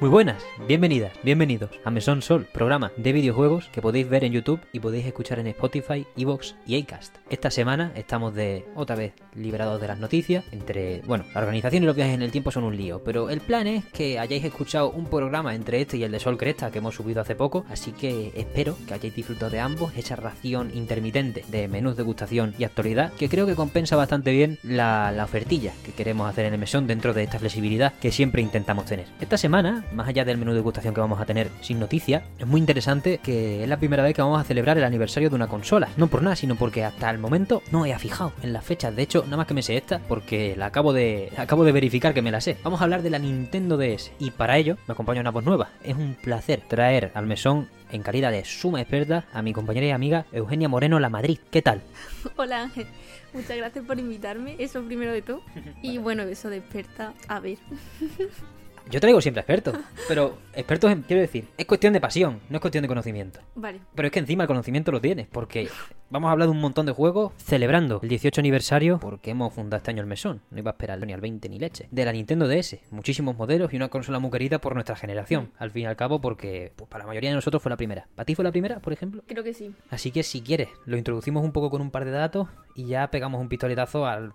[0.00, 4.60] Muy buenas, bienvenidas, bienvenidos a Mesón Sol, programa de videojuegos que podéis ver en YouTube
[4.72, 7.16] y podéis escuchar en Spotify, Evox y Acast.
[7.30, 10.44] Esta semana estamos de otra vez liberados de las noticias.
[10.52, 13.40] Entre, bueno, la organización y los viajes en el tiempo son un lío, pero el
[13.40, 16.78] plan es que hayáis escuchado un programa entre este y el de Sol Cresta que
[16.78, 21.44] hemos subido hace poco, así que espero que hayáis disfrutado de ambos, esa ración intermitente
[21.48, 25.90] de menús degustación y actualidad, que creo que compensa bastante bien la, la ofertilla que
[25.90, 29.06] queremos hacer en el mesón dentro de esta flexibilidad que siempre intentamos tener.
[29.20, 32.46] Esta semana más allá del menú de degustación que vamos a tener sin noticia, es
[32.46, 35.48] muy interesante que es la primera vez que vamos a celebrar el aniversario de una
[35.48, 35.88] consola.
[35.96, 38.94] No por nada, sino porque hasta el momento no he fijado en las fechas.
[38.94, 42.14] De hecho, nada más que me sé esta, porque la acabo de, acabo de verificar
[42.14, 42.56] que me la sé.
[42.62, 44.12] Vamos a hablar de la Nintendo DS.
[44.18, 45.70] Y para ello me acompaña una voz nueva.
[45.82, 49.90] Es un placer traer al mesón en calidad de suma experta a mi compañera y
[49.90, 51.38] amiga Eugenia Moreno La Madrid.
[51.50, 51.82] ¿Qué tal?
[52.36, 52.86] Hola Ángel,
[53.32, 55.42] muchas gracias por invitarme, eso primero de todo.
[55.82, 57.58] Y bueno, eso de experta, a ver.
[58.90, 59.76] Yo traigo siempre expertos,
[60.08, 63.40] pero expertos, en, quiero decir, es cuestión de pasión, no es cuestión de conocimiento.
[63.54, 63.80] Vale.
[63.94, 65.68] Pero es que encima el conocimiento lo tienes, porque
[66.08, 69.76] vamos a hablar de un montón de juegos celebrando el 18 aniversario, porque hemos fundado
[69.76, 72.12] este año el mesón, no iba a esperar ni al 20 ni leche, de la
[72.12, 75.86] Nintendo DS, muchísimos modelos y una consola muy querida por nuestra generación, al fin y
[75.86, 78.08] al cabo, porque pues, para la mayoría de nosotros fue la primera.
[78.14, 79.22] ¿Para ti fue la primera, por ejemplo?
[79.26, 79.70] Creo que sí.
[79.90, 83.10] Así que si quieres, lo introducimos un poco con un par de datos y ya
[83.10, 84.32] pegamos un pistoletazo al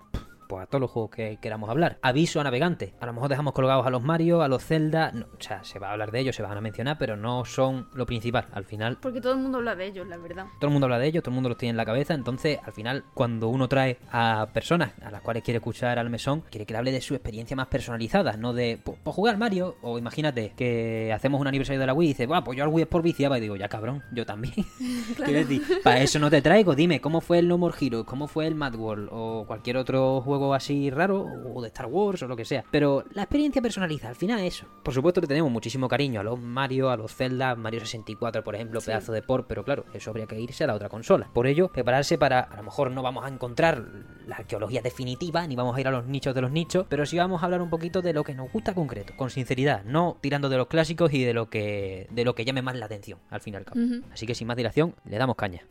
[0.53, 1.97] pues a todos los juegos que queramos hablar.
[2.03, 2.93] Aviso a navegantes.
[2.99, 5.11] A lo mejor dejamos colgados a los Mario, a los Zelda.
[5.35, 7.87] o sea, se va a hablar de ellos, se van a mencionar, pero no son
[7.95, 8.45] lo principal.
[8.53, 8.99] Al final.
[9.01, 10.45] Porque todo el mundo habla de ellos, la verdad.
[10.59, 12.13] Todo el mundo habla de ellos, todo el mundo los tiene en la cabeza.
[12.13, 16.43] Entonces, al final, cuando uno trae a personas a las cuales quiere escuchar al mesón,
[16.51, 19.77] quiere que le hable de su experiencia más personalizada, no de pues, pues jugar Mario.
[19.81, 22.83] O imagínate que hacemos un aniversario de la Wii y dice, pues yo al Wii
[22.83, 23.39] es por viciaba.
[23.39, 24.53] Y digo, ya cabrón, yo también.
[25.15, 26.75] Quiero decir, para eso no te traigo.
[26.75, 28.05] Dime, ¿cómo fue el No More Heroes?
[28.05, 29.09] ¿Cómo fue el Mad World?
[29.11, 32.65] O cualquier otro juego así raro o de Star Wars o lo que sea.
[32.71, 34.65] Pero la experiencia personaliza, al final eso.
[34.81, 38.55] Por supuesto que tenemos muchísimo cariño a los Mario, a los Zelda, Mario 64 por
[38.55, 41.29] ejemplo, pedazo de port, pero claro, eso habría que irse a la otra consola.
[41.33, 43.85] Por ello, prepararse para, a lo mejor no vamos a encontrar
[44.25, 47.17] la arqueología definitiva, ni vamos a ir a los nichos de los nichos, pero sí
[47.17, 50.49] vamos a hablar un poquito de lo que nos gusta concreto, con sinceridad, no tirando
[50.49, 53.41] de los clásicos y de lo que, de lo que llame más la atención, al
[53.41, 53.79] fin y al cabo.
[54.11, 55.61] Así que sin más dilación, le damos caña.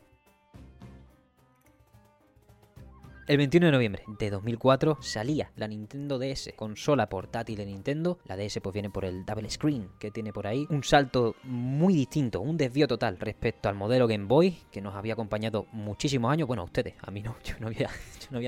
[3.29, 8.19] El 21 de noviembre de 2004 salía la Nintendo DS, consola portátil de Nintendo.
[8.25, 10.67] La DS pues viene por el double screen que tiene por ahí.
[10.71, 15.13] Un salto muy distinto, un desvío total respecto al modelo Game Boy que nos había
[15.13, 16.49] acompañado muchísimos años.
[16.49, 17.91] Bueno, a ustedes, a mí no, yo no había,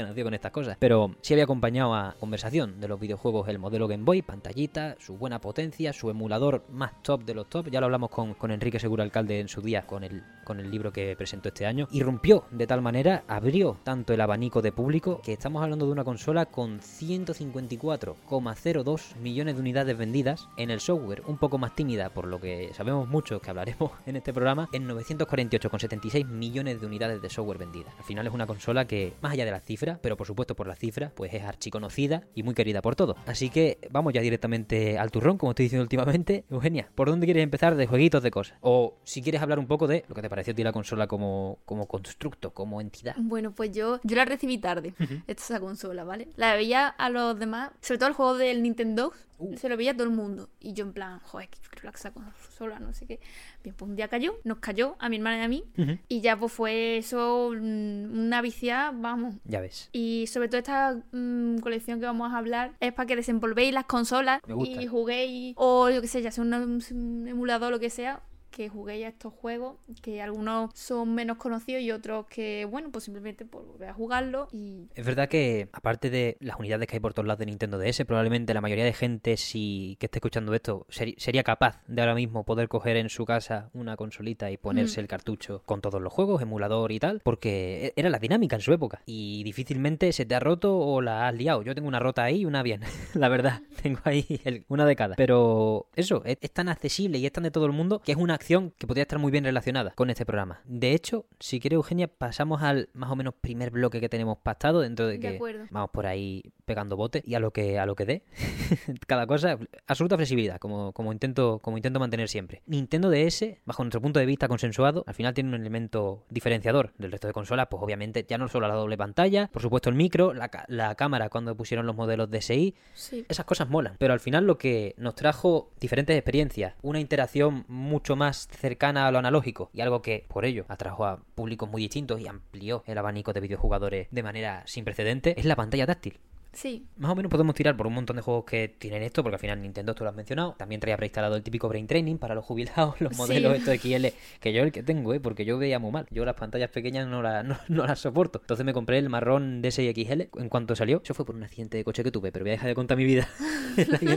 [0.07, 0.77] nacido con estas cosas.
[0.81, 5.17] Pero sí había acompañado a conversación de los videojuegos el modelo Game Boy, pantallita, su
[5.17, 7.71] buena potencia, su emulador más top de los top.
[7.71, 10.69] Ya lo hablamos con, con Enrique Seguro Alcalde en su día con el, con el
[10.69, 11.87] libro que presentó este año.
[11.93, 16.03] Irrumpió de tal manera, abrió tanto el abanico de público que estamos hablando de una
[16.03, 22.27] consola con 154,02 millones de unidades vendidas en el software, un poco más tímida por
[22.27, 27.29] lo que sabemos mucho que hablaremos en este programa, en 948,76 millones de unidades de
[27.29, 27.93] software vendidas.
[27.99, 30.67] Al final es una consola que, más allá de las cifras, pero por supuesto por
[30.67, 33.19] las cifras, pues es archiconocida y muy querida por todos.
[33.27, 36.47] Así que vamos ya directamente al turrón, como estoy diciendo últimamente.
[36.51, 38.57] Eugenia, ¿por dónde quieres empezar de jueguitos de cosas?
[38.63, 41.07] O si quieres hablar un poco de lo que te pareció a ti la consola
[41.07, 43.15] como, como constructo, como entidad.
[43.19, 44.95] Bueno, pues yo, yo la recibí tarde,
[45.27, 46.29] esta consola, ¿vale?
[46.37, 49.57] La veía a los demás, sobre todo el juego del Nintendo, Uh.
[49.57, 50.49] se lo veía todo el mundo.
[50.61, 53.21] Y yo en plan, joder, qué relax esa consola, no sé qué.
[53.63, 55.65] Bien, pues un día cayó, nos cayó a mi hermana y a mí.
[56.09, 59.35] Y ya pues fue eso, mm, una viciada, vamos.
[59.45, 59.89] Ya ves.
[59.93, 63.87] Y sobre todo esta mm, colección que vamos a hablar es para que desenvolvéis las
[63.87, 67.91] consolas y juguéis, o yo qué sé, ya sea un, un emulador o lo que
[67.91, 68.23] sea,
[68.55, 73.05] que juguéis a estos juegos, que algunos son menos conocidos y otros que, bueno, pues
[73.05, 74.89] simplemente por volver a jugarlo y...
[74.95, 78.05] Es verdad que, aparte de las unidades que hay por todos lados de Nintendo DS,
[78.05, 82.45] probablemente la mayoría de gente si que esté escuchando esto sería capaz de ahora mismo
[82.45, 85.03] poder coger en su casa una consolita y ponerse Mm.
[85.05, 88.63] el cartucho con todos los juegos, emulador y tal, porque e- era la dinámica en
[88.63, 89.03] su época.
[89.07, 91.63] Y difícilmente se te ha roto o la has liado.
[91.63, 92.83] Yo tengo una rota ahí y una bien,
[93.15, 93.63] la verdad.
[93.83, 95.17] Tengo ahí el- una de cada.
[95.17, 98.19] Pero eso, es, es tan accesible y es tan de todo el mundo que es
[98.19, 100.61] una acción que podría estar muy bien relacionada con este programa.
[100.67, 104.81] De hecho, si quiere Eugenia, pasamos al más o menos primer bloque que tenemos pactado
[104.81, 105.39] dentro de que
[105.71, 108.23] vamos por ahí pegando bote y a lo que a lo que dé.
[109.07, 112.63] Cada cosa, absoluta flexibilidad, como, como intento como intento mantener siempre.
[112.67, 117.13] Nintendo DS, bajo nuestro punto de vista consensuado, al final tiene un elemento diferenciador del
[117.13, 120.35] resto de consolas, pues obviamente ya no solo la doble pantalla, por supuesto el micro,
[120.35, 123.25] la, la cámara cuando pusieron los modelos DSi, Sí.
[123.29, 128.17] esas cosas molan, pero al final lo que nos trajo diferentes experiencias, una interacción mucho
[128.17, 132.21] más cercana a lo analógico y algo que por ello atrajo a públicos muy distintos
[132.21, 136.19] y amplió el abanico de videojugadores de manera sin precedentes, es la pantalla táctil.
[136.55, 136.87] Sí.
[136.97, 139.41] Más o menos podemos tirar por un montón de juegos que tienen esto, porque al
[139.41, 142.45] final Nintendo, tú lo has mencionado, también traía preinstalado el típico Brain Training para los
[142.45, 143.19] jubilados, los Sí.
[143.19, 144.07] modelos estos XL,
[144.41, 145.21] que yo el que tengo, ¿eh?
[145.21, 146.07] porque yo veía muy mal.
[146.11, 148.39] Yo las pantallas pequeñas no, la- no, no las soporto.
[148.41, 151.01] Entonces me compré el marrón DSi XL en cuanto salió.
[151.05, 152.97] Eso fue por un accidente de coche que tuve, pero voy a dejar de contar
[152.97, 153.29] mi vida.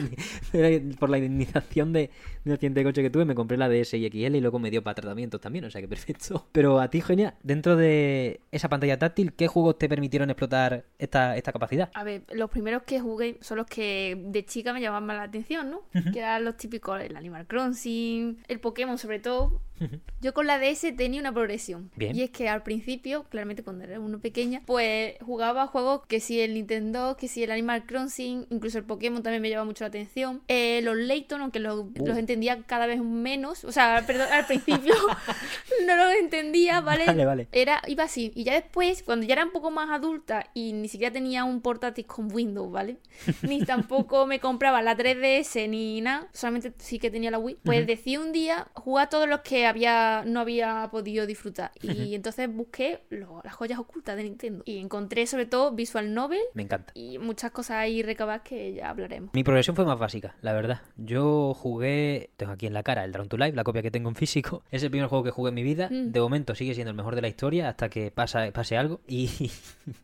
[0.99, 2.09] Por la indemnización de,
[2.43, 4.83] de accidente de coche que tuve, me compré la DSi XL y luego me dio
[4.83, 6.47] para tratamientos también, o sea que perfecto.
[6.51, 11.35] Pero a ti, Genia, dentro de esa pantalla táctil, ¿qué juegos te permitieron explotar esta,
[11.37, 11.89] esta capacidad?
[11.93, 15.24] A ver, los primeros que jugué son los que de chica me llamaban más la
[15.24, 15.81] atención, ¿no?
[16.12, 19.62] Que eran los típicos, el Animal Crossing, el Pokémon sobre todo.
[20.21, 21.91] Yo con la DS tenía una progresión.
[21.95, 22.15] Bien.
[22.15, 26.39] Y es que al principio, claramente cuando era uno pequeña, pues jugaba juegos que si
[26.39, 29.89] el Nintendo, que si el Animal Crossing, incluso el Pokémon también me llamaba mucho la
[29.89, 30.41] atención.
[30.47, 34.95] Eh, los Layton, aunque los, los entendía cada vez menos, o sea, perdón, al principio
[35.85, 37.06] no los entendía, ¿vale?
[37.06, 37.47] Vale, vale.
[37.51, 38.31] Era, iba así.
[38.35, 41.62] Y ya después, cuando ya era un poco más adulta y ni siquiera tenía un
[41.62, 42.97] portátil con Windows, ¿vale?
[43.41, 47.57] Ni tampoco me compraba la 3DS ni nada, solamente sí que tenía la Wii.
[47.63, 51.71] Pues decidí un día jugar todos los que había no había podido disfrutar.
[51.81, 54.63] Y entonces busqué lo- las joyas ocultas de Nintendo.
[54.65, 56.91] Y encontré sobre todo Visual Novel Me encanta.
[56.95, 59.31] y muchas cosas ahí recabadas que ya hablaremos.
[59.33, 60.81] Mi progresión fue más básica, la verdad.
[60.97, 64.09] Yo jugué, tengo aquí en la cara el Drown to Life, la copia que tengo
[64.09, 64.63] en físico.
[64.71, 65.89] Es el primer juego que jugué en mi vida.
[65.91, 66.11] Mm.
[66.11, 69.01] De momento sigue siendo el mejor de la historia hasta que pasa, pase algo.
[69.07, 69.29] Y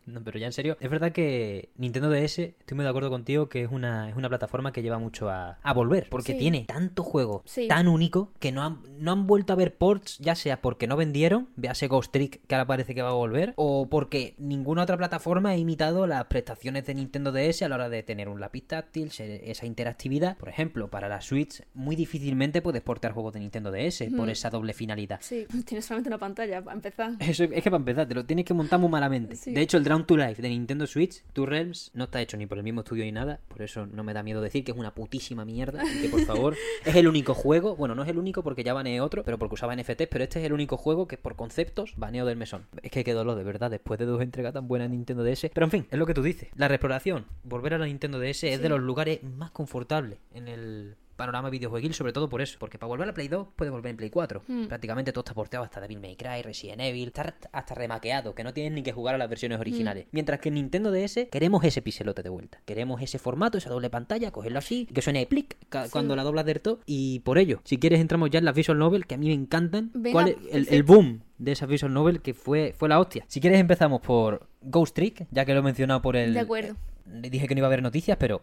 [0.06, 3.48] no, pero ya en serio, es verdad que Nintendo DS, estoy muy de acuerdo contigo
[3.48, 6.08] que es una, es una plataforma que lleva mucho a, a volver.
[6.10, 6.38] Porque Sí.
[6.38, 7.68] tiene tanto juego Sí.
[7.68, 10.96] tan único que no han, no han vuelto a ver ports, ya sea porque no
[10.96, 14.96] vendieron, véase Ghost Trick que ahora parece que va a volver, o porque ninguna otra
[14.96, 18.66] plataforma ha imitado las prestaciones de Nintendo DS a la hora de tener un lápiz
[18.66, 20.36] táctil, esa interactividad.
[20.36, 24.30] Por ejemplo, para la Switch, muy difícilmente puedes portear juegos de Nintendo DS por Ujú.
[24.30, 25.18] esa doble finalidad.
[25.22, 27.12] Sí, tienes solamente una pantalla para empezar.
[27.20, 29.36] Eso, es que para empezar, te lo tienes que montar muy malamente.
[29.36, 29.52] Sí.
[29.52, 32.46] De hecho, el Drown to Life de Nintendo Switch, Two Realms, no está hecho ni
[32.46, 33.40] por el mismo estudio ni nada.
[33.48, 35.82] Por eso no me da miedo decir que es una putísima mierda.
[35.84, 37.76] Y que por favor, es el único juego.
[37.76, 40.08] Bueno, no es el único porque ya baneé otro, pero porque usaba NFTs.
[40.10, 42.66] Pero este es el único juego que por conceptos baneo del mesón.
[42.82, 45.50] Es que quedó lo de verdad después de dos entregas tan buenas en Nintendo DS.
[45.52, 46.48] Pero en fin, es lo que tú dices.
[46.56, 50.96] La reexploración, volver a la Nintendo DS es de los lugares más confortables en el
[51.16, 52.56] panorama videojueguil, sobre todo por eso.
[52.58, 54.42] Porque para volver a Play 2 puedes volver en Play 4.
[54.46, 54.66] Hmm.
[54.66, 58.52] Prácticamente todo está porteado hasta Devil May Cry, Resident Evil, está hasta remaqueado, que no
[58.52, 60.06] tienes ni que jugar a las versiones originales.
[60.12, 62.60] Mientras que en Nintendo DS queremos ese pixelote de vuelta.
[62.64, 65.90] Queremos ese formato, esa doble pantalla, cogerlo así, que suene plic Sí.
[65.90, 66.80] cuando la doblas del todo.
[66.86, 69.34] Y por ello, si quieres entramos ya en las Visual Novel, que a mí me
[69.34, 69.90] encantan.
[69.94, 73.24] Venga, ¿Cuál es el, el boom de esas Visual Novel que fue, fue la hostia?
[73.28, 76.34] Si quieres empezamos por Ghost Trick, ya que lo he mencionado por el...
[76.34, 76.76] De acuerdo.
[77.06, 78.42] Dije que no iba a haber noticias, pero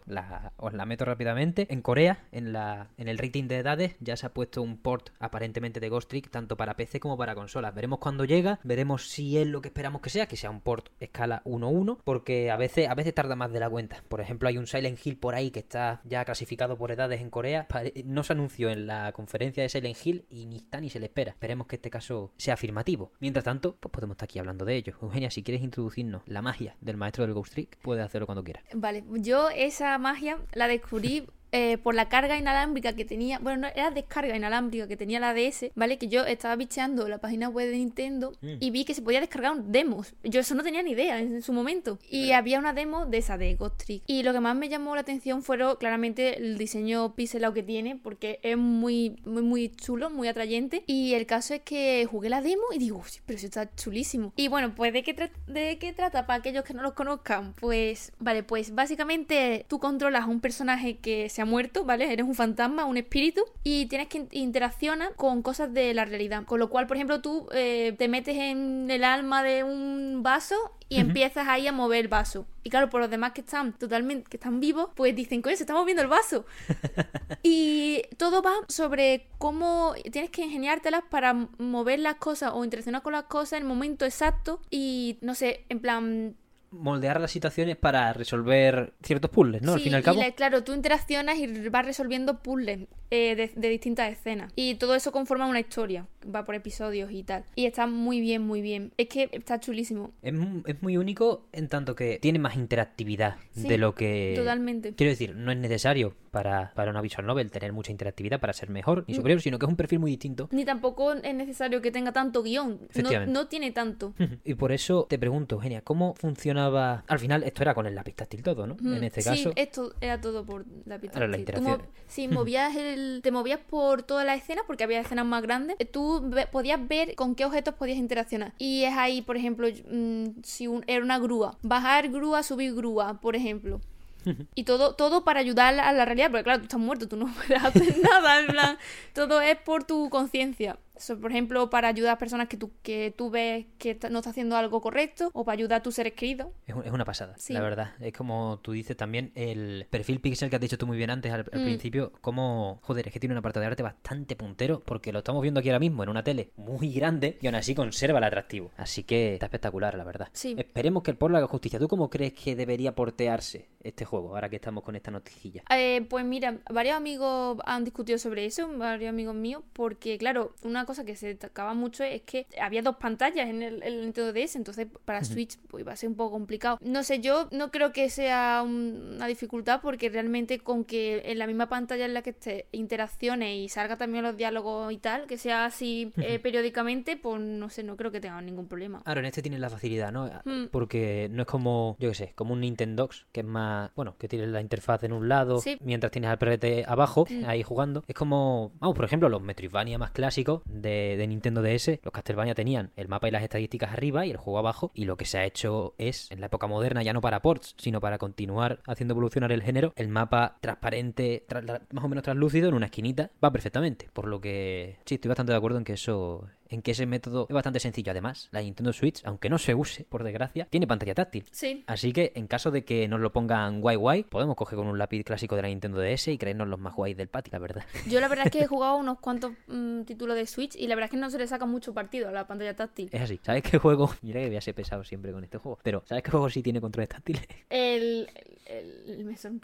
[0.56, 1.66] os la meto rápidamente.
[1.70, 5.10] En Corea, en, la, en el rating de edades, ya se ha puesto un port
[5.18, 7.74] aparentemente de Ghost Trick, tanto para PC como para consolas.
[7.74, 10.88] Veremos cuándo llega, veremos si es lo que esperamos que sea, que sea un port
[11.00, 14.02] escala 1-1, porque a veces, a veces tarda más de la cuenta.
[14.08, 17.30] Por ejemplo, hay un Silent Hill por ahí que está ya clasificado por edades en
[17.30, 17.66] Corea.
[18.04, 21.06] No se anunció en la conferencia de Silent Hill y ni está ni se le
[21.06, 21.32] espera.
[21.32, 23.12] Esperemos que este caso sea afirmativo.
[23.20, 24.94] Mientras tanto, pues podemos estar aquí hablando de ello.
[25.02, 28.51] Eugenia, si quieres introducirnos la magia del maestro del Ghost Trick, puedes hacerlo cuando quieras.
[28.72, 33.68] Vale, yo esa magia la descubrí eh, por la carga inalámbrica que tenía, bueno, no,
[33.68, 35.98] era descarga inalámbrica que tenía la DS, ¿vale?
[35.98, 38.56] Que yo estaba bicheando la página web de Nintendo Mm.
[38.60, 40.14] y vi que se podía descargar demos.
[40.24, 41.98] Yo eso no tenía ni idea en su momento.
[42.10, 44.02] Y había una demo de esa de Ghost Trick.
[44.06, 47.96] Y lo que más me llamó la atención fueron claramente el diseño pixelado que tiene,
[47.96, 50.84] porque es muy, muy, muy chulo, muy atrayente.
[50.86, 54.32] Y el caso es que jugué la demo y digo, "Uy, pero eso está chulísimo.
[54.36, 57.52] Y bueno, pues ¿de qué, ¿de qué trata para aquellos que no los conozcan?
[57.60, 62.12] Pues, vale, pues básicamente tú controlas a un personaje que se ha muerto, ¿vale?
[62.12, 66.44] Eres un fantasma, un espíritu, y tienes que in- interaccionar con cosas de la realidad.
[66.44, 70.56] Con lo cual, por ejemplo, tú eh, te metes en el alma de un vaso
[70.88, 72.46] y empiezas ahí a mover el vaso.
[72.64, 75.62] Y claro, por los demás que están totalmente, que están vivos, pues dicen, coño, se
[75.62, 76.44] está moviendo el vaso.
[77.42, 83.12] y todo va sobre cómo tienes que ingeniártelas para mover las cosas o interaccionar con
[83.12, 86.36] las cosas en el momento exacto y, no sé, en plan,
[86.72, 89.74] moldear las situaciones para resolver ciertos puzzles, ¿no?
[89.74, 90.20] al fin y al cabo.
[90.20, 92.80] la- claro, tú interaccionas y vas resolviendo puzzles
[93.12, 94.50] eh, de, de distintas escenas.
[94.56, 96.06] Y todo eso conforma una historia.
[96.34, 97.44] Va por episodios y tal.
[97.56, 98.92] Y está muy bien, muy bien.
[98.96, 100.12] Es que está chulísimo.
[100.22, 100.32] Es,
[100.66, 104.32] es muy único en tanto que tiene más interactividad Sí, de lo que...
[104.36, 104.94] Totalmente.
[104.94, 108.70] Quiero decir, no es necesario para, para una visual novel tener mucha interactividad para ser
[108.70, 109.04] mejor Mm.
[109.08, 110.48] ni superior, sino que es un perfil muy distinto.
[110.52, 112.80] Ni tampoco es necesario que tenga tanto guion.
[113.02, 114.14] No, no tiene tanto.
[114.44, 117.04] Y por eso te pregunto, Eugenia, ¿cómo funcionaba?
[117.08, 118.76] Al final esto era con el lápiz táctil todo, ¿no?
[118.80, 119.52] En Mm, este sí, caso...
[119.56, 121.18] esto era todo por la pista.
[121.18, 121.40] Ahora la sí.
[121.42, 121.78] Interacción.
[121.80, 125.76] mo- sí, movías el te movías por toda la escena, porque había escenas más grandes,
[125.90, 128.52] tú podías ver con qué objetos podías interaccionar.
[128.58, 133.36] Y es ahí, por ejemplo, mm, si era una grúa, bajar grúa, subir grúa, por
[133.36, 133.80] ejemplo.
[134.54, 137.26] Y todo, todo para ayudar a la realidad, porque claro, tú estás muerto, tú no
[137.34, 138.78] puedes hacer nada, en plan,
[139.14, 140.78] todo es por tu conciencia
[141.20, 144.56] por ejemplo, para ayudar a personas que tú, que tú ves que no está haciendo
[144.56, 146.48] algo correcto o para ayudar a tus seres queridos.
[146.66, 147.94] Es, una pasada, la verdad.
[148.00, 151.32] Es como tú dices también, el perfil pixel que has dicho tú muy bien antes
[151.32, 151.64] al, mm.
[151.64, 155.42] principio, como, joder, es que tiene una parte de arte bastante puntero porque lo estamos
[155.42, 158.70] viendo aquí ahora mismo en una tele muy grande y aún así conserva el atractivo.
[158.76, 160.28] Así que está espectacular, la verdad.
[160.32, 160.54] Sí.
[160.58, 161.78] Esperemos que el por haga justicia.
[161.78, 165.62] ¿Tú cómo crees que debería portearse este juego ahora que estamos con esta noticilla?
[165.70, 170.81] Eh, pues mira, varios amigos han discutido sobre eso, varios amigos míos, porque claro, una
[170.86, 174.56] cosa cosa que se destacaba mucho es que había dos pantallas en el, Nintendo DS,
[174.56, 176.78] entonces para Switch pues, iba a ser un poco complicado.
[176.82, 181.46] No sé, yo no creo que sea una dificultad porque realmente con que en la
[181.46, 185.38] misma pantalla en la que esté interacciones y salga también los diálogos y tal, que
[185.38, 189.02] sea así eh, periódicamente, pues no sé, no creo que tenga ningún problema.
[189.02, 190.30] Claro, en este tiene la facilidad, ¿no?
[190.44, 190.66] Mm.
[190.70, 194.28] Porque no es como, yo qué sé, como un Nintendo que es más, bueno, que
[194.28, 197.46] tiene la interfaz en un lado, mientras tienes al perrete abajo, mm.
[197.46, 198.04] ahí jugando.
[198.06, 202.90] Es como, vamos, por ejemplo, los Metroidvania más clásicos de, Nintendo DS, los Castlevania tenían
[202.96, 205.44] el mapa y las estadísticas arriba y el juego abajo, y lo que se ha
[205.44, 209.52] hecho es, en la época moderna, ya no para ports, sino para continuar haciendo evolucionar
[209.52, 211.44] el género, el mapa transparente,
[211.92, 215.52] más o menos translúcido en una esquinita, va perfectamente, por lo que sí, estoy bastante
[215.52, 218.10] de acuerdo en que eso en que ese método es bastante sencillo.
[218.12, 221.44] Además, la Nintendo Switch, aunque no se use, por desgracia, tiene pantalla táctil.
[221.50, 221.84] Sí.
[221.86, 224.98] Así que, en caso de que nos lo pongan guay guay, podemos coger con un
[224.98, 227.84] lápiz clásico de la Nintendo DS y creernos los más guay del patio, la verdad.
[228.08, 230.94] Yo la verdad es que he jugado unos cuantos mm, títulos de Switch y la
[230.94, 233.10] verdad es que no se le saca mucho partido a la pantalla táctil.
[233.12, 233.38] Es así.
[233.42, 234.10] ¿Sabes qué juego?
[234.22, 235.78] Mira que voy a ser pesado siempre con este juego.
[235.82, 237.42] Pero, ¿sabes qué juego sí tiene controles táctiles?
[237.68, 238.28] El...
[238.64, 239.60] ¿El, el, el, Sol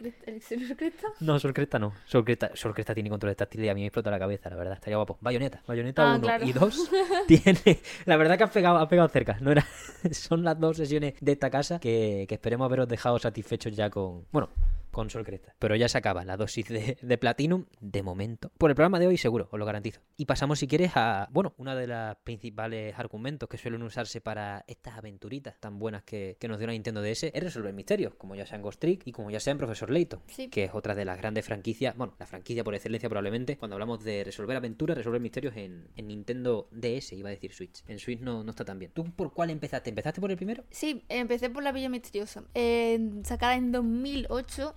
[0.76, 1.08] Cresta?
[1.20, 1.92] No, Sol Cresta no.
[2.06, 4.74] Sol Cresta, tiene controles táctiles y a mí me explota la cabeza, la verdad.
[4.74, 5.18] Estaría guapo.
[5.20, 5.62] Bayoneta.
[5.66, 6.90] Bayoneta 1 ah, y 2
[7.26, 9.38] tiene la verdad que has pegado, ha pegado cerca.
[9.40, 9.66] No era...
[10.12, 14.24] Son las dos sesiones de esta casa que, que esperemos haberos dejado satisfechos ya con.
[14.32, 14.50] Bueno,
[14.90, 15.54] con Sol Cresta.
[15.58, 18.50] Pero ya se acaba la dosis de, de Platinum, de momento.
[18.58, 20.00] Por el programa de hoy, seguro, os lo garantizo.
[20.16, 24.64] Y pasamos, si quieres, a, bueno, una de las principales argumentos que suelen usarse para
[24.66, 28.46] estas aventuritas tan buenas que, nos dio la Nintendo DS es resolver misterios, como ya
[28.46, 31.04] sea en Ghost Trick y como ya sea en Profesor Layton, que es otra de
[31.04, 35.20] las grandes franquicias, bueno, la franquicia por excelencia probablemente, cuando hablamos de resolver aventuras, resolver
[35.20, 37.84] misterios en, Nintendo DS, iba a decir Switch.
[37.86, 38.92] En Switch no, no está tan bien.
[38.92, 39.90] ¿Tú por cuál empezaste?
[39.90, 40.64] ¿Empezaste por el primero?
[40.70, 42.44] Sí, empecé por la Villa Misteriosa.
[42.54, 44.74] Eh, sacada en 2008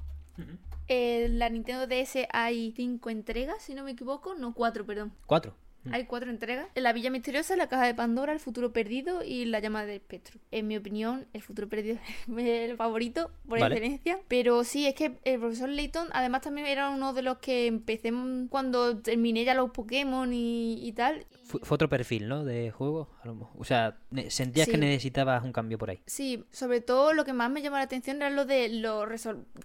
[0.87, 4.35] en la Nintendo DS hay cinco entregas, si no me equivoco.
[4.35, 5.13] No, cuatro, perdón.
[5.25, 5.55] ¿Cuatro?
[5.83, 5.93] Mm.
[5.93, 6.67] Hay cuatro entregas.
[6.75, 10.39] La Villa Misteriosa, La Caja de Pandora, El Futuro Perdido y La Llama del Espectro.
[10.51, 11.97] En mi opinión, El Futuro Perdido
[12.37, 14.19] es el favorito por excelencia.
[14.27, 18.11] Pero sí, es que el profesor Layton además también era uno de los que empecé
[18.49, 21.25] cuando terminé ya los Pokémon y, tal.
[21.45, 22.43] Fue, otro perfil, ¿no?
[22.43, 23.09] De juego.
[23.57, 23.97] O sea,
[24.29, 26.01] sentías que necesitabas un cambio por ahí.
[26.05, 29.05] Sí, sobre todo lo que más me llamó la atención era lo de lo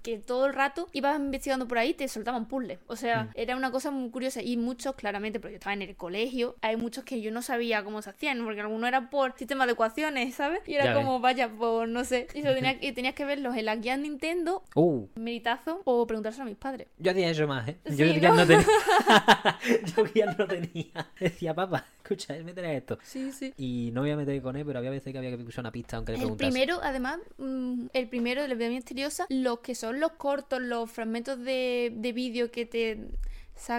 [0.03, 2.79] que todo el rato ibas investigando por ahí y te soltaban puzzles.
[2.87, 3.31] O sea, mm.
[3.35, 6.77] era una cosa muy curiosa y muchos claramente, porque yo estaba en el colegio, hay
[6.77, 10.35] muchos que yo no sabía cómo se hacían, porque algunos eran por sistema de ecuaciones,
[10.35, 10.61] ¿sabes?
[10.67, 12.27] Y era como, vaya, pues no sé.
[12.35, 15.07] Y, tenía, tenías que verlos en la guía Nintendo, uh.
[15.17, 16.89] meritazo, o preguntárselo a mis padres.
[16.99, 17.77] Yo hacía eso más, ¿eh?
[17.85, 18.47] Yo guía ¿no?
[18.47, 18.67] tenía.
[19.97, 21.11] yo guía no tenía.
[21.19, 22.99] Decía, papá, escucha, meteré esto.
[23.03, 23.53] Sí, sí.
[23.57, 25.73] Y no voy a meter con él, pero había veces que había que usar una
[25.73, 26.47] pista aunque le preguntase.
[26.47, 30.61] El primero, además, mm, el primero de la vida misteriosa, los que son los cortos,
[30.61, 32.99] los fragmentos de, de vídeo que te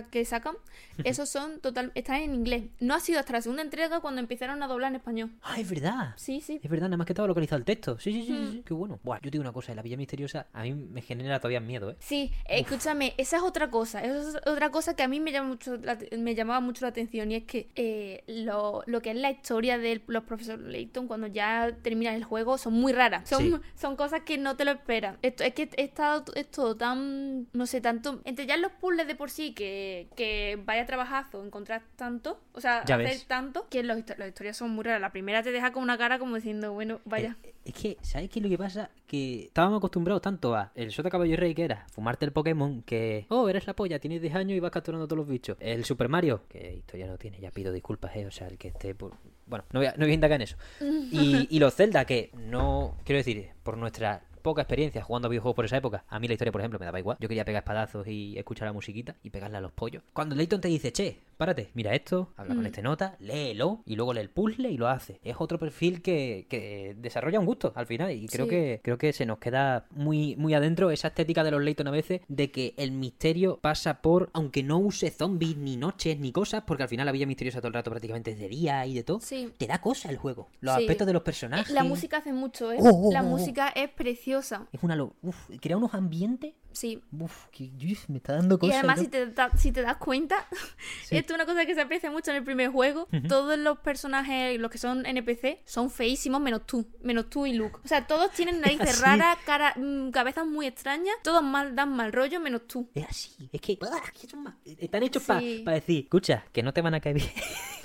[0.09, 0.55] que sacan,
[1.03, 2.65] esos son total, están en inglés.
[2.79, 5.31] No ha sido hasta la segunda entrega cuando empezaron a doblar en español.
[5.41, 6.13] Ah, es verdad.
[6.17, 6.59] Sí, sí.
[6.61, 7.99] Es verdad, nada más que estaba localizado el texto.
[7.99, 8.63] Sí, sí, sí, sí, mm.
[8.63, 8.99] qué bueno.
[9.03, 11.95] Buah, yo digo una cosa, la Villa Misteriosa a mí me genera todavía miedo, ¿eh?
[11.99, 14.03] Sí, escúchame, esa es otra cosa.
[14.03, 15.77] Esa es otra cosa que a mí me llama mucho
[16.17, 19.77] me llamaba mucho la atención y es que eh, lo, lo, que es la historia
[19.77, 23.27] de los profesores Layton cuando ya terminas el juego son muy raras.
[23.29, 25.17] Son, son cosas que no te lo esperas.
[25.21, 29.07] Esto, es que he estado es todo tan, no sé, tanto, entre ya los puzzles
[29.07, 29.66] de por sí que
[30.15, 34.83] que, vaya trabajazo encontrar tanto, o sea, hacer tanto, que los, las historias son muy
[34.83, 35.01] raras.
[35.01, 37.37] La primera te deja con una cara como diciendo, bueno, vaya.
[37.43, 38.89] Eh, es que, ¿sabes qué es lo que pasa?
[39.05, 43.25] Que estábamos acostumbrados tanto a el Sota Caballo Rey, que era fumarte el Pokémon, que,
[43.29, 45.57] oh, eres la polla, tienes 10 años y vas capturando todos los bichos.
[45.59, 48.69] El Super Mario, que historia no tiene, ya pido disculpas, eh, o sea, el que
[48.69, 49.13] esté por...
[49.45, 50.57] Bueno, no voy a, no voy a indagar en eso.
[51.11, 55.55] Y, y los Zelda, que no, quiero decir, por nuestra poca experiencia jugando a videojuegos
[55.57, 56.05] por esa época.
[56.07, 57.17] A mí la historia, por ejemplo, me daba igual.
[57.19, 60.03] Yo quería pegar espadazos y escuchar la musiquita y pegarle a los pollos.
[60.13, 62.67] Cuando Layton te dice, che, párate, mira esto, habla con Mm.
[62.67, 65.19] este nota, léelo y luego lee el puzzle y lo hace.
[65.23, 68.49] Es otro perfil que, que desarrolla un gusto al final y creo Sí.
[68.49, 71.91] que creo que se nos queda muy muy adentro esa estética de los Layton a
[71.91, 76.63] veces de que el misterio pasa por aunque no use zombies ni noches ni cosas
[76.65, 79.03] porque al final la villa misteriosa todo el rato prácticamente es de día y de
[79.03, 79.19] todo.
[79.21, 79.51] Sí.
[79.57, 80.81] Te da cosa el juego, los Sí.
[80.81, 81.73] aspectos de los Eh, personajes.
[81.73, 82.77] La música hace mucho, ¿eh?
[82.79, 84.67] Oh, oh, la oh, música es preciosa.
[84.71, 85.13] es una lo...
[85.21, 86.53] Uf, crea unos ambientes.
[86.71, 87.01] Sí.
[87.11, 87.71] Uf, que
[88.07, 88.75] me está dando Y cosas.
[88.77, 89.03] además, ¿no?
[89.03, 90.47] si te, da- si te das cuenta,
[91.05, 91.17] Sí.
[91.17, 93.07] esto es una cosa que se aprecia mucho en el primer juego.
[93.27, 96.87] Todos los personajes, los que son NPC, son feísimos menos tú.
[97.01, 97.79] Menos tú y Luke.
[97.83, 99.01] O sea, todos tienen narices Así.
[99.03, 101.15] raras, cara, mm, cabezas muy extrañas.
[101.23, 102.89] Todos mal, dan mal rollo menos tú.
[102.93, 104.01] Es así, es que, ¡ah!
[104.19, 105.61] que son más- están hechos Sí.
[105.65, 107.29] para decir, escucha, que no te van a caer bien.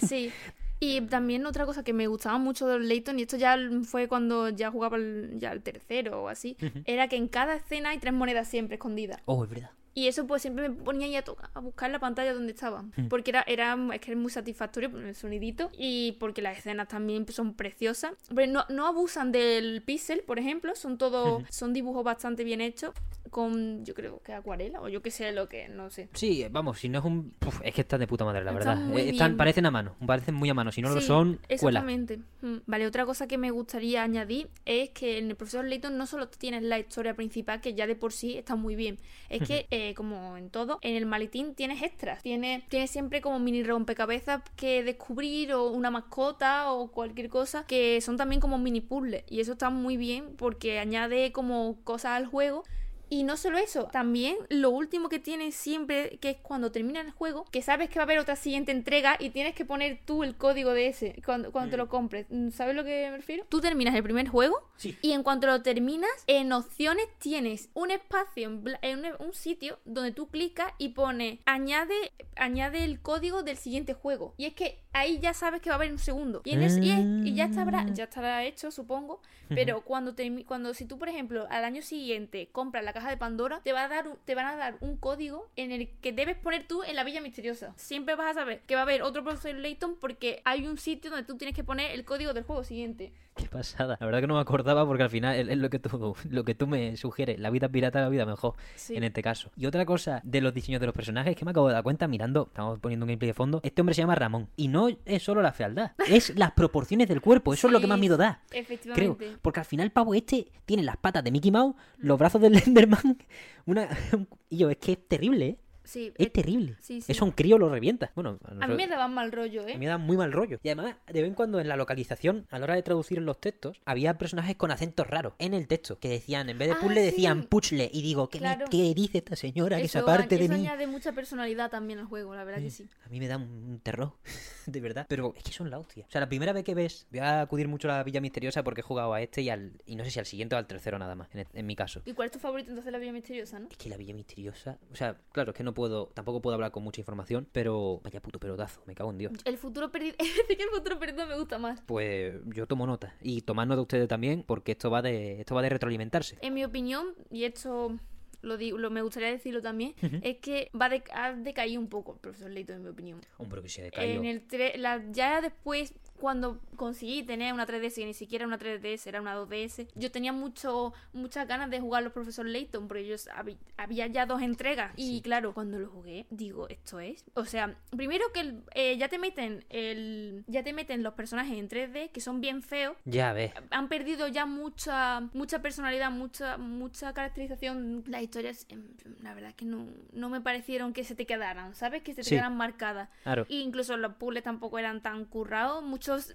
[0.06, 0.32] Sí.
[0.82, 4.08] Y también otra cosa que me gustaba mucho de los Layton, y esto ya fue
[4.08, 7.98] cuando ya jugaba el, ya el tercero o así, era que en cada escena hay
[7.98, 9.20] tres monedas siempre escondidas.
[9.26, 9.70] Oh, es verdad.
[9.94, 12.84] Y eso pues siempre me ponía ahí a, tocar, a buscar la pantalla donde estaba.
[13.10, 17.26] Porque era, era es que es muy satisfactorio el sonidito y porque las escenas también
[17.28, 18.14] son preciosas.
[18.34, 20.74] Pero no, no abusan del pixel, por ejemplo.
[20.74, 22.92] Son todos, son dibujos bastante bien hechos.
[23.32, 26.10] Con, yo creo que acuarela o yo que sé lo que, no sé.
[26.12, 27.32] Sí, vamos, si no es un...
[27.46, 28.98] Uf, es que están de puta madre, la Están verdad.
[28.98, 30.70] Eh, Están, parecen a mano, parecen muy a mano.
[30.70, 31.40] Si no lo son.
[31.48, 32.18] Exactamente.
[32.42, 32.56] Mm.
[32.66, 36.28] Vale, otra cosa que me gustaría añadir es que en el profesor Layton no solo
[36.28, 38.98] tienes la historia principal, que ya de por sí está muy bien.
[39.30, 42.22] Es que, eh, como en todo, en el maletín tienes extras.
[42.22, 47.98] Tienes, tienes siempre como mini rompecabezas que descubrir, o una mascota, o cualquier cosa, que
[48.02, 49.24] son también como mini puzzles.
[49.26, 52.64] Y eso está muy bien porque añade como cosas al juego.
[53.12, 57.10] Y no solo eso, también lo último que tienes siempre, que es cuando termina el
[57.10, 60.22] juego, que sabes que va a haber otra siguiente entrega y tienes que poner tú
[60.24, 62.24] el código de ese cuando, cuando te lo compres.
[62.30, 63.44] Mm, ¿Sabes lo que me refiero?
[63.50, 64.96] Tú terminas el primer juego Sí.
[65.02, 68.48] y en cuanto lo terminas, en opciones tienes un espacio,
[68.80, 71.94] en, un, un sitio donde tú clicas y pone añade,
[72.36, 74.32] añade el código del siguiente juego.
[74.38, 76.40] Y es que ahí ya sabes que va a haber un segundo.
[76.44, 79.20] Y, en ese- y, es- y ya, estará, ya estará hecho, supongo.
[79.48, 83.16] Pero cuando, termi- cuando si tú, por ejemplo, al año siguiente compras la caja de
[83.16, 86.36] Pandora, te, va a dar, te van a dar un código en el que debes
[86.36, 87.72] poner tú en la Villa Misteriosa.
[87.76, 91.10] Siempre vas a saber que va a haber otro profesor Layton porque hay un sitio
[91.10, 93.12] donde tú tienes que poner el código del juego siguiente.
[93.34, 93.96] Qué pasada.
[93.98, 96.54] La verdad que no me acordaba porque al final es, lo que tú lo que
[96.54, 97.38] tú me sugieres.
[97.40, 98.94] La vida pirata la vida mejor Sí.
[98.94, 99.50] en este caso.
[99.56, 102.06] Y otra cosa de los diseños de los personajes que me acabo de dar cuenta
[102.08, 103.60] mirando, estamos poniendo un gameplay de fondo.
[103.62, 107.20] Este hombre se llama Ramón y no es solo la fealdad, es las proporciones del
[107.22, 107.54] cuerpo.
[107.54, 108.42] Eso es lo que más miedo da.
[108.50, 109.36] Creo, Efectivamente.
[109.40, 112.52] porque al final el pavo este tiene las patas de Mickey Mouse, los brazos del
[112.82, 113.18] Enderman,
[113.66, 113.88] una
[114.50, 115.58] y yo es que es terrible, ¿eh?
[115.84, 116.76] Sí, Es terrible.
[116.80, 117.12] sí, sí.
[117.12, 118.12] Eso un crío lo revienta.
[118.14, 119.78] Bueno, A mí me daban mal rollo, a mí ¿eh?
[119.78, 120.58] me da muy mal rollo.
[120.62, 123.24] Y además, de vez en cuando en la localización, a la hora de traducir en
[123.26, 125.98] los textos, había personajes con acentos raros en el texto.
[125.98, 127.90] Que decían, en vez de Ah, puzzle, decían puzzle.
[127.92, 130.54] Y digo, ¿qué, me- qué dice esta señora que Eso, aparte de mí?
[130.66, 132.86] añade mucha personalidad también al juego, la verdad que sí.
[133.04, 134.12] A mí me da un terror,
[134.66, 135.06] de verdad.
[135.08, 136.04] Pero es que son la hostia.
[136.08, 138.62] O sea, la primera vez que ves, voy a acudir mucho a la Villa Misteriosa
[138.62, 139.72] porque he jugado a este y al.
[139.86, 142.02] Y no sé si al siguiente o al tercero nada más, en, en mi caso.
[142.04, 143.68] ¿Y cuál es tu favorito entonces la Villa Misteriosa, no?
[143.70, 144.78] Es que la Villa Misteriosa.
[144.92, 146.06] O sea, claro, es que no puedo.
[146.14, 148.00] Tampoco puedo hablar con mucha información, pero.
[148.04, 149.32] Vaya puto pelotazo, me cago en Dios.
[149.44, 150.14] El futuro perdido.
[150.20, 151.80] Es decir, que el futuro perdido me gusta más.
[151.86, 153.14] Pues yo tomo nota.
[153.22, 155.40] Y tomad nota ustedes también, porque esto va de.
[155.40, 156.38] Esto va de retroalimentarse.
[156.42, 157.96] En mi opinión, y esto
[158.42, 162.14] lo digo, lo, me gustaría decirlo también, es que va de, ha decaído un poco
[162.14, 163.20] el profesor Layton, en mi opinión.
[163.38, 164.20] Hombre, que se ha decaído.
[164.20, 168.56] En el tre- la, ya después, cuando conseguí tener una 3DS, que ni siquiera una
[168.56, 173.12] 3DS, era una 2DS, yo tenía mucho, muchas ganas de jugar los profesor Layton, porque
[173.34, 174.92] habi- había ya dos entregas.
[174.96, 177.24] Y claro, cuando lo jugué, digo, esto es.
[177.34, 180.44] O sea, primero que el- eh, ya te meten el.
[180.46, 182.96] Ya te meten los personajes en 3D, que son bien feos.
[183.04, 183.52] Ya ves.
[183.70, 188.04] Han perdido ya mucha mucha personalidad, mucha mucha caracterización.
[188.06, 188.84] Las historias, em,
[189.22, 192.02] la verdad que no, no me parecieron que se te quedaran, ¿sabes?
[192.04, 192.30] Que se te Sí.
[192.30, 193.08] quedaran marcadas.
[193.24, 193.44] Claro.
[193.48, 195.82] E incluso los puzzles tampoco eran tan currados.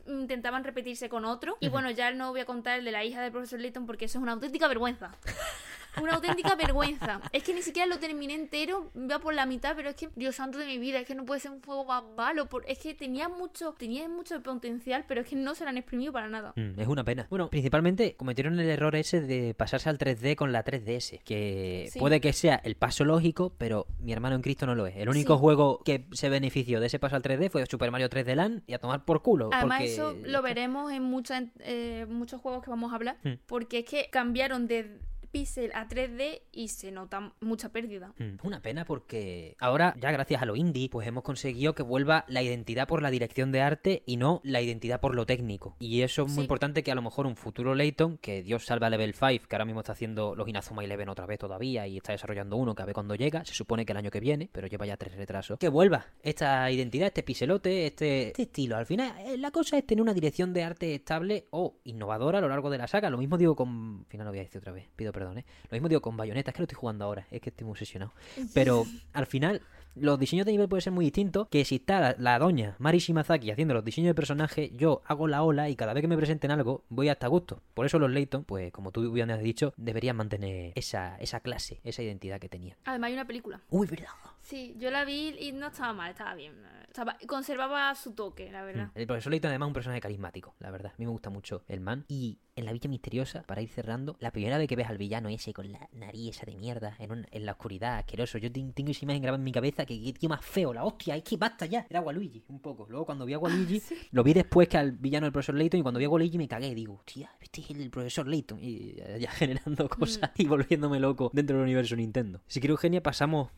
[0.07, 1.55] Intentaban repetirse con otros.
[1.59, 4.05] Y bueno, ya no voy a contar el de la hija del profesor Layton porque
[4.05, 5.11] eso es una auténtica vergüenza.
[6.01, 7.21] Una auténtica vergüenza.
[7.31, 10.35] Es que ni siquiera lo terminé entero, va por la mitad, pero es que, Dios
[10.35, 12.45] santo de mi vida, es que no puede ser un juego más malo.
[12.47, 15.77] por- Es que tenía mucho, tenía mucho potencial, pero es que no se lo han
[15.77, 16.53] exprimido para nada.
[16.55, 17.27] Mm, es una pena.
[17.29, 21.19] Bueno, principalmente cometieron el error ese de pasarse al 3D con la 3DS.
[21.23, 21.99] Que Sí.
[21.99, 24.95] puede que sea el paso lógico, pero mi hermano en Cristo no lo es.
[24.97, 25.39] El único Sí.
[25.39, 28.73] juego que se benefició de ese paso al 3D fue Super Mario 3D Land y
[28.73, 29.49] a tomar por culo.
[29.51, 33.33] Además, porque- eso lo veremos en muchas, eh, muchos juegos que vamos a hablar, Hmm.
[33.45, 34.99] porque es que cambiaron de
[35.31, 38.13] pixel a 3D y se nota mucha pérdida.
[38.17, 42.25] Mm, Una pena porque ahora, ya gracias a lo indie, pues hemos conseguido que vuelva
[42.27, 45.75] la identidad por la dirección de arte y no la identidad por lo técnico.
[45.79, 46.41] Y eso es muy Sí.
[46.41, 49.55] importante que a lo mejor un futuro Layton, que Dios salve a Level 5, que
[49.55, 52.81] ahora mismo está haciendo los Inazuma Eleven otra vez todavía y está desarrollando uno que
[52.81, 55.15] a ver cuando llega, se supone que el año que viene, pero lleva ya tres
[55.15, 58.77] retrasos, que vuelva esta identidad, este piselote, este, este estilo.
[58.77, 62.41] Al final, eh, la cosa es tener una dirección de arte estable o innovadora a
[62.41, 63.09] lo largo de la saga.
[63.09, 63.97] Lo mismo digo con...
[63.99, 65.45] Al final lo voy a decir otra vez, pido perdón, ¿eh?
[65.69, 67.71] Lo mismo digo con Bayonetta, es que lo estoy jugando ahora, es que estoy muy
[67.71, 68.13] obsesionado.
[68.53, 69.61] Pero al final,
[69.95, 71.47] los diseños de nivel pueden ser muy distintos.
[71.49, 75.27] Que si está la, la doña Mari Shimazaki haciendo los diseños de personaje, yo hago
[75.27, 77.61] la ola y cada vez que me presenten algo, voy hasta gusto.
[77.73, 81.81] Por eso los Layton, pues como tú bien has dicho, deberían mantener esa, esa clase,
[81.83, 82.77] esa identidad que tenía.
[82.85, 83.61] Además hay una película.
[83.69, 84.09] Uy, verdad.
[84.47, 86.53] Sí, yo la vi y no estaba mal, estaba bien.
[86.87, 88.91] Estaba- conservaba su toque, la verdad.
[88.95, 90.93] El profesor Layton además es un personaje carismático, la verdad.
[90.93, 92.05] A mí me gusta mucho el man.
[92.07, 95.27] Y en la Villa Misteriosa, para ir cerrando, la primera vez que ves al villano
[95.27, 98.71] ese con la nariz esa de mierda, en, un- en la oscuridad, asqueroso, yo ten-
[98.71, 101.23] tengo esa imagen grabada en mi cabeza que qué tío más feo, la hostia, es
[101.23, 101.85] que basta ya.
[101.89, 102.87] Era Waluigi, un poco.
[102.89, 103.81] Luego cuando vi a Waluigi,
[104.11, 106.47] lo vi después que al villano del profesor Layton y cuando vi a Waluigi me
[106.47, 108.59] cagué, digo, tía, este es el profesor Layton.
[108.61, 112.41] Y ya, ya generando cosas y volviéndome loco dentro del universo Nintendo.
[112.47, 113.49] Si quiere Eugenia, pasamos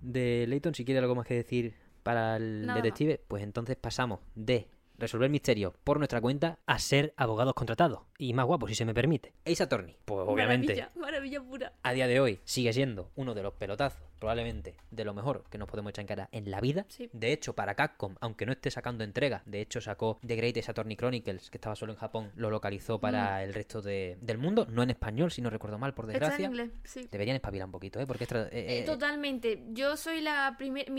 [0.00, 2.82] de Layton, si quiere algo más que decir para el Nada más.
[2.82, 8.00] detective, pues entonces pasamos de resolver misterios por nuestra cuenta a ser abogados contratados.
[8.18, 9.32] Y más guapos, si se me permite.
[9.46, 11.72] Ace Attorney, pues obviamente, Maravilla, maravilla pura.
[11.82, 15.56] a día de hoy sigue siendo uno de los pelotazos, probablemente de lo mejor que
[15.58, 16.84] nos podemos echar en cara en la vida.
[16.88, 17.08] Sí.
[17.12, 20.70] De hecho, para Capcom, aunque no esté sacando entrega, de hecho sacó The Great Ace
[20.70, 24.66] Attorney Chronicles, que estaba solo en Japón, lo localizó para el resto de- del mundo,
[24.68, 26.46] no en español, si no recuerdo mal, por Está en desgracia.
[26.46, 27.08] inglés, sí.
[27.10, 28.06] Deberían espabilar un poquito, ¿eh?
[28.06, 29.62] Porque es eh, Eh, eh, Totalmente.
[29.70, 30.90] Yo soy la primera.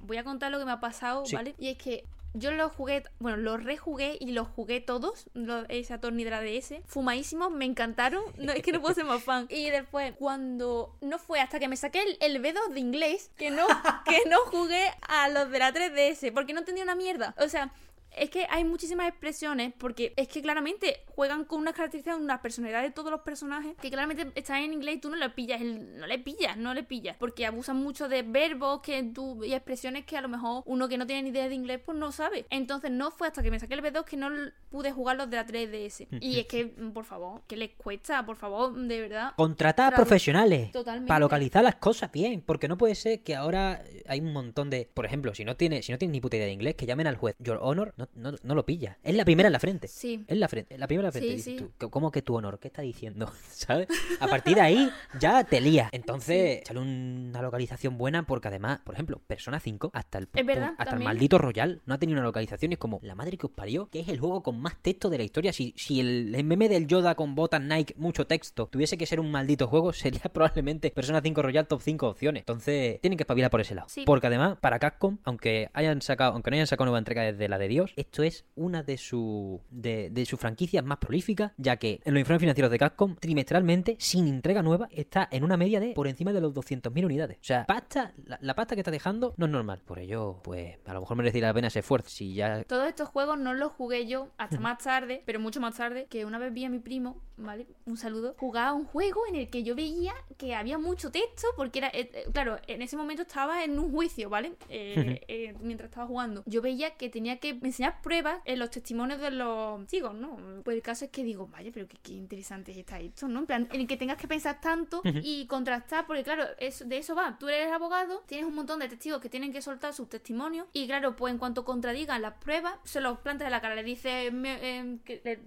[0.00, 1.36] voy a contar lo que me ha pasado, Sí.
[1.36, 1.54] ¿vale?
[1.58, 2.04] Y es que
[2.38, 6.42] yo los jugué, bueno, los rejugué y los jugué todos, los, esa Torni de la
[6.42, 6.74] DS.
[6.86, 8.22] Fumadísimos, me encantaron.
[8.36, 9.46] No, es que no puedo ser más fan.
[9.58, 10.96] Y después, cuando.
[11.00, 13.66] No fue hasta que me saqué el, el B2 de inglés que no,
[14.04, 17.34] que no jugué a los de la 3DS, porque no entendía una mierda.
[17.38, 17.72] O sea.
[18.20, 22.82] Es que hay muchísimas expresiones porque es que claramente juegan con unas características, una personalidad
[22.82, 26.06] de todos los personajes que claramente están en inglés y tú no le pillas, no
[26.06, 30.16] le pillas, no le pillas, porque abusan mucho de verbos que tú y expresiones que
[30.16, 32.46] a lo mejor uno que no tiene ni idea de inglés pues no sabe.
[32.50, 34.30] Entonces no fue hasta que me saqué el B2 que no
[34.70, 36.06] pude jugar los de la 3DS.
[36.20, 39.32] y es que, mm, por favor, que les cuesta, por favor, de verdad.
[39.36, 41.08] Contratar a profesionales Totalmente.
[41.08, 44.88] para localizar las cosas bien, porque no puede ser que ahora hay un montón de,
[44.92, 47.06] por ejemplo, si no tiene, si no tienes ni puta idea de inglés, que llamen
[47.06, 47.34] al juez.
[47.38, 48.98] Your Honor, no, no, no lo pilla.
[49.02, 49.88] Es la primera en la frente.
[49.88, 50.24] Sí.
[50.26, 51.28] Es la frente, la primera en la frente.
[51.28, 51.58] Sí, Dices sí.
[51.58, 52.58] tú, "¿Cómo- ¿Cómo que tu honor?
[52.58, 53.30] ¿Qué está diciendo?
[53.50, 53.88] ¿Sabes?
[54.20, 55.88] A partir de ahí ya te lía.
[55.92, 60.94] Entonces, sale una localización buena porque además, por ejemplo, Persona 5 hasta el verdad, hasta
[60.96, 63.52] el maldito Royal no ha tenido una localización y es como la madre que os
[63.52, 65.52] parió, que es el juego con más texto de la historia.
[65.52, 69.20] Si, si el, el meme del Yoda con botas Nike, mucho texto, tuviese que ser
[69.20, 69.92] un maldito juego,
[70.22, 72.42] sería probablemente Persona 5 Royal top 5 opciones.
[72.42, 73.88] Entonces, tienen que espabilar por ese lado.
[73.88, 74.04] Sí.
[74.06, 77.58] Porque además, para Capcom, aunque hayan sacado, aunque no hayan sacado nueva entrega desde la
[77.58, 82.00] de Dios, esto es una de sus de, de sus franquicias más prolíficas, ya que
[82.04, 85.92] en los informes financieros de Capcom, trimestralmente, sin entrega nueva, está en una media de
[85.94, 87.38] por encima de los 200.000 unidades.
[87.38, 89.82] O sea, pasta, la, pasta que está dejando no es normal.
[89.84, 92.08] Por ello, pues, a lo mejor merecería la pena ese esfuerzo.
[92.10, 95.76] Si ya Todos estos juegos no los jugué yo hasta más tarde, pero mucho más
[95.76, 97.66] tarde, que una vez vi a mi primo, ¿vale?
[97.86, 98.34] Un saludo.
[98.38, 102.10] Jugaba un juego en el que yo veía que había mucho texto, porque era, eh,
[102.12, 104.54] eh, claro, en ese momento estaba en un juicio, ¿vale?
[104.68, 106.42] Eh, eh, mientras estaba jugando.
[106.46, 110.36] Yo veía que tenía que enseñar pruebas en los testimonios de los testigos, ¿no?
[110.64, 113.40] Pues el caso es que digo, vaya, pero qué, qué interesante está esto, ¿no?
[113.40, 116.98] En plan, en el que tengas que pensar tanto y contrastar, porque claro, eso, de
[116.98, 117.36] eso va.
[117.38, 120.86] Tú eres abogado, tienes un montón de testigos que tienen que soltar sus testimonios y
[120.86, 124.30] claro, pues en cuanto contradigan las pruebas, se los plantas en la cara, le dice
[124.30, 125.40] me- em, que, le-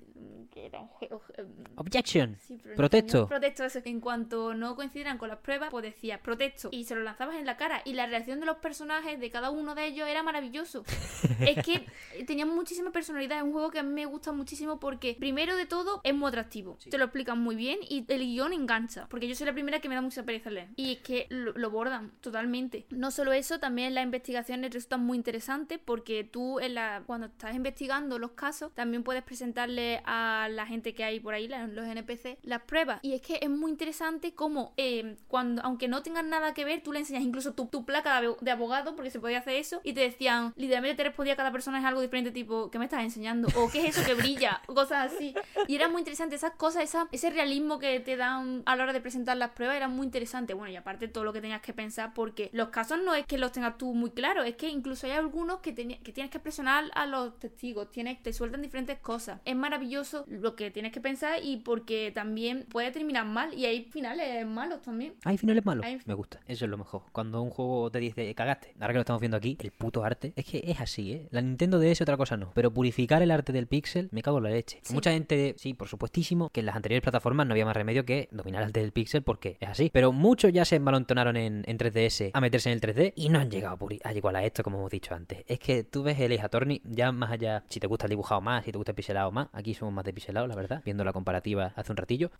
[0.51, 1.21] que era un juego...
[1.37, 2.37] em, Objection.
[2.39, 3.07] Sí, pero Protesto.
[3.07, 3.79] español, Protesto, eso.
[3.85, 6.69] En cuanto no coincidieran con las pruebas, pues decías protesto.
[6.71, 7.81] Y se lo lanzabas en la cara.
[7.85, 10.83] Y la reacción de los personajes, de cada uno de ellos, era maravilloso.
[11.39, 11.85] es que
[12.25, 13.37] tenía muchísima personalidad.
[13.37, 16.27] Es un juego que a mí me gusta muchísimo porque, primero de todo, es muy
[16.29, 16.77] atractivo.
[16.89, 19.07] Te lo explican muy bien y el guion engancha.
[19.09, 20.69] Porque yo soy la primera que me da mucha pereza leer.
[20.75, 22.85] Y es que lo, lo bordan totalmente.
[22.89, 27.55] No solo eso, también las investigaciones resultan muy interesantes porque tú, en la, cuando estás
[27.55, 30.10] investigando los casos, también puedes presentarle a
[30.49, 32.99] la gente que hay por ahí, los NPC, las pruebas.
[33.01, 36.81] Y es que es muy interesante cómo, eh, cuando, aunque no tengan nada que ver,
[36.83, 39.55] tú le enseñas incluso tu, tu placa de abo- de abogado, porque se podía hacer
[39.55, 42.85] eso, y te decían, literalmente te respondía cada persona es algo diferente, tipo, ¿qué me
[42.85, 43.47] estás enseñando?
[43.55, 44.61] O ¿qué es eso que brilla?
[44.67, 45.33] O cosas así.
[45.67, 49.01] Y era muy interesante, esas cosas, ese realismo que te dan a la hora de
[49.01, 50.53] presentar las pruebas era muy interesante.
[50.53, 53.37] Bueno, y aparte todo lo que tenías que pensar, porque los casos no es que
[53.37, 56.85] los tengas tú muy claros, es que incluso hay algunos que, que tienes que presionar
[56.95, 59.39] a los testigos, tienes, te sueltan diferentes cosas.
[59.45, 63.83] Es maravilloso lo que tienes que pensar y porque también puede terminar mal y hay
[63.85, 65.13] finales malos también.
[65.23, 65.85] Hay finales malos.
[65.85, 66.39] Hay- Me gusta.
[66.47, 67.03] Eso es lo mejor.
[67.11, 68.73] Cuando un juego te dice, cagaste.
[68.79, 70.33] Ahora que lo estamos viendo aquí, el puto arte.
[70.35, 71.27] Es que es así, ¿eh?
[71.31, 72.51] La Nintendo DS otra cosa no.
[72.53, 74.79] Pero purificar el arte del pixel, me cago en la leche.
[74.83, 74.93] Sí.
[74.93, 78.27] Mucha gente, sí, por supuestísimo, que en las anteriores plataformas no había más remedio que
[78.31, 79.89] dominar el arte del pixel porque es así.
[79.93, 83.39] Pero muchos ya se envalentonaron en, en 3DS a meterse en el 3D y no
[83.39, 85.43] han llegado a, igual a esto, como hemos dicho antes.
[85.47, 88.41] Es que tú ves el Ace Attorney, ya más allá, si te gusta el dibujado
[88.41, 89.47] más, si te gusta el pixelado más.
[89.53, 90.81] Aquí somos más de pixelado, la verdad.
[90.83, 92.31] Viendo la comparativa hace un ratillo.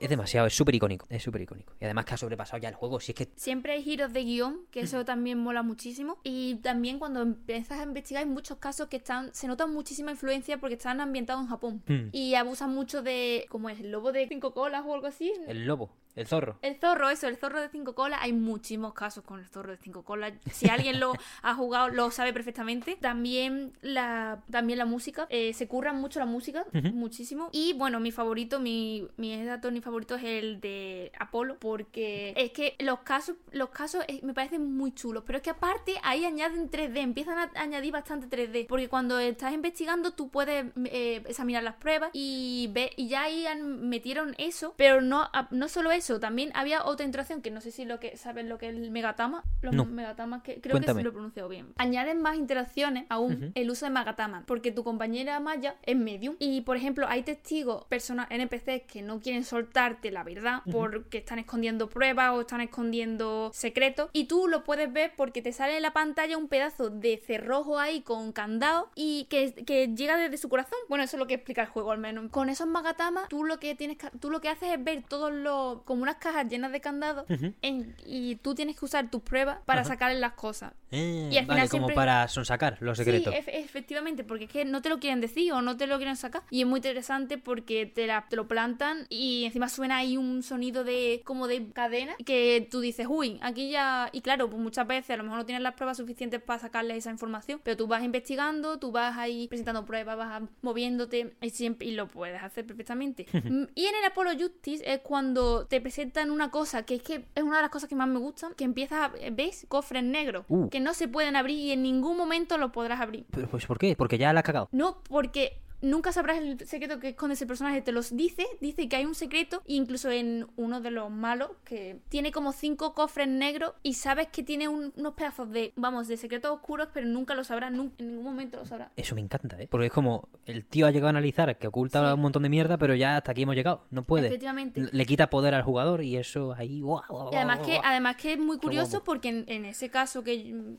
[0.00, 1.06] Es demasiado, es súper icónico.
[1.10, 1.74] Es súper icónico.
[1.80, 3.00] Y además que ha sobrepasado ya el juego.
[3.00, 6.18] Si es que Siempre hay giros de guion, que eso también mola muchísimo.
[6.22, 10.58] Y también cuando empiezas a investigar hay muchos casos que están, se nota muchísima influencia
[10.58, 11.82] porque están ambientados en Japón.
[11.86, 12.08] Hmm.
[12.12, 15.32] Y abusan mucho de, como es, el lobo de cinco colas o algo así.
[15.46, 16.58] el lobo, el zorro.
[16.62, 18.20] El zorro, eso, el zorro de cinco colas.
[18.22, 20.32] Hay muchísimos casos con el zorro de cinco colas.
[20.52, 22.96] Si alguien lo ha jugado, lo sabe perfectamente.
[23.00, 25.26] También la, también la música.
[25.30, 27.48] eh, se curran mucho la música, muchísimo.
[27.52, 31.58] Y bueno, mi favorito, mi, mi Tony favorito es el de Apolo.
[31.58, 35.22] Porque es que los casos, los casos eh, me parecen muy chulos.
[35.26, 36.98] Pero es que aparte ahí añaden 3D.
[36.98, 38.66] Empiezan a añadir bastante 3D.
[38.68, 43.46] Porque cuando estás investigando, tú puedes eh, examinar las pruebas y ve, y ya ahí
[43.46, 44.74] han- metieron eso.
[44.76, 48.16] Pero no, no solo eso, también había otra interacción que no sé si lo que
[48.16, 49.44] saben lo que es el megatama.
[49.62, 49.84] Los No.
[49.84, 50.98] megatamas que creo Cuéntame.
[50.98, 51.72] que sí lo he pronunciado bien.
[51.76, 54.44] Añaden más interacciones aún el uso de megatama.
[54.46, 56.36] Porque tu compañera Maya es medium.
[56.38, 61.38] Y por ejemplo, hay testigos, personas NPCs que no quieren soltarte la verdad porque están
[61.38, 64.10] escondiendo pruebas o están escondiendo secretos.
[64.12, 67.78] Y tú lo puedes ver porque te sale en la pantalla un pedazo de cerrojo
[67.78, 70.78] ahí con candado y que, que llega desde su corazón.
[70.88, 72.30] Bueno, eso es lo que explica el juego al menos.
[72.30, 75.32] Con esos magatamas, tú lo que tienes que- tú lo que haces es ver todos
[75.32, 77.24] los como unas cajas llenas de candados
[77.62, 80.72] en- y tú tienes que usar tus pruebas para sacarle las cosas.
[80.92, 83.32] Eh, Y al vale, final como siempre- para sonsacar los secretos.
[83.34, 86.16] Sí, efectivamente, porque es que no te lo quieren decir o no te lo quieren
[86.16, 86.42] sacar.
[86.50, 90.42] Y es muy interesante porque te, la- te lo plantan y encima suena ahí un
[90.42, 94.08] sonido de como de cadena que tú dices, uy, aquí ya...
[94.12, 96.98] Y claro, pues muchas veces a lo mejor no tienes las pruebas suficientes para sacarles
[96.98, 101.86] esa información, pero tú vas investigando, tú vas ahí presentando pruebas, vas moviéndote y, siempre,
[101.88, 103.26] y lo puedes hacer perfectamente.
[103.50, 107.24] Mm, y en el Apollo Justice es cuando te presentan una cosa que es que
[107.34, 109.12] es una de las cosas que más me gustan, que empiezas a...
[109.32, 109.64] ¿Ves?
[109.68, 110.68] Cofres negros Uh.
[110.68, 113.26] que no se pueden abrir y en ningún momento los podrás abrir.
[113.30, 113.94] Pero, Pues ¿por qué?
[113.96, 114.68] Porque ya la has cagado.
[114.72, 117.82] No, porque nunca sabrás el secreto que esconde ese personaje.
[117.82, 122.00] Te los dice, dice que hay un secreto, incluso en uno de los malos, que
[122.08, 126.16] tiene como cinco cofres negros y sabes que tiene un- unos pedazos de, vamos, de
[126.16, 128.90] secretos oscuros, pero nunca lo sabrás, nun- en ningún momento lo sabrás.
[128.96, 129.68] Eso me encanta, ¿eh?
[129.70, 132.14] Porque es como el tío ha llegado a analizar que oculta Sí.
[132.14, 133.84] un montón de mierda, pero ya hasta aquí hemos llegado.
[133.90, 134.26] No puede.
[134.28, 134.88] Efectivamente.
[134.92, 136.80] Le quita poder al jugador y eso ahí.
[136.80, 140.22] guau, guau, Y además que, además que es muy curioso porque en, en ese caso,
[140.24, 140.32] que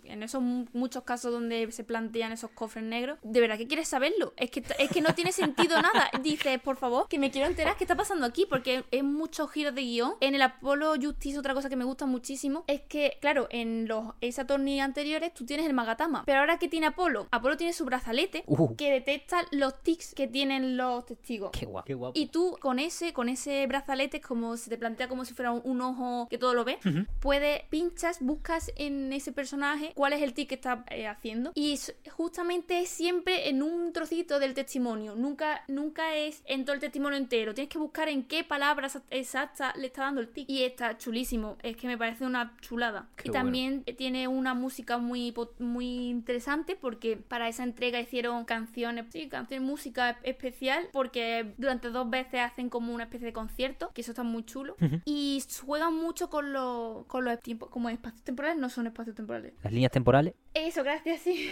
[0.03, 3.87] en esos mu- muchos casos donde se plantean esos cofres negros, de verdad que quieres
[3.87, 4.33] saberlo.
[4.37, 6.09] Es que, es que no tiene sentido nada.
[6.21, 9.73] Dices, por favor, que me quiero enterar qué está pasando aquí, porque es muchos giros
[9.75, 10.13] de guion.
[10.19, 14.13] En el Apollo Justice, otra cosa que me gusta muchísimo es que, claro, en los
[14.21, 16.23] Ace Attorney anteriores tú tienes el Magatama.
[16.25, 18.75] Pero ahora que tiene Apolo, Apolo tiene su brazalete Uh.
[18.75, 21.51] que detecta los tics que tienen los testigos.
[21.51, 21.85] Qué guapo.
[21.85, 22.19] Qué guapo.
[22.19, 25.61] Y tú con ese, con ese brazalete, como se te plantea como si fuera un,
[25.63, 26.79] un ojo que todo lo ve,
[27.19, 31.51] puedes, pinchas, buscas en ese personaje cuál es el tic que está eh, haciendo.
[31.55, 31.79] Y
[32.11, 34.80] justamente es siempre en un trocito del testimonio.
[34.81, 37.53] Nunca, nunca es en todo el testimonio entero.
[37.53, 40.49] Tienes que buscar en qué palabras exactas le está dando el tic.
[40.49, 41.57] Y está chulísimo.
[41.61, 43.07] Es que me parece una chulada.
[43.15, 43.43] Qué y bueno.
[43.45, 49.67] también tiene una música muy, muy interesante porque para esa entrega hicieron canciones, sí, canciones,
[49.67, 54.11] música e- especial porque durante dos veces hacen como una especie de concierto, que eso
[54.11, 54.75] está muy chulo.
[55.05, 59.53] Y juegan mucho con los, con los tiempos, como espacios temporales, no son espacios temporales.
[59.63, 60.33] Las líneas temporales.
[60.53, 61.49] Eso, gracias, sí.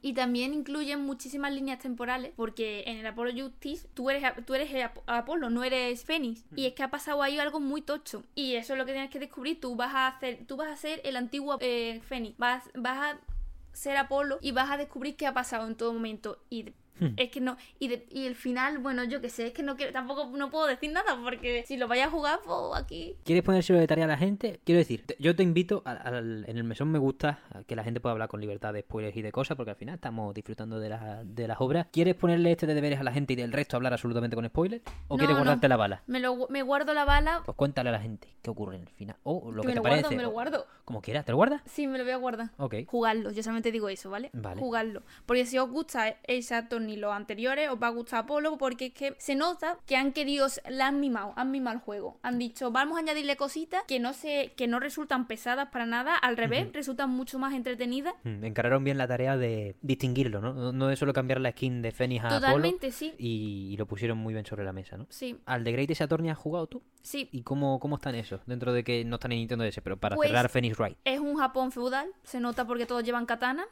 [0.00, 4.72] Y también incluyen muchísimas líneas temporales, porque en el Apollo Justice tú eres, tú eres
[4.72, 6.44] el Ap- Apolo, no eres Fénix.
[6.54, 8.22] Y es que ha pasado ahí algo muy tocho.
[8.36, 9.60] Y eso es lo que tienes que descubrir.
[9.60, 12.38] Tú vas a hacer, tú vas a ser el antiguo eh, Fénix.
[12.38, 13.20] Vas, vas a
[13.72, 16.38] ser Apolo y vas a descubrir qué ha pasado en todo momento.
[16.48, 16.66] Y
[16.98, 17.56] de- es que no.
[17.78, 20.50] Y, de- y el final, bueno, yo qué sé, es que no quiero, tampoco no
[20.50, 23.14] puedo decir nada, porque si lo vayas a jugar, pues aquí.
[23.24, 24.60] ¿Quieres ponérselo de tarea a la gente?
[24.64, 27.76] Quiero decir, te- yo te invito, al- al- en el mesón me gusta a que
[27.76, 30.34] la gente pueda hablar con libertad de spoilers y de cosas, porque al final estamos
[30.34, 31.86] disfrutando de, la- de las obras.
[31.92, 34.82] ¿Quieres ponerle este de deberes a la gente y del resto hablar absolutamente con spoilers?
[35.08, 35.40] ¿O No, quieres no.
[35.42, 36.02] guardarte la bala?
[36.06, 37.42] Me, lo, me guardo la bala.
[37.44, 39.16] Pues cuéntale a la gente qué ocurre en el final.
[39.22, 40.02] O lo Que que, me te lo parece.
[40.02, 40.66] guardo, me lo guardo.
[40.84, 41.62] Como quieras, ¿te lo guardas?
[41.66, 42.50] Sí, me lo voy a guardar.
[42.56, 42.74] Ok.
[42.86, 44.30] Jugarlo, yo solamente digo eso, ¿vale?
[44.32, 44.60] Vale.
[44.60, 45.02] Jugarlo.
[45.26, 48.92] Porque si os gusta esa ni los anteriores, os va a gustar Apolo, porque es
[48.94, 52.18] que se nota que han querido, la han mimado, han mimado el juego.
[52.22, 56.16] Han dicho, vamos a añadirle cositas que no se, que no resultan pesadas para nada,
[56.16, 58.14] al revés, resultan mucho más entretenidas.
[58.24, 60.72] Mm, Encararon bien la tarea de distinguirlo, ¿no?
[60.72, 62.40] No- de solo cambiar la skin de Fenix a Apolo.
[62.40, 63.14] Totalmente, sí.
[63.18, 65.06] Y, y lo pusieron muy bien sobre la mesa, ¿no?
[65.10, 66.82] Sí, ¿Al de Great Saturn has jugado tú?
[67.02, 67.28] sí.
[67.32, 68.40] ¿Y cómo, cómo están esos?
[68.46, 70.96] Dentro de que no están en Nintendo DS, pero para Pues- cerrar Phoenix Wright.
[71.04, 73.64] Es un Japón feudal, se nota porque todos llevan katana.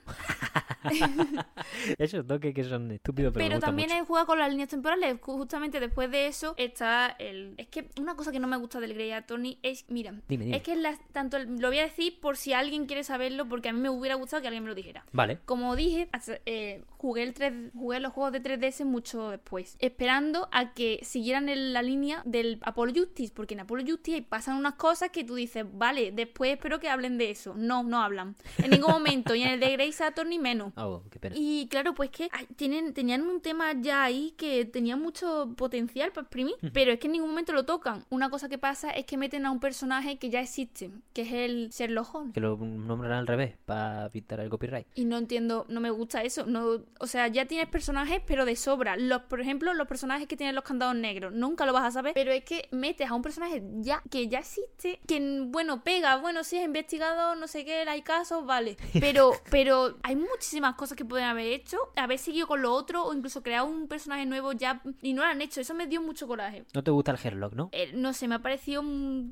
[1.99, 4.05] Esos toques que son pero, me también mucho.
[4.07, 5.15] jugado con las líneas temporales.
[5.21, 7.55] Ju- Justamente después de eso está el.
[7.59, 9.85] Es que una cosa que no me gusta del Grey Attorney es.
[9.89, 10.57] Mira, Dime, dime.
[10.57, 13.69] es que las- tanto el- lo voy a decir por si alguien quiere saberlo, porque
[13.69, 15.05] a mí me hubiera gustado que alguien me lo dijera.
[15.13, 15.39] Vale.
[15.45, 20.49] Como dije, hasta- eh, jugué, el 3 jugué los juegos de 3DS mucho después, esperando
[20.53, 24.75] a que siguieran en la línea del Apollo Justice, porque en Apollo Justice pasan unas
[24.75, 27.55] cosas que tú dices, vale, después espero que hablen de eso.
[27.57, 28.37] No, no hablan.
[28.59, 30.73] En ningún momento, y en el de Grey Saturn ni menos.
[30.87, 31.35] Oh, qué pena.
[31.39, 36.23] Y claro, pues que tienen, tenían un tema ya ahí que tenía mucho potencial para
[36.23, 38.07] exprimir, pero es que en ningún momento lo tocan.
[38.09, 41.33] Una cosa que pasa es que meten a un personaje que ya existe, que es
[41.33, 42.33] el Sherlock Holmes.
[42.33, 44.87] Que lo nombran al revés para evitar el copyright.
[44.95, 46.47] Y no entiendo, no me gusta eso.
[46.47, 48.97] No, o sea, ya tienes personajes, pero de sobra.
[48.97, 51.35] Los, por ejemplo, los personajes que tienen los candados negros.
[51.35, 52.15] Nunca lo vas a saber.
[52.15, 56.45] Pero es que metes a un personaje ya que ya existe, que bueno, pega, bueno,
[56.45, 58.79] sí es investigado, no sé qué, hay casos, vale.
[59.01, 63.15] Pero, pero hay muchísimas cosas que pueden haber hecho, haber seguido con lo otro, o
[63.15, 64.83] incluso crear un personaje nuevo ya.
[65.03, 65.61] Y no lo han hecho.
[65.61, 66.65] Eso me dio mucho coraje.
[66.75, 67.69] No te gusta el Sherlock, ¿no?
[67.73, 68.83] Eh, no sé, me ha parecido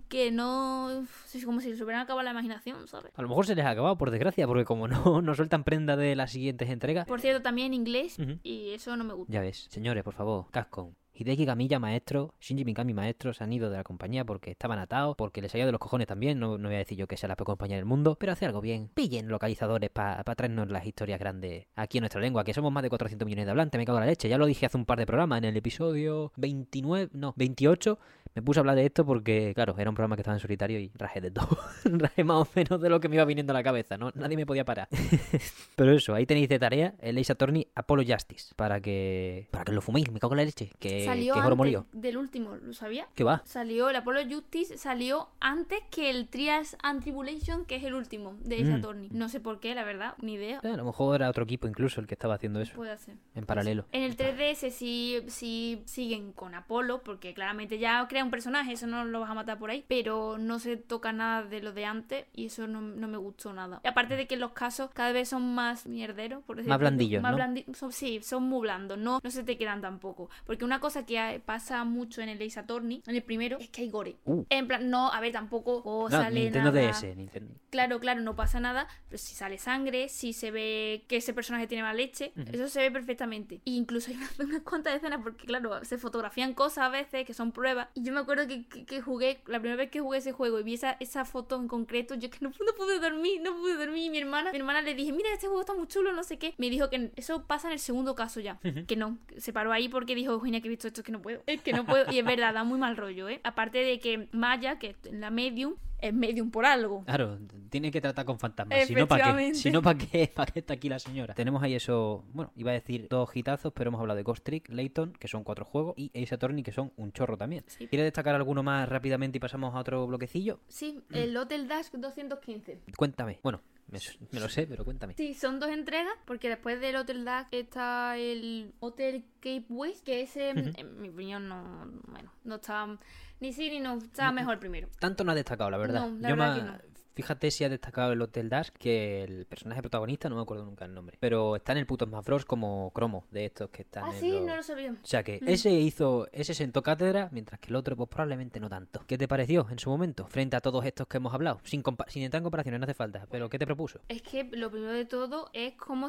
[0.09, 1.05] que no.
[1.33, 3.13] Es como si se hubieran acabado la imaginación, ¿sabes?
[3.15, 5.97] A lo mejor se les ha acabado, por desgracia, porque como no, no sueltan prenda
[5.97, 7.07] de las siguientes entregas.
[7.07, 9.33] Por cierto, también en inglés, y eso no me gusta.
[9.33, 10.97] Ya ves, señores, por favor, Cascon.
[11.17, 15.15] Hideki Kamiya, maestro, Shinji Mikami, maestro, se han ido de la compañía porque estaban atados,
[15.17, 17.29] porque les salía de los cojones también, no, no voy a decir yo que sea
[17.29, 18.89] la peor compañía del mundo, pero hace algo bien.
[18.93, 22.91] Pillen localizadores para traernos las historias grandes aquí en nuestra lengua, que somos más de
[22.91, 24.99] 400 millones de hablantes, me cago en la leche, ya lo dije hace un par
[24.99, 27.97] de programas, en el episodio 29, no, 28,
[28.35, 30.79] me puse a hablar de esto porque, claro, era un programa que estaba en solitario
[30.81, 33.55] y rajé de todo, rajé más o menos de lo que me iba viniendo a
[33.55, 34.11] la cabeza, ¿no?
[34.15, 34.89] Nadie me podía parar.
[35.77, 39.73] pero eso, ahí tenéis de tarea el Ace Attorney Apollo Justice, para que, para que
[39.73, 43.07] lo fuméis, me cago en la leche, que, Salió que antes del último, ¿lo sabía?
[43.15, 43.43] ¿Qué va?
[43.45, 48.37] Salió el Apollo Justice, salió antes que el Trials and Tribulation, que es el último
[48.41, 48.75] de Ace Mm.
[48.75, 49.09] Attorney.
[49.13, 50.61] No sé por qué, la verdad, ni idea.
[50.63, 53.15] Eh, A lo mejor era otro equipo incluso el que estaba haciendo eso, Puede ser.
[53.35, 53.85] en paralelo.
[53.93, 58.87] En el 3DS sí, sí siguen con Apolo, porque claramente ya crea un personaje, eso
[58.87, 61.85] no lo vas a matar por ahí, pero no se toca nada de lo de
[61.85, 63.81] antes y eso no, no me gustó nada.
[63.85, 67.23] Y aparte de que los casos cada vez son más mierderos, por decirlo Más blandillos,
[67.23, 67.39] Más ¿no?
[67.39, 70.29] blandi- son- sí, son muy blandos, no, no se te quedan tampoco.
[70.47, 73.83] Porque una cosa que pasa mucho en el Ace Attorney, en el primero, es que
[73.83, 74.17] hay gore.
[74.25, 74.45] Uh.
[74.51, 76.89] En plan, no, a ver, tampoco o No, sale Nintendo nada.
[76.89, 77.55] DS, Nintendo.
[77.71, 81.67] Claro, claro, no pasa nada, pero si sale sangre, si se ve que ese personaje
[81.67, 83.57] tiene más leche, eso se ve perfectamente.
[83.67, 87.35] E incluso hay unas, unas cuantas escenas, porque claro, se fotografían cosas a veces que
[87.35, 87.89] son pruebas.
[87.95, 90.59] Y yo me acuerdo que, que- que jugué, la primera vez que jugué ese juego
[90.59, 93.75] y vi esa, esa foto en concreto, yo que no, no pude dormir, no pude
[93.77, 94.05] dormir.
[94.05, 96.39] Y mi hermana, mi hermana le dije, mira, este juego está muy chulo, no sé
[96.39, 96.55] qué.
[96.59, 98.59] Me dijo que eso pasa en el segundo caso ya.
[98.87, 101.21] Que no, se paró ahí porque dijo, Eugenia, que he visto esto, es que no
[101.21, 101.43] puedo.
[101.47, 102.11] Es que no puedo.
[102.13, 103.41] Y es verdad, da muy mal rollo, ¿eh?
[103.45, 107.05] Aparte de que Maya, que es la medium, es medium por algo.
[107.05, 107.39] Claro,
[107.71, 108.87] tiene que tratar con fantasmas.
[108.87, 109.55] Si no, ¿para qué?
[109.55, 110.31] Si no, ¿para qué?
[110.35, 111.35] ¿Para qué está aquí la señora?
[111.35, 114.69] Tenemos ahí eso, bueno, iba a decir dos hitazos, pero hemos hablado de Ghost Trick,
[114.69, 117.65] Layton, que son cuatro juegos, y Ace Attorney, que son un chorro también.
[117.67, 117.87] Sí.
[117.87, 120.61] ¿Quieres destacar alguno más rápidamente y pasamos a otro bloquecillo?
[120.69, 122.81] Sí, el Hotel Dash 215.
[122.97, 123.41] Cuéntame.
[123.43, 123.61] Bueno,
[123.95, 125.15] me, me lo sé, pero cuéntame.
[125.15, 130.21] Sí, son dos entregas, porque después del Hotel Dash está el Hotel Cape West, que
[130.23, 131.63] ese, en mi opinión, no,
[132.09, 132.99] bueno, no está
[133.41, 134.89] ni sí ni no, está mejor primero.
[134.99, 136.09] Tanto no ha destacado, la verdad.
[136.09, 136.94] No, la Yo verdad ma- que no.
[137.15, 140.85] Fíjate si ha destacado el Hotel Dash que el personaje protagonista, no me acuerdo nunca
[140.85, 142.45] el nombre, pero está en el puto Smash Bros.
[142.45, 144.93] como cromo de estos que están Ah, en sí, los- no lo sabía.
[144.93, 148.69] O sea que ese hizo, ese sentó cátedra, mientras que el otro, pues probablemente no
[148.69, 149.03] tanto.
[149.07, 151.61] ¿Qué te pareció en su momento, frente a todos estos que hemos hablado?
[151.65, 154.01] Sin, sin entrar en comparaciones, no hace falta, pero ¿qué te propuso?
[154.09, 156.09] Es que lo primero de todo es cómo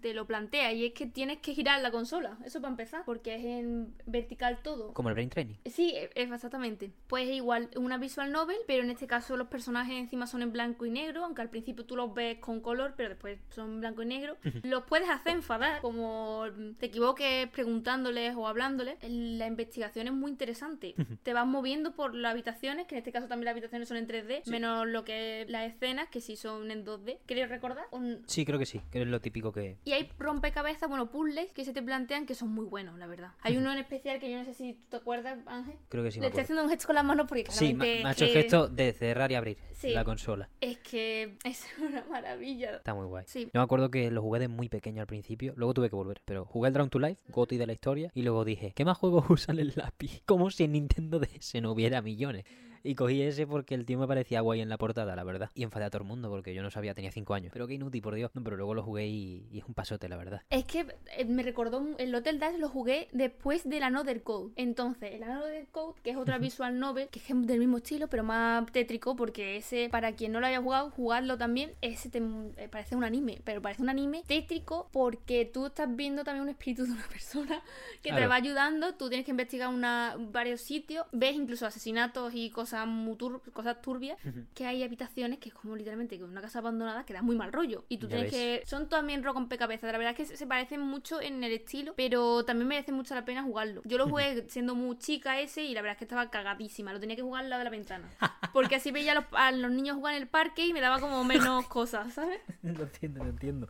[0.00, 3.34] te lo plantea, y es que tienes que girar la consola, eso para empezar, porque
[3.34, 4.92] es en vertical todo.
[4.92, 5.56] Como el Brain Training.
[5.66, 6.92] Sí, e- es exactamente.
[7.08, 10.52] Pues es igual una visual novel, pero en este caso los personajes encima son en
[10.52, 14.02] blanco y negro, aunque al principio tú los ves con color, pero después son blanco
[14.02, 14.36] y negro.
[14.62, 16.44] los puedes hacer enfadar, como
[16.78, 18.96] te equivoques preguntándoles o hablándoles.
[19.02, 20.94] La investigación es muy interesante.
[21.22, 24.06] te vas moviendo por las habitaciones, que en este caso también las habitaciones son en
[24.06, 27.18] 3D, menos lo que es las escenas, que sí son en 2D.
[27.26, 27.86] ¿Queréis recordar?
[27.90, 29.78] Un- Sí, creo que sí, que es lo típico que...
[29.84, 33.32] y hay rompecabezas, bueno, puzzles que se te plantean que son muy buenos, la verdad.
[33.40, 35.74] Hay uno en especial que yo no sé si tú te acuerdas, Ángel.
[35.88, 38.08] Creo que sí Le estoy haciendo un gesto con las manos porque Sí, me, claramente
[38.08, 39.90] ha hecho que- gesto de cerrar y abrir Sí.
[39.90, 40.33] la consola.
[40.60, 42.76] Es que es una maravilla.
[42.76, 43.24] Está muy guay.
[43.26, 43.44] Sí.
[43.52, 46.20] Yo me acuerdo que lo jugué de muy pequeño al principio, luego tuve que volver,
[46.24, 48.98] pero jugué el Drown to Life, GOTY de la historia, y luego dije, ¿qué más
[48.98, 50.22] juegos usan el lápiz?
[50.26, 52.44] Como si en Nintendo DS no hubiera millones.
[52.84, 55.50] Y cogí ese porque el tío me parecía guay en la portada, la verdad.
[55.54, 57.50] Y enfadé a todo el mundo porque yo no sabía, tenía 5 años.
[57.50, 58.30] Pero qué inútil, por Dios.
[58.34, 60.42] No, pero luego lo jugué y, y es un pasote, la verdad.
[60.50, 64.52] Es que eh, me recordó el Hotel Dash lo jugué después del Another Code.
[64.56, 68.22] Entonces, el Another Code, que es otra visual novel, que es del mismo estilo, pero
[68.22, 72.68] más tétrico, porque ese, para quien no lo haya jugado, jugarlo también, ese te, eh,
[72.68, 76.84] parece un anime, pero parece un anime tétrico porque tú estás viendo también un espíritu
[76.84, 77.62] de una persona
[78.02, 82.50] que te va ayudando, tú tienes que investigar una, varios sitios, ves incluso asesinatos y
[82.50, 84.18] cosas muy tur- cosas turbias,
[84.54, 87.52] que hay habitaciones que es como literalmente que una casa abandonada que da muy mal
[87.52, 87.84] rollo.
[87.88, 88.60] Y tú Ya tienes ves.
[88.60, 89.90] que son también rompecabezas.
[89.92, 93.24] La verdad es que se- parecen mucho en el estilo, pero también merece mucho la
[93.24, 93.82] pena jugarlo.
[93.84, 96.92] Yo lo jugué siendo muy chica ese y la verdad es que estaba cagadísima.
[96.92, 98.08] Lo tenía que jugar al lado de la ventana.
[98.52, 101.00] Porque así veía a los, a los niños jugar en el parque y me daba
[101.00, 102.40] como menos cosas, ¿sabes?
[102.62, 103.68] lo entiendo, lo entiendo.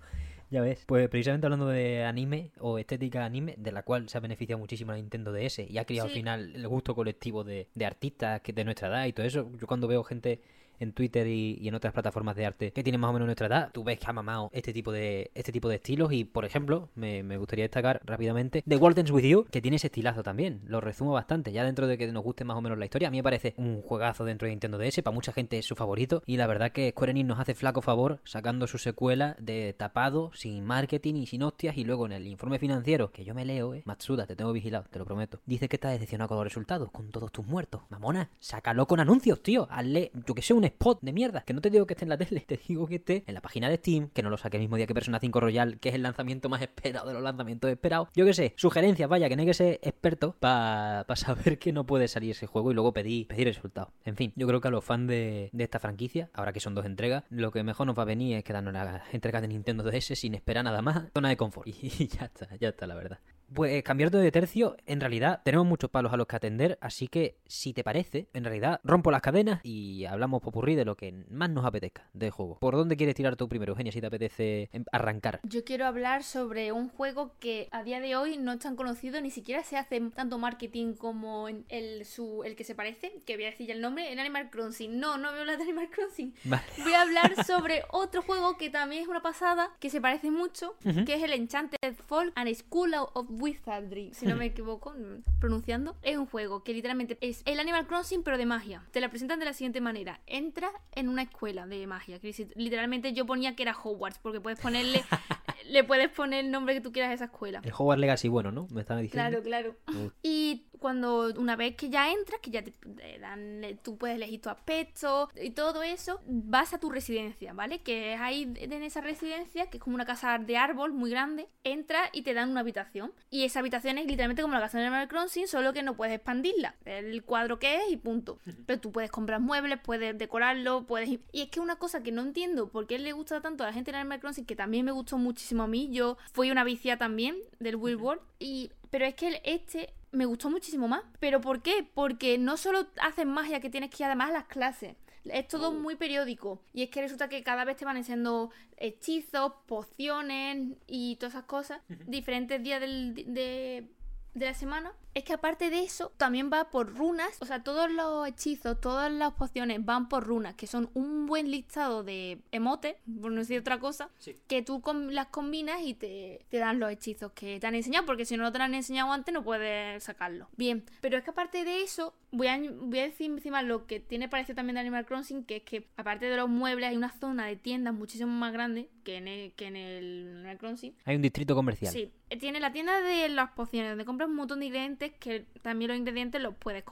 [0.55, 0.85] Ya ves.
[0.87, 4.93] Pues precisamente hablando de anime o estética anime, de la cual se ha beneficiado muchísimo
[4.93, 6.13] la Nintendo DS y ha creado Sí.
[6.13, 9.51] al final el gusto colectivo de, de artistas que de nuestra edad y todo eso.
[9.59, 10.41] Yo cuando veo gente
[10.81, 13.71] en Twitter y, en otras plataformas de arte que tienen más o menos nuestra edad,
[13.73, 16.89] tú ves que ha mamado este tipo de este tipo de estilos y por ejemplo,
[16.95, 20.81] me, me gustaría destacar rápidamente The Ends With You, que tiene ese estilazo también, lo
[20.81, 23.19] resumo bastante, ya dentro de que nos guste más o menos la historia, a mí
[23.19, 26.37] me parece un juegazo dentro de Nintendo DS, para mucha gente es su favorito y
[26.37, 30.65] la verdad que Square Enix nos hace flaco favor sacando su secuela de tapado, sin
[30.65, 33.83] marketing y sin hostias y luego en el informe financiero que yo me leo, eh,
[33.85, 37.11] Matsuda, te tengo vigilado, te lo prometo, dice que está decepcionado con los resultados, con
[37.11, 41.13] todos tus muertos, mamona, sácalo con anuncios, tío, hazle, yo que sé, un spot de
[41.13, 43.35] mierda, que no te digo que esté en la tele, te digo que esté en
[43.35, 45.79] la página de Steam, que no lo saque el mismo día que Persona 5 Royal,
[45.79, 49.29] que es el lanzamiento más esperado de los lanzamientos esperados, yo que sé, sugerencias, vaya,
[49.29, 52.75] que no hay que ser experto para saber que no puede salir ese juego y
[52.75, 53.93] luego pedir, pedir resultados.
[54.05, 56.75] En fin, yo creo que a los fans de, de esta franquicia, ahora que son
[56.75, 59.85] dos entregas, lo que mejor nos va a venir es quedarnos las entregas de Nintendo
[59.85, 61.69] DS sin esperar nada más, zona de confort.
[61.85, 63.19] Y ya está, ya está, la verdad.
[63.53, 67.37] Pues cambiando de tercio, en realidad tenemos muchos palos a los que atender, así que
[67.47, 71.51] si te parece, en realidad rompo las cadenas y hablamos popurrí de lo que más
[71.51, 72.59] nos apetezca del juego.
[72.59, 75.41] ¿Por dónde quieres tirar tú primero, Eugenia, si te apetece em- arrancar?
[75.45, 79.21] Yo quiero hablar sobre un juego que a día de hoy no es tan conocido,
[79.21, 83.37] ni siquiera se hace tanto marketing como en el, su, el que se parece, que
[83.37, 84.99] voy a decir ya el nombre, en Animal Crossing.
[84.99, 86.35] No, no voy a hablar de Animal Crossing.
[86.45, 86.63] Vale.
[86.83, 90.75] Voy a hablar sobre otro juego que también es una pasada, que se parece mucho,
[91.07, 94.95] que es el Enchanted Folk and School of Wizardry, si no me equivoco
[95.41, 95.97] pronunciando.
[96.03, 98.85] Es un juego que literalmente es el Animal Crossing pero de magia.
[98.91, 100.21] Te la presentan de la siguiente manera.
[100.27, 102.19] Entras en una escuela de magia.
[102.21, 105.05] que Literalmente yo ponía que era Hogwarts, porque puedes ponerle...
[105.67, 107.61] le puedes poner el nombre que tú quieras a esa escuela.
[107.65, 108.67] El Hogwarts Legacy bueno, ¿no?
[108.71, 109.43] Me Claro, diciendo.
[109.43, 109.77] claro.
[109.89, 110.11] Uh.
[110.23, 114.43] Y cuando una vez que ya entras, que ya te, te dan, tú puedes elegir
[114.43, 117.79] tu aspecto y todo eso, vas a tu residencia, ¿vale?
[117.79, 121.49] Que es ahí en esa residencia, que es como una casa de árbol muy grande,
[121.63, 123.15] entras y te dan una habitación.
[123.31, 126.17] Y esa habitación es literalmente como la casa de Animal Crossing, solo que no puedes
[126.17, 126.75] expandirla.
[126.85, 128.39] El cuadro que es y punto.
[128.67, 131.09] Pero tú puedes comprar muebles, puedes decorarlo, puedes...
[131.09, 133.73] Y es que una cosa que no entiendo por qué le gusta tanto a la
[133.73, 136.99] gente de Animal Crossing, que también me gustó muchísimo a mí, yo fui una vicia
[136.99, 138.71] también del Will World, y...
[138.91, 141.03] pero es que este me gustó muchísimo más.
[141.21, 141.87] ¿Pero por qué?
[141.95, 144.97] Porque no solo haces magia que tienes que ir además a las clases.
[145.25, 146.61] Es todo muy periódico.
[146.73, 151.47] Y es que resulta que cada vez te van enseñando hechizos, pociones y todas esas
[151.47, 151.81] cosas.
[152.07, 153.89] Diferentes días del, de,
[154.35, 154.93] de la semana.
[155.15, 157.37] Es que aparte de eso, también va por runas.
[157.41, 161.53] O sea, todos los hechizos, todas las pociones van por runas, que son un buen
[161.53, 164.35] listado de emotes, por no decir otra cosa, Sí.
[164.49, 168.25] que tú las combinas y te, te dan los hechizos que te han enseñado, porque
[168.25, 170.49] si no te lo han enseñado antes no puedes sacarlo.
[170.57, 174.01] Bien, pero es que aparte de eso, voy a, voy a decir encima lo que
[174.01, 177.11] tiene parecido también de Animal Crossing, que es que aparte de los muebles hay una
[177.11, 180.95] zona de tiendas muchísimo más grande que en el, que en el Animal Crossing.
[181.05, 181.93] Hay un distrito comercial.
[181.93, 185.47] Sí, eh, tiene la tienda de las pociones, donde compras un montón de ingredientes que
[185.63, 186.85] también los ingredientes los puedes,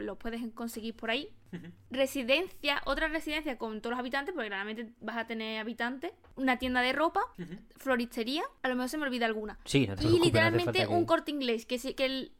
[0.00, 1.28] los puedes conseguir por ahí.
[1.90, 6.12] Residencia, otra residencia con todos los habitantes, porque claramente vas a tener habitantes.
[6.36, 7.20] Una tienda de ropa,
[7.76, 9.58] floristería, a lo mejor se me olvida alguna.
[9.64, 12.32] Sí, no te y no literalmente falta que- un corte inglés, que, sí- que el-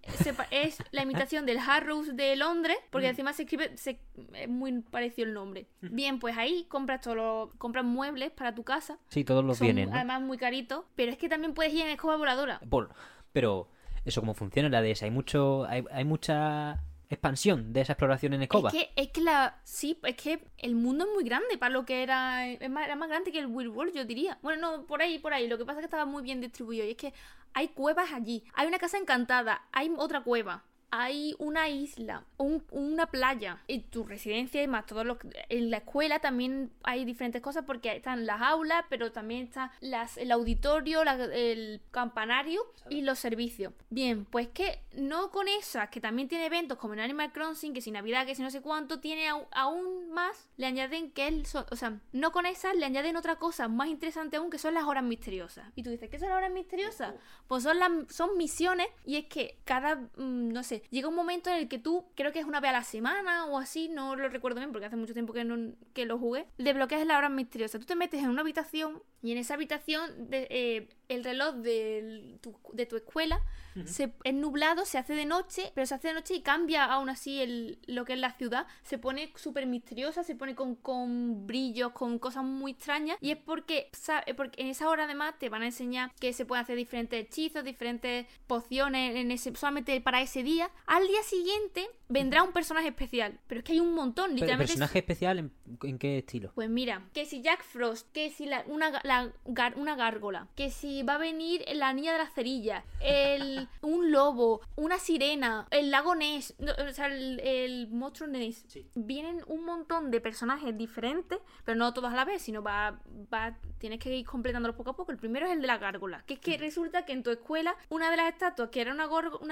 [0.51, 4.01] es la imitación del Harrows de Londres, porque encima se escribe, se-
[4.35, 5.67] es muy parecido el nombre.
[5.81, 8.99] Bien, pues ahí compras todos los- compras muebles para tu casa.
[9.09, 9.97] Sí, todos los Son vienen, ¿no?
[9.97, 12.61] además muy caritos, pero es que también puedes ir en escoba voladora.
[12.69, 12.91] Por-
[13.33, 13.69] Pero,
[14.05, 15.03] ¿eso cómo funciona la DS?
[15.05, 18.71] ¿Hay mucho hay, hay mucha expansión de esa exploración en escoba?
[18.71, 19.61] Es que, es que la.
[19.65, 22.47] Sí, es que el mundo es muy grande para lo que era.
[22.47, 24.39] Es más, era más grande que el Will World, yo diría.
[24.43, 25.49] Bueno, no, por ahí, por ahí.
[25.49, 26.85] Lo que pasa es que estaba muy bien distribuido.
[26.85, 27.13] Y es que
[27.55, 28.45] hay cuevas allí.
[28.55, 29.63] Hay una casa encantada.
[29.73, 30.65] Hay otra cueva.
[30.91, 35.19] Hay una isla, un- una playa, y tu residencia y más todos los...
[35.49, 40.17] En la escuela también hay diferentes cosas porque están las aulas, pero también está las,
[40.17, 43.73] el auditorio, la- el campanario y los servicios.
[43.91, 47.81] Bien, pues que no con esas, que también tiene eventos como en Animal Crossing, que
[47.81, 51.45] si Navidad, que si no sé cuánto, tiene aún más, le añaden que él...
[51.71, 54.85] o sea, no con esas, le añaden otra cosa más interesante aún, que son las
[54.85, 55.67] horas misteriosas.
[55.77, 57.15] Y tú dices, ¿qué son las horas misteriosas?
[57.47, 61.51] Pues son, las, son misiones y es que cada, mm, no sé, llega un momento
[61.51, 64.17] en el que tú, creo que es una vez a la semana o así, no
[64.17, 67.29] lo recuerdo bien porque hace mucho tiempo que, no, que lo jugué, desbloqueas la hora
[67.29, 67.79] misteriosa.
[67.79, 72.39] Tú te metes en una habitación y en esa habitación de- eh, el reloj del-
[72.43, 73.41] tu- de tu escuela
[73.87, 77.09] se, es nublado, se hace de noche, pero se hace de noche y cambia aún
[77.09, 78.67] así el, lo que es la ciudad.
[78.83, 83.17] Se pone súper misteriosa, se pone con, con brillos, con cosas muy extrañas.
[83.21, 86.33] Y es porque, sa- eh, porque en esa hora además te van a enseñar que
[86.33, 90.71] se pueden hacer diferentes hechizos, diferentes pociones en ese, solamente para ese día.
[90.87, 93.39] Al día siguiente vendrá un personaje especial.
[93.47, 94.73] Pero es que hay un montón, literalmente.
[94.73, 95.53] ¿Personaje especial en,
[95.85, 96.51] en qué estilo?
[96.57, 100.71] Pues mira, que si Jack Frost, que si la- una, la gar- una gárgola, que
[100.71, 105.91] si va a venir la niña de las cerillas, el, un lobo, una sirena, el
[105.91, 108.65] lago Ness, no, o sea, el, el monstruo Ness.
[108.95, 113.01] Vienen un montón de personajes diferentes, pero no todos a la vez, sino va,
[113.33, 115.11] va, tienes que ir completándolos poco a poco.
[115.13, 117.75] El primero es el de la gárgola, que es que resulta que en tu escuela
[117.89, 119.07] una de las estatuas que era una,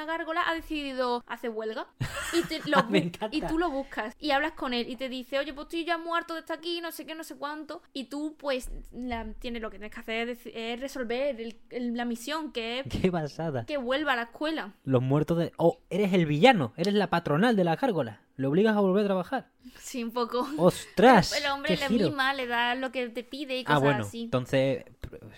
[0.04, 1.86] gárgola ha decidido hacer huelga
[2.32, 3.28] y, te- lo encanta.
[3.30, 5.98] y tú lo buscas y hablas con él y te dice, oye, pues estoy ya
[5.98, 7.82] muerto de estar aquí, no sé qué, no sé cuánto.
[7.92, 11.96] Y tú, pues, la, tienes lo que tienes que hacer es, es resolver el- el-
[11.96, 13.64] la misión, que es Qué basada.
[13.66, 14.74] que vuelva a la escuela.
[14.84, 15.52] Los muertos de...
[15.56, 18.20] Oh, eres el villano, eres la patronal de la gárgola.
[18.36, 19.48] Le obligas a volver a trabajar.
[19.78, 20.46] Sí, un poco.
[20.58, 21.32] ¡Ostras!
[21.42, 22.10] El hombre ¡Qué le giro!
[22.10, 24.22] mima, le da lo que te pide y Ah, cosas bueno, así.
[24.24, 24.84] entonces,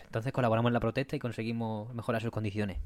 [0.05, 2.79] entonces colaboramos en la protesta y conseguimos mejorar sus condiciones.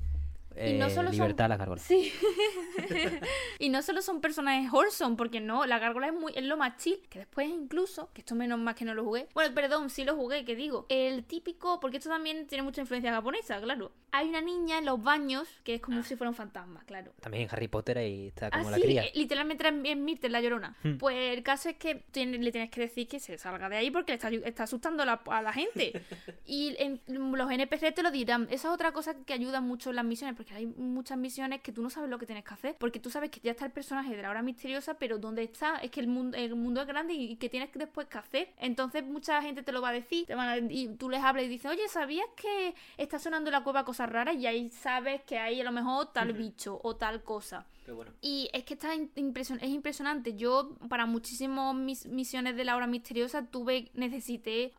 [0.56, 1.82] Y no Eh, solo son- libertad a las gárgolas.
[1.84, 2.12] Sí.
[3.58, 6.76] y no solo son personajes wholesome, porque no, la gárgola es muy es lo más
[6.76, 9.28] chill, que después incluso, que esto menos más que no lo jugué.
[9.34, 10.86] Bueno, perdón, sí lo jugué, que digo.
[10.88, 13.92] El típico, porque esto también tiene mucha influencia japonesa, claro.
[14.14, 17.12] Hay una niña en los baños que es como si fuera un fantasma, claro.
[17.20, 19.04] También en Harry Potter ahí está como la cría.
[19.04, 20.76] eh, literalmente era en Myrtle, la llorona.
[20.82, 20.98] Hmm.
[20.98, 23.90] Pues el caso es que tiene- le tienes que decir que se salga de ahí
[23.90, 25.92] porque le está, está asustando a la, a la gente.
[26.46, 28.44] y en- los NPC te lo dirán.
[28.50, 31.70] Esa es otra cosa que ayuda mucho en las misiones, porque hay muchas misiones que
[31.72, 32.76] tú no sabes lo que tienes que hacer.
[32.78, 35.76] Porque tú sabes que ya está el personaje de la hora misteriosa, pero ¿dónde está?
[35.76, 38.18] Es que el mundo, el mundo es grande y, y que tienes que después que
[38.18, 38.52] hacer.
[38.58, 40.26] Entonces mucha gente te lo va a decir.
[40.26, 43.52] te van a- y tú les hablas y dices, oye, ¿sabías que está sonando en
[43.52, 44.34] la cueva cosas raras?
[44.36, 47.66] Y ahí sabes que hay a lo mejor tal bicho o tal cosa.
[47.86, 48.12] Qué bueno.
[48.20, 50.34] Y es que está impresion- es impresionante.
[50.34, 54.72] Yo, para muchísimas mis misiones de la hora misteriosa, tuve, necesité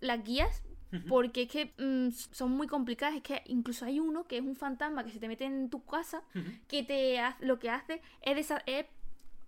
[0.00, 0.62] las guías.
[1.08, 3.16] Porque es que mm, son muy complicadas.
[3.16, 5.84] Es que incluso hay uno que es un fantasma que se te mete en tu
[5.84, 6.22] casa.
[6.68, 8.86] Que te lo que hace es, es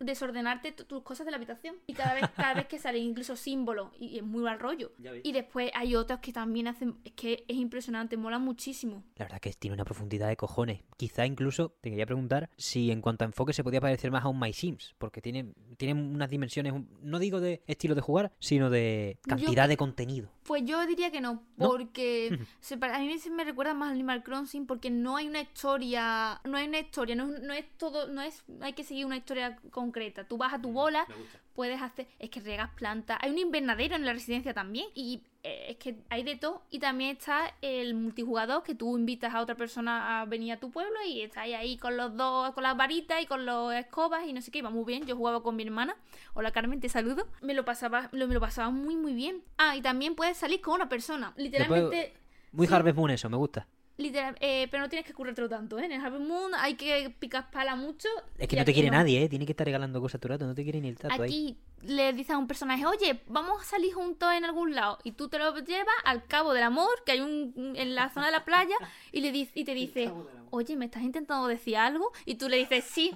[0.07, 1.76] desordenarte tu- tus cosas de la habitación.
[1.86, 3.90] Y cada vez, cada vez que salen incluso símbolos.
[3.98, 4.92] Y, y es muy mal rollo.
[5.22, 6.96] Y después hay otros que también hacen.
[7.05, 9.02] Es que es impresionante, mola muchísimo.
[9.16, 10.82] La verdad que tiene una profundidad de cojones.
[10.96, 14.28] Quizá incluso te quería preguntar si en cuanto a enfoque se podía parecer más a
[14.28, 18.70] un My Sims, porque tiene, tiene unas dimensiones, no digo de estilo de jugar, sino
[18.70, 20.30] de cantidad Yo- de contenido.
[20.44, 21.68] Pues yo diría que no, ¿No?
[21.70, 25.40] porque se a mí se me recuerda más a Animal Crossing porque no hay una
[25.40, 29.07] historia, no hay una historia, no, es- no es todo, no es, hay que seguir
[29.07, 29.57] una historia
[29.95, 30.24] concreta.
[30.24, 31.07] Tú vas a tu bola,
[31.55, 35.66] puedes hacer, es que regas plantas, hay un invernadero en la residencia también y eh,
[35.70, 39.55] es que hay de todo y también está el multijugador que tú invitas a otra
[39.55, 43.22] persona a venir a tu pueblo y estáis ahí con los dos, con las varitas
[43.22, 45.07] y con los escobas y no sé qué, iba muy bien.
[45.07, 45.95] Yo jugaba con mi hermana,
[46.34, 47.28] hola Carmen, te saludo.
[47.40, 49.42] Me lo pasaba, lo- me lo pasaba muy muy bien.
[49.59, 52.14] Ah, y también puedes salir con una persona, literalmente.
[52.51, 52.74] Muy sí.
[52.74, 53.66] Harvest Moon eso, me gusta.
[53.97, 55.84] Literal, eh, pero no tienes que currártelo tanto, ¿eh?
[55.84, 58.09] En el Harvest Moon hay que picar pala mucho.
[58.38, 59.28] Es que no te aquí quiere nadie, ¿eh?
[59.28, 61.57] Tiene que estar regalando cosas todo el rato, no te quiere ni el tato ahí.
[61.87, 64.99] Le dices a un personaje, oye, vamos a salir juntos en algún lado.
[65.05, 68.26] Y tú te lo llevas al cabo del amor, que hay un en la zona
[68.26, 68.76] de la playa,
[69.12, 70.12] y le dice, y te dice,
[70.51, 72.12] oye, ¿me estás intentando decir algo?
[72.24, 73.14] Y tú le dices, sí.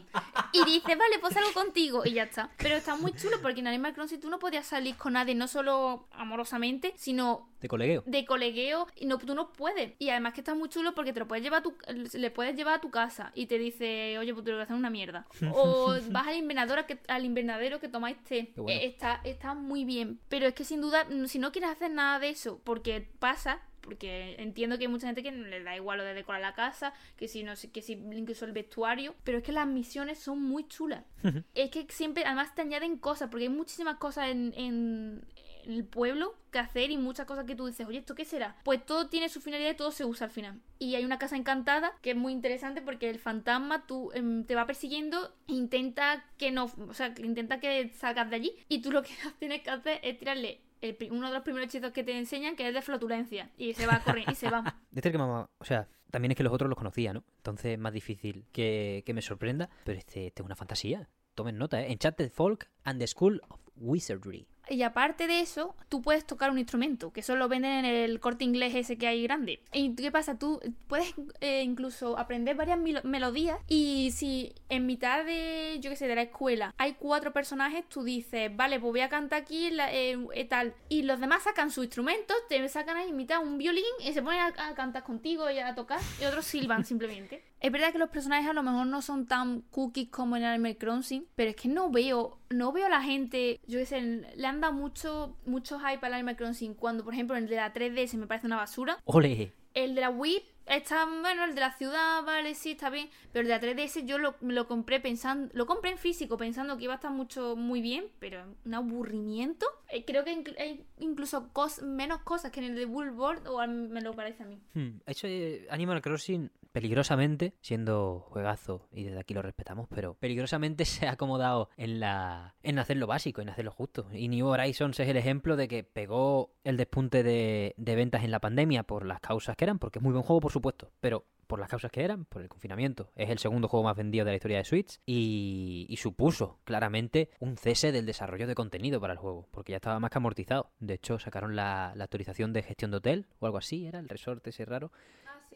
[0.52, 2.02] Y dices, vale, pues salgo contigo.
[2.04, 2.50] Y ya está.
[2.58, 5.46] Pero está muy chulo porque en Animal Crossing tú no podías salir con nadie, no
[5.48, 8.02] solo amorosamente, sino De colegueo.
[8.06, 11.18] de colegueo y no tú no puedes y además que está muy chulo porque te
[11.18, 11.74] lo puedes llevar a tu
[12.12, 14.64] le puedes llevar a tu casa y te dice oye pues te lo voy a
[14.64, 18.80] hacer una mierda o vas al invernadero que al invernadero que tomáis té bueno.
[18.80, 22.18] Eh, está está muy bien pero es que sin duda si no quieres hacer nada
[22.18, 25.96] de eso porque pasa porque entiendo que hay mucha gente que no le da igual
[25.96, 29.38] lo de decorar la casa, que si no sé, que si incluso el vestuario, pero
[29.38, 31.04] es que las misiones son muy chulas.
[31.54, 35.24] es que siempre, además te añaden cosas, porque hay muchísimas cosas en, en,
[35.68, 38.56] el pueblo que hacer y muchas cosas que tú dices, oye, ¿esto qué será?
[38.64, 40.60] Pues todo tiene su finalidad y todo se usa al final.
[40.78, 44.54] Y hay una casa encantada que es muy interesante porque el fantasma tú em, te
[44.54, 48.90] va persiguiendo e intenta que no, o sea, intenta que salgas de allí y tú
[48.90, 50.62] lo que tienes que hacer es tirarle
[51.10, 54.00] uno de los primeros hechizos que te enseñan que es de flotulencia y se va
[54.00, 54.76] corriendo y se va.
[54.94, 57.24] Este que mamá, o sea, también es que los otros los conocía, ¿no?
[57.36, 61.08] Entonces es más difícil que, que me sorprenda, pero este, este es una fantasía.
[61.34, 61.92] Tomen nota, ¿eh?
[61.92, 64.48] Enchanted Folk and the School of Wizardry.
[64.68, 68.20] Y aparte de eso, tú puedes tocar un instrumento, que eso lo venden en el
[68.20, 69.60] corte inglés ese que hay grande.
[69.72, 70.38] ¿Y qué pasa?
[70.38, 76.08] Tú puedes eh, incluso aprender varias melodías y si en mitad de, yo qué sé,
[76.08, 80.18] de la escuela hay cuatro personajes, tú dices, vale, pues voy a cantar aquí eh,
[80.34, 80.74] eh, tal.
[80.88, 84.22] Y los demás sacan sus instrumentos, te sacan ahí en mitad un violín y se
[84.22, 87.42] ponen a, cantar contigo y a tocar y otros silban simplemente.
[87.60, 90.76] Es verdad que los personajes a lo mejor no son tan cookies como en Animal
[90.76, 94.46] Crossing, pero es que no veo, no veo a la gente, yo qué sé, le
[94.46, 98.16] han dado mucho, mucho hype al Animal Crossing cuando, por ejemplo, el de la 3DS
[98.16, 98.98] me parece una basura.
[99.04, 99.52] ¡Ole!
[99.74, 103.08] El de la Wii está, bueno, el de la ciudad, vale, sí, está bien.
[103.32, 106.76] Pero el de la 3DS yo lo, lo compré pensando, lo compré en físico pensando
[106.76, 109.66] que iba a estar mucho, muy bien, pero un aburrimiento.
[109.90, 111.50] Eh, creo que hay incluso
[111.82, 114.60] menos cosas que en el de Bullboard, o me lo parece a mí.
[114.74, 115.26] Hmm, eso
[115.70, 121.70] Animal Crossing peligrosamente, siendo juegazo, y desde aquí lo respetamos, pero peligrosamente se ha acomodado
[121.76, 124.06] en la en hacer lo básico, en hacer lo justo.
[124.12, 128.40] Y New Horizons es el ejemplo de que pegó el despunte de, ventas en la
[128.40, 131.58] pandemia por las causas que eran, porque es muy buen juego, por supuesto, pero por
[131.58, 133.10] las causas que eran, por el confinamiento.
[133.16, 137.30] Es el segundo juego más vendido de la historia de Switch y, y, supuso claramente
[137.40, 140.70] un cese del desarrollo de contenido para el juego, porque ya estaba más que amortizado.
[140.78, 144.10] De hecho, sacaron la, la actualización de gestión de hotel o algo así, era el
[144.10, 144.92] resort ese raro,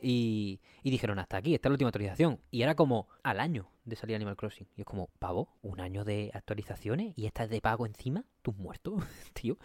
[0.01, 2.40] y, dijeron, hasta aquí, esta es la última actualización.
[2.51, 4.68] Y era como al año de salir Animal Crossing.
[4.76, 8.24] Y es como, pavo, un año de actualizaciones y esta es de pago encima.
[8.43, 8.97] Tú muerto,
[9.34, 9.59] tío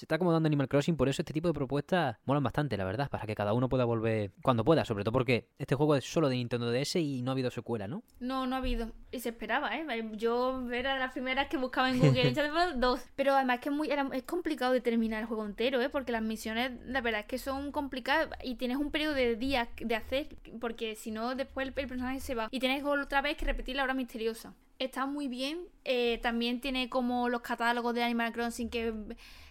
[0.00, 3.10] se está acomodando Animal Crossing, por eso este tipo de propuestas molan bastante, la verdad,
[3.10, 6.30] para que cada uno pueda volver cuando pueda, sobre todo porque este juego es solo
[6.30, 8.02] de Nintendo DS y no ha habido secuela, ¿no?
[8.18, 8.92] No, no ha habido.
[9.10, 9.84] Y se esperaba, ¿eh?
[10.12, 12.32] Yo era de las primeras que buscaba en Google,
[12.76, 13.02] dos.
[13.14, 15.90] Pero además que es, muy, es complicado de terminar el juego entero, ¿eh?
[15.90, 19.68] Porque las misiones, la verdad es que son complicadas y tienes un periodo de días
[19.78, 20.28] de hacer,
[20.62, 22.48] porque si no, después el, personaje se va.
[22.50, 24.54] Y tienes otra vez que repetir la hora misteriosa.
[24.78, 25.66] Está muy bien.
[25.84, 28.94] Eh, también tiene como los catálogos de Animal Crossing que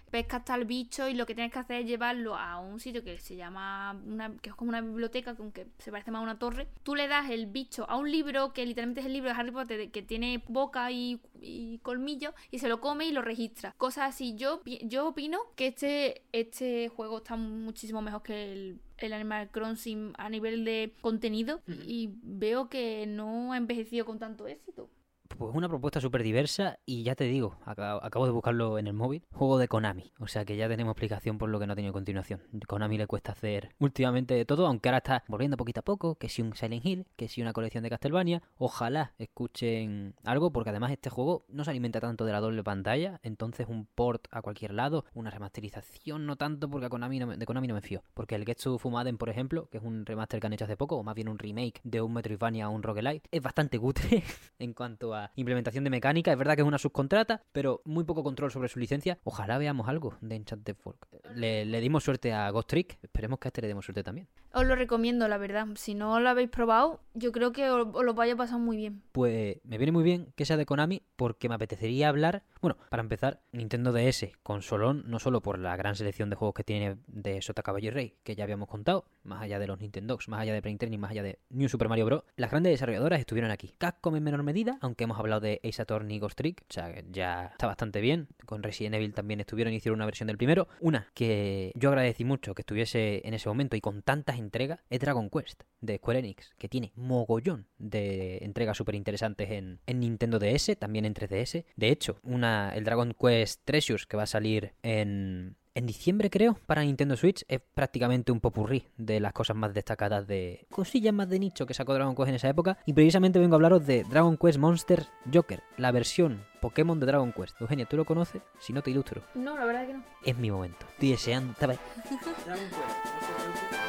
[0.09, 3.17] pescas tal bicho y lo que tienes que hacer es llevarlo a un sitio que
[3.17, 6.67] se llama una, que es como una biblioteca aunque se parece más a una torre.
[6.83, 9.51] Tú le das el bicho a un libro que literalmente es el libro de Harry
[9.51, 13.73] Potter que tiene boca y, y colmillo y se lo come y lo registra.
[13.77, 14.35] Cosas así.
[14.35, 20.13] Yo yo opino que este este juego está muchísimo mejor que el el Animal Crossing
[20.17, 24.89] a nivel de contenido y veo que no ha envejecido con tanto éxito
[25.37, 29.23] pues una propuesta súper diversa y ya te digo, acabo, de buscarlo en el móvil,
[29.31, 31.93] juego de Konami, o sea que ya tenemos explicación por lo que no ha tenido
[31.93, 32.41] continuación.
[32.67, 36.29] Konami le cuesta hacer últimamente de todo, aunque ahora está volviendo poquito a poco, que
[36.29, 40.91] si un Silent Hill, que si una colección de Castlevania, ojalá escuchen algo porque además
[40.91, 44.73] este juego no se alimenta tanto de la doble pantalla, entonces un port a cualquier
[44.73, 48.45] lado, una remasterización no tanto porque a Konami de Konami no me fío, porque el
[48.45, 51.15] Getsu Fumaden por ejemplo, que es un remaster que han hecho hace poco, o más
[51.15, 54.23] bien un remake de un Metroidvania a un roguelite, es bastante cutre
[54.59, 56.31] en cuanto a implementación de mecánica.
[56.31, 59.19] Es verdad que es una subcontrata, pero muy poco control sobre su licencia.
[59.23, 61.07] Ojalá veamos algo de Enchanted Folk.
[61.35, 64.27] Le, dimos suerte a Ghost Trick, esperemos que a este le demos suerte también.
[64.53, 65.67] Os lo recomiendo, la verdad.
[65.75, 69.01] Si no lo habéis probado, yo creo que os, lo vaya a pasar muy bien.
[69.11, 72.43] Pues me viene muy bien que sea de Konami, porque me apetecería hablar.
[72.61, 76.65] Bueno, para empezar, Nintendo DS, consolón, no solo por la gran selección de juegos que
[76.65, 80.27] tiene de Sota Caballo y Rey, que ya habíamos contado, más allá de los Nintendogs,
[80.27, 82.23] más allá de Brain Training, más allá de New Super Mario Bros.
[82.35, 83.73] Las grandes desarrolladoras estuvieron aquí.
[83.77, 86.93] Capcom en menor medida, aunque hemos hablado de Ace Attorney y Ghost Trick, o sea,
[87.09, 88.27] ya está bastante bien.
[88.45, 90.67] Con Resident Evil también estuvieron y hicieron una versión del primero.
[90.81, 94.99] Una que yo agradecí mucho que estuviese en ese momento y con tantas entregas es
[94.99, 100.39] Dragon Quest de Square Enix, que tiene mogollón de entregas súper interesantes en, en, Nintendo
[100.39, 101.65] DS, también en 3DS.
[101.75, 106.57] De hecho, una, el Dragon Quest Treasures que va a salir en, en diciembre creo,
[106.65, 111.29] para Nintendo Switch, es prácticamente un popurrí de las cosas más destacadas de cosillas más
[111.29, 112.77] de nicho que sacó Dragon Quest en esa época.
[112.85, 117.31] Y precisamente vengo a hablaros de Dragon Quest Monster Joker, la versión Pokémon de Dragon
[117.31, 117.59] Quest.
[117.61, 118.41] Eugenia, ¿tú lo conoces?
[118.59, 119.21] Si no, te ilustro.
[119.35, 120.03] No, la verdad que no.
[120.25, 120.85] Es mi momento.
[120.91, 121.53] Estoy deseando.
[121.59, 121.77] Dragon
[122.09, 123.88] Quest.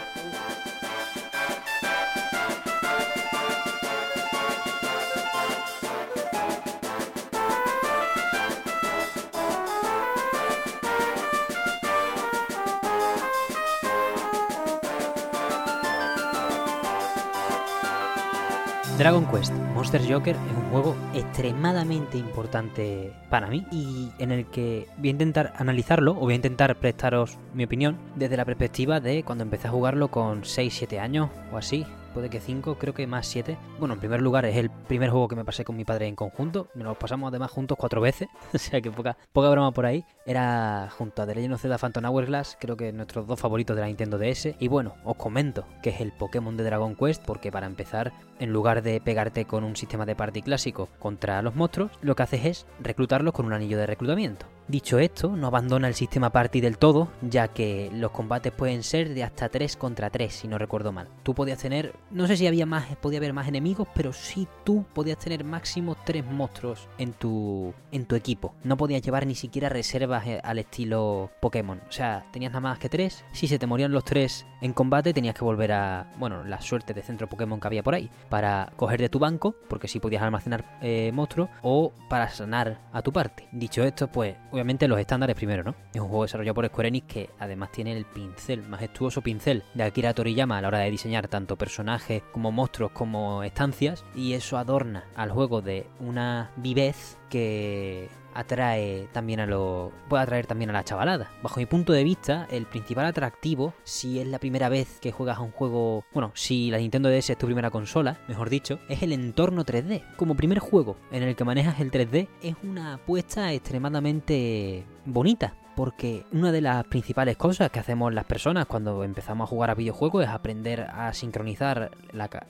[19.01, 24.88] Dragon Quest Monster Joker es un juego extremadamente importante para mí y en el que
[24.98, 29.22] voy a intentar analizarlo o voy a intentar prestaros mi opinión desde la perspectiva de
[29.22, 33.26] cuando empecé a jugarlo con 6-7 años o así puede que 5, creo que más
[33.26, 33.57] 7.
[33.78, 36.16] Bueno, en primer lugar es el primer juego que me pasé con mi padre en
[36.16, 36.68] conjunto.
[36.74, 40.05] Nos lo pasamos además juntos cuatro veces, o sea que poca, poca broma por ahí.
[40.26, 43.82] Era junto a The Legend of Zelda Phantom Hourglass, creo que nuestros dos favoritos de
[43.82, 44.55] la Nintendo DS.
[44.59, 48.53] Y bueno, os comento que es el Pokémon de Dragon Quest, porque para empezar, en
[48.53, 52.45] lugar de pegarte con un sistema de party clásico contra los monstruos, lo que haces
[52.45, 54.47] es reclutarlos con un anillo de reclutamiento.
[54.70, 59.14] Dicho esto, no abandona el sistema party del todo, ya que los combates pueden ser
[59.14, 61.09] de hasta 3 contra 3, si no recuerdo mal.
[61.24, 64.84] Tú podías tener, no sé si había más, podía haber más enemigos, pero sí tú
[64.95, 68.55] podías tener máximo 3 monstruos en tu, en tu equipo.
[68.62, 71.80] No podías llevar ni siquiera reservas eh, al estilo Pokémon.
[71.88, 73.24] O sea, tenías nada más que 3.
[73.32, 76.95] Si se te morían los 3 en combate, tenías que volver a, bueno, la suerte
[76.95, 80.22] de centro Pokémon que había por ahí, para coger de tu banco, porque sí podías
[80.22, 83.49] almacenar eh, monstruos, o para sanar a tu parte.
[83.53, 85.74] Dicho esto, pues obviamente los estándares primero, ¿no?
[85.93, 89.83] Es un juego desarrollado por Square Enix que además tiene el pincel, majestuoso pincel de
[89.83, 94.57] Akira Toriyama a la hora de diseñar tanto personajes como monstruos como estancias y eso
[94.57, 100.72] adorna al juego de una vivez que atrae también a lo puede atraer también a
[100.72, 101.31] la chavalada.
[101.43, 105.39] Bajo mi punto de vista, el principal atractivo si es la primera vez que juegas
[105.39, 109.03] a un juego, bueno, si la Nintendo DS es tu primera consola, mejor dicho, es
[109.03, 110.16] el entorno 3D.
[110.16, 116.26] Como primer juego en el que manejas el 3D es una apuesta extremadamente bonita porque
[116.33, 120.24] una de las principales cosas que hacemos las personas cuando empezamos a jugar a videojuegos
[120.24, 121.91] es aprender a sincronizar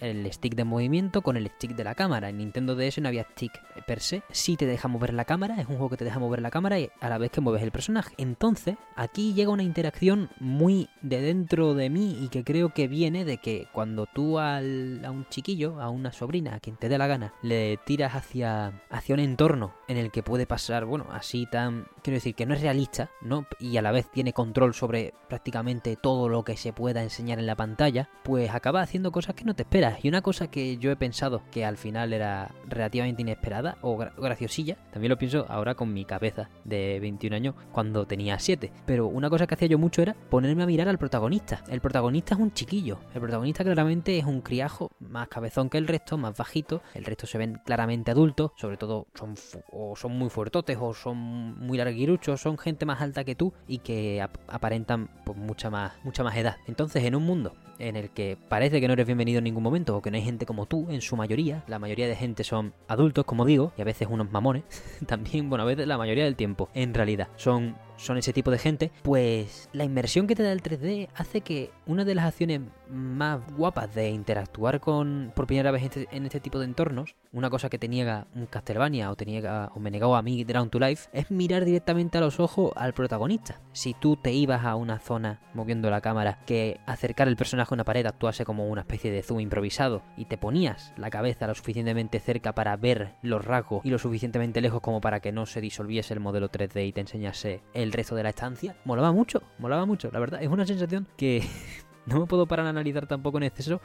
[0.00, 2.28] el stick de movimiento con el stick de la cámara.
[2.28, 3.52] En Nintendo DS no había stick
[3.86, 4.24] per se.
[4.32, 6.74] Si te deja mover la cámara, es un juego que te deja mover la cámara
[7.00, 8.16] a la vez que mueves el personaje.
[8.18, 13.24] Entonces, aquí llega una interacción muy de dentro de mí y que creo que viene
[13.24, 16.98] de que cuando tú al, a un chiquillo, a una sobrina, a quien te dé
[16.98, 21.46] la gana, le tiras hacia, hacia un entorno en el que puede pasar, bueno, así
[21.46, 21.86] tan...
[22.02, 23.10] Quiero decir que no es realista,
[23.58, 27.46] Y a la vez tiene control sobre prácticamente todo lo que se pueda enseñar en
[27.46, 30.04] la pantalla, pues acaba haciendo cosas que no te esperas.
[30.04, 34.76] Y una cosa que yo he pensado que al final era relativamente inesperada o graciosilla,
[34.92, 38.72] también lo pienso ahora con mi cabeza de 21 años cuando tenía 7.
[38.86, 41.62] Pero una cosa que hacía yo mucho era ponerme a mirar al protagonista.
[41.68, 42.98] El protagonista es un chiquillo.
[43.14, 46.82] El protagonista claramente es un criajo más cabezón que el resto, más bajito.
[46.94, 49.34] El resto se ven claramente adultos, sobre todo son,
[49.70, 51.16] o son muy fuertotes o son
[51.58, 56.22] muy larguiruchos, son gente más alta que tú y que aparentan pues, mucha, más, mucha
[56.22, 56.56] más edad.
[56.66, 59.96] Entonces, en un mundo en el que parece que no eres bienvenido en ningún momento
[59.96, 62.74] o que no hay gente como tú en su mayoría, la mayoría de gente son
[62.88, 64.64] adultos, como digo, y a veces unos mamones,
[65.06, 68.58] también, bueno, a veces la mayoría del tiempo, en realidad, son son ese tipo de
[68.58, 72.62] gente, pues la inmersión que te da el 3D hace que una de las acciones
[72.90, 77.50] más guapas de interactuar con por primera vez en este, este tipo de entornos, una
[77.50, 79.30] cosa que te niega un Castlevania o te
[79.74, 82.92] o me negaba a mí Drown to Life, es mirar directamente a los ojos al
[82.92, 83.60] protagonista.
[83.72, 87.76] Si tú te ibas a una zona moviendo la cámara que acercar el personaje a
[87.76, 91.54] una pared actuase como una especie de zoom improvisado y te ponías la cabeza lo
[91.54, 95.60] suficientemente cerca para ver los rasgos y lo suficientemente lejos como para que no se
[95.60, 98.76] disolviese el modelo 3D y te enseñase el resto de la estancia.
[98.84, 100.42] Molaba mucho, molaba mucho, la verdad.
[100.42, 101.42] Es una sensación que
[102.06, 103.80] no me puedo parar a analizar tampoco en exceso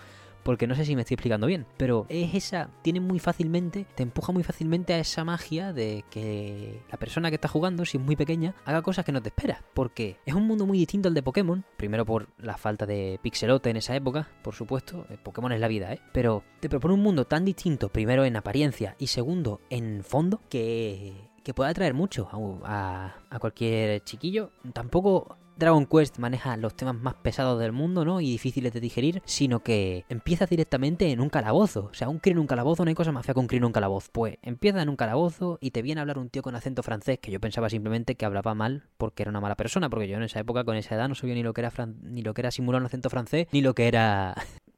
[0.46, 4.04] porque no sé si me estoy explicando bien, pero es esa, tiene muy fácilmente, te
[4.04, 8.04] empuja muy fácilmente a esa magia de que la persona que está jugando, si es
[8.04, 11.16] muy pequeña, haga cosas que no te esperas, porque es un mundo muy distinto al
[11.16, 15.52] de Pokémon, primero por la falta de pixelote en esa época, por supuesto, eh, Pokémon
[15.52, 16.00] es la vida, ¿eh?
[16.14, 21.26] Pero te propone un mundo tan distinto, primero en apariencia y segundo en fondo, que
[21.46, 22.28] que puede atraer mucho
[22.64, 24.50] a, cualquier chiquillo.
[24.74, 28.20] Tampoco Dragon Quest maneja los temas más pesados del mundo, ¿no?
[28.22, 31.90] Y difíciles de digerir, sino que empieza directamente en un calabozo.
[31.92, 33.60] O sea, un crío en un calabozo, no hay cosa más fea que un crío
[33.60, 34.10] en un calabozo.
[34.12, 37.20] Pues empieza en un calabozo y te viene a hablar un tío con acento francés,
[37.20, 40.24] que yo pensaba simplemente que hablaba mal porque era una mala persona, porque yo en
[40.24, 41.72] esa época, con esa edad, no sabía ni lo que era,
[42.04, 44.36] ni lo que era simular un acento francés, ni lo que era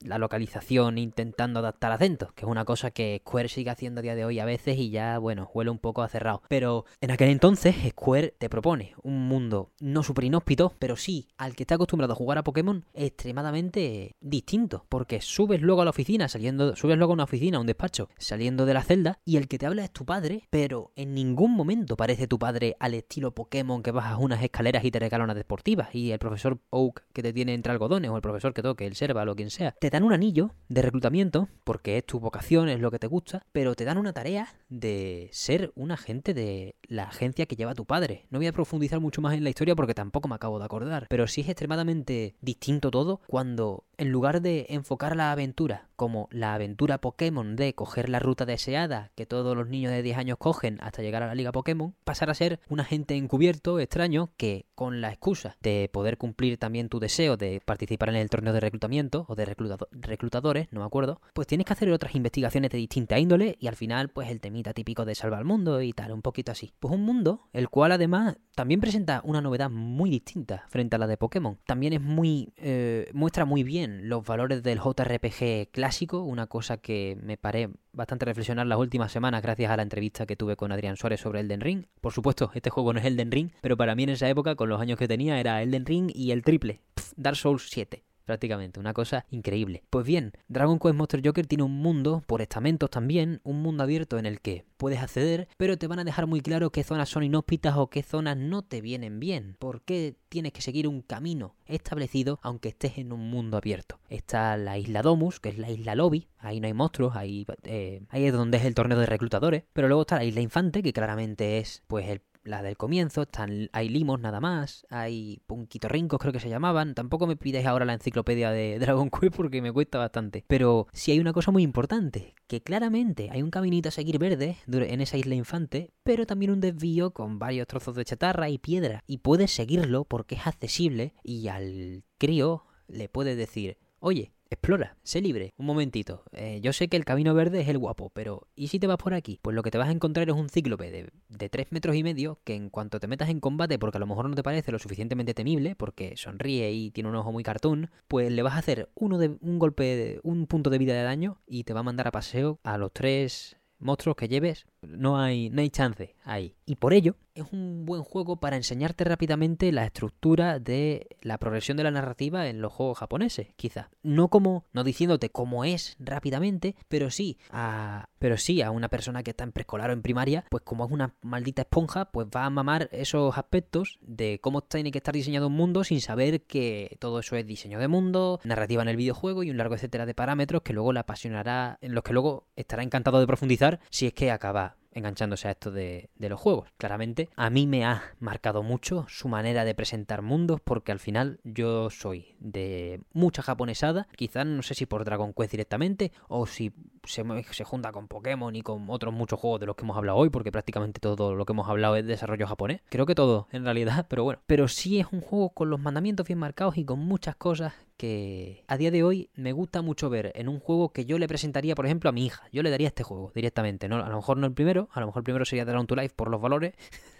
[0.07, 4.15] la localización intentando adaptar acentos, que es una cosa que Square sigue haciendo a día
[4.15, 6.41] de hoy a veces y ya, bueno, huele un poco a cerrado.
[6.47, 11.55] Pero en aquel entonces Square te propone un mundo no súper inhóspito, pero sí al
[11.55, 16.27] que está acostumbrado a jugar a Pokémon extremadamente distinto, porque subes luego a la oficina,
[16.27, 19.47] saliendo, subes luego a una oficina, a un despacho, saliendo de la celda y el
[19.47, 23.33] que te habla es tu padre, pero en ningún momento parece tu padre al estilo
[23.33, 27.23] Pokémon que bajas unas escaleras y te regala unas deportivas y el profesor Oak que
[27.23, 29.91] te tiene entre algodones o el profesor que toque, el Serval o quien sea te
[29.97, 33.73] dan un anillo de reclutamiento, porque es tu vocación, es lo que te gusta, pero
[33.73, 38.27] te dan una tarea de ser un agente de la agencia que lleva tu padre.
[38.29, 41.07] No voy a profundizar mucho más en la historia porque tampoco me acabo de acordar,
[41.09, 46.53] pero sí es extremadamente distinto todo cuando en lugar de enfocar la aventura como la
[46.53, 50.77] aventura Pokémon de coger la ruta deseada que todos los niños de 10 años cogen
[50.81, 55.01] hasta llegar a la liga Pokémon, pasar a ser un agente encubierto extraño que con
[55.01, 59.25] la excusa de poder cumplir también tu deseo de participar en el torneo de reclutamiento
[59.27, 59.45] o de
[59.91, 63.75] reclutadores, no me acuerdo, pues tienes que hacer otras investigaciones de distinta índole y al
[63.75, 66.71] final pues el temita típico de salvar al mundo y tal, un poquito así.
[66.79, 71.07] Pues un mundo el cual además también presenta una novedad muy distinta frente a la
[71.07, 71.57] de Pokémon.
[71.65, 77.17] También es muy eh, muestra muy bien los valores del JRPG clásico, una cosa que
[77.21, 80.97] me paré bastante reflexionar las últimas semanas gracias a la entrevista que tuve con Adrián
[80.97, 81.85] Suárez sobre Elden Ring.
[82.01, 84.69] Por supuesto, este juego no es Elden Ring, pero para mí en esa época, con
[84.69, 86.81] los años que tenía, era Elden Ring y el triple,
[87.15, 89.83] Dark Souls 7 prácticamente, una cosa increíble.
[89.89, 94.19] Pues bien, Dragon Quest Monster Joker tiene un mundo, por estamentos también, un mundo abierto
[94.19, 97.23] en el que puedes acceder, pero te van a dejar muy claro qué zonas son
[97.23, 101.55] inhóspitas o qué zonas no te vienen bien, por qué tienes que seguir un camino
[101.65, 103.99] establecido aunque estés en un mundo abierto.
[104.09, 108.03] Está la isla Domus, que es la isla Lobby, ahí no hay monstruos, ahí, eh,
[108.09, 110.93] ahí es donde es el torneo de reclutadores, pero luego está la isla Infante, que
[110.93, 116.33] claramente es pues el la del comienzo, están, hay limos nada más, hay punquitorrincos creo
[116.33, 119.97] que se llamaban, tampoco me pidáis ahora la enciclopedia de Dragon Quest porque me cuesta
[119.97, 124.19] bastante, pero sí hay una cosa muy importante, que claramente hay un caminito a seguir
[124.19, 128.57] verde en esa isla infante, pero también un desvío con varios trozos de chatarra y
[128.57, 134.97] piedra, y puedes seguirlo porque es accesible y al crío le puedes decir, oye, Explora,
[135.03, 135.53] sé libre.
[135.57, 136.23] Un momentito.
[136.31, 138.97] Eh, yo sé que el camino verde es el guapo, pero ¿y si te vas
[138.97, 139.39] por aquí?
[139.41, 142.03] Pues lo que te vas a encontrar es un cíclope de, de 3 metros y
[142.03, 144.71] medio que en cuanto te metas en combate, porque a lo mejor no te parece
[144.71, 148.59] lo suficientemente temible, porque sonríe y tiene un ojo muy cartoon, pues le vas a
[148.59, 151.81] hacer uno de, un golpe, de, un punto de vida de daño y te va
[151.81, 154.65] a mandar a paseo a los tres monstruos que lleves.
[154.81, 156.55] No hay, no hay chance ahí.
[156.65, 161.77] Y por ello, es un buen juego para enseñarte rápidamente la estructura de la progresión
[161.77, 163.89] de la narrativa en los juegos japoneses, quizá.
[164.01, 169.23] No como, no diciéndote cómo es rápidamente, pero sí a, pero sí a una persona
[169.23, 172.45] que está en preescolar o en primaria, pues como es una maldita esponja, pues va
[172.45, 176.97] a mamar esos aspectos de cómo tiene que estar diseñado un mundo sin saber que
[176.99, 180.15] todo eso es diseño de mundo, narrativa en el videojuego y un largo etcétera de
[180.15, 184.13] parámetros que luego le apasionará, en los que luego estará encantado de profundizar si es
[184.13, 186.69] que acaba enganchándose a esto de, los juegos.
[186.77, 191.39] Claramente, a mí me ha marcado mucho su manera de presentar mundos, porque al final
[191.43, 196.73] yo soy de mucha japonesada, quizás no sé si por Dragon Quest directamente, o si
[197.03, 200.17] se, se, junta con Pokémon y con otros muchos juegos de los que hemos hablado
[200.17, 202.81] hoy, porque prácticamente todo lo que hemos hablado es de desarrollo japonés.
[202.89, 204.41] Creo que todo, en realidad, pero bueno.
[204.47, 208.63] Pero sí es un juego con los mandamientos bien marcados y con muchas cosas que
[208.67, 211.75] a día de hoy me gusta mucho ver en un juego que yo le presentaría,
[211.75, 212.47] por ejemplo, a mi hija.
[212.51, 213.89] Yo le daría este juego directamente.
[213.89, 213.97] ¿no?
[213.97, 216.13] A lo mejor no el primero, a lo mejor el primero sería Dragon to Life
[216.15, 216.75] por los valores,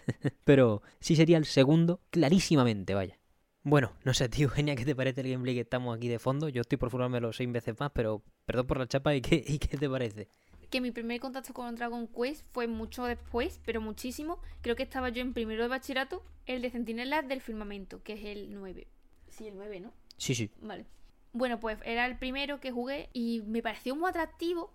[0.43, 3.19] pero sí sería el segundo, clarísimamente, vaya.
[3.63, 6.47] Bueno, no sé, tío, genia, ¿qué te parece el gameplay que estamos aquí de fondo?
[6.47, 9.59] Yo estoy por fumármelo seis veces más, pero perdón por la chapa, ¿y qué, ¿y
[9.59, 10.30] qué te parece?
[10.69, 14.39] que mi primer contacto con Dragon Quest fue mucho después, pero muchísimo.
[14.61, 18.25] Creo que estaba yo en primero de bachillerato, el de Centinelas del Firmamento, que es
[18.25, 18.88] el 9.
[19.30, 19.93] Sí, el 9, ¿no?
[20.18, 20.51] Sí, sí.
[20.61, 20.86] Vale.
[21.34, 24.74] Bueno, pues era el primero que jugué y me pareció muy atractivo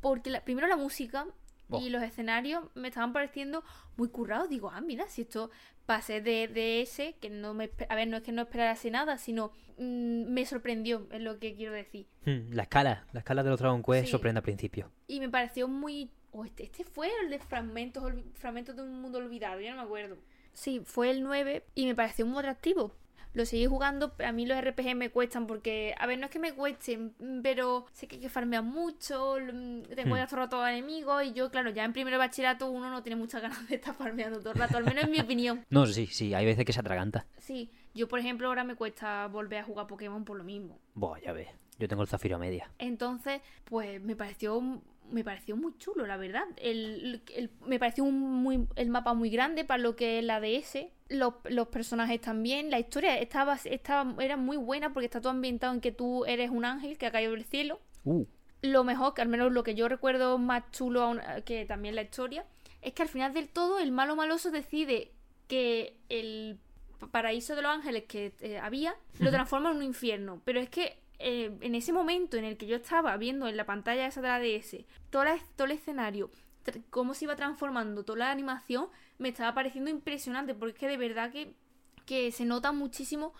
[0.00, 1.26] porque primero la música
[1.80, 3.64] y los escenarios me estaban pareciendo
[3.96, 4.48] muy currados.
[4.48, 5.50] Digo, ah, mira, si esto
[5.86, 7.70] pasé de, de ese, que no me...
[7.88, 11.54] A ver, no es que no esperase nada, sino mm, me sorprendió, es lo que
[11.54, 12.06] quiero decir.
[12.26, 14.90] Hmm, la escala, la escala de los Dragon Quest sorprende al principio.
[15.08, 16.10] Y me pareció muy...
[16.32, 19.82] Oh, este, este fue el de fragmentos, fragmentos de un mundo olvidado, ya no me
[19.84, 20.18] acuerdo.
[20.52, 22.92] Sí, fue el 9 y me pareció muy atractivo
[23.34, 24.14] lo seguí jugando.
[24.24, 27.86] A mí los RPG me cuestan porque, a ver, no es que me cuesten, pero
[27.92, 29.36] sé que hay que farmear mucho,
[29.94, 33.02] tengo ya todo el rato enemigos y yo, claro, ya en primer bachillerato uno no
[33.02, 35.64] tiene muchas ganas de estar farmeando todo el rato, al menos en mi opinión.
[35.68, 37.26] No, sí, sí, hay veces que se atraganta.
[37.38, 40.78] Sí, yo por ejemplo ahora me cuesta volver a jugar Pokémon por lo mismo.
[40.94, 41.48] Buah, ya ves.
[41.76, 42.70] Yo tengo el zafiro a media.
[42.78, 44.80] Entonces, pues me pareció
[45.10, 46.44] me pareció muy chulo, la verdad.
[46.56, 47.22] El,
[47.66, 50.86] me pareció un muy, el mapa muy grande para lo que es la DS.
[51.08, 52.70] Los, los personajes también.
[52.70, 56.50] La historia estaba, estaba, era muy buena porque está todo ambientado en que tú eres
[56.50, 57.80] un ángel que ha caído del cielo.
[58.04, 58.24] Uh.
[58.62, 62.46] Lo mejor, que al menos lo que yo recuerdo más chulo que también la historia,
[62.80, 65.12] es que al final del todo el malo maloso decide
[65.48, 66.58] que el
[67.10, 70.40] paraíso de los ángeles que eh, había lo transforma en un infierno.
[70.44, 73.64] Pero es que eh, en ese momento en el que yo estaba viendo en la
[73.64, 76.30] pantalla esa de la DS todo el escenario,
[76.90, 80.96] cómo se iba transformando toda la animación, me estaba pareciendo impresionante porque es que de
[80.98, 81.54] verdad que,
[82.04, 83.32] que se nota muchísimo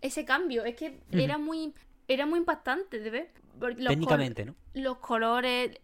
[0.00, 0.64] ese cambio.
[0.64, 1.72] Es que era muy
[2.08, 3.30] era muy impactante de ver.
[3.76, 4.56] Técnicamente, ¿no?
[4.74, 5.78] Los colores,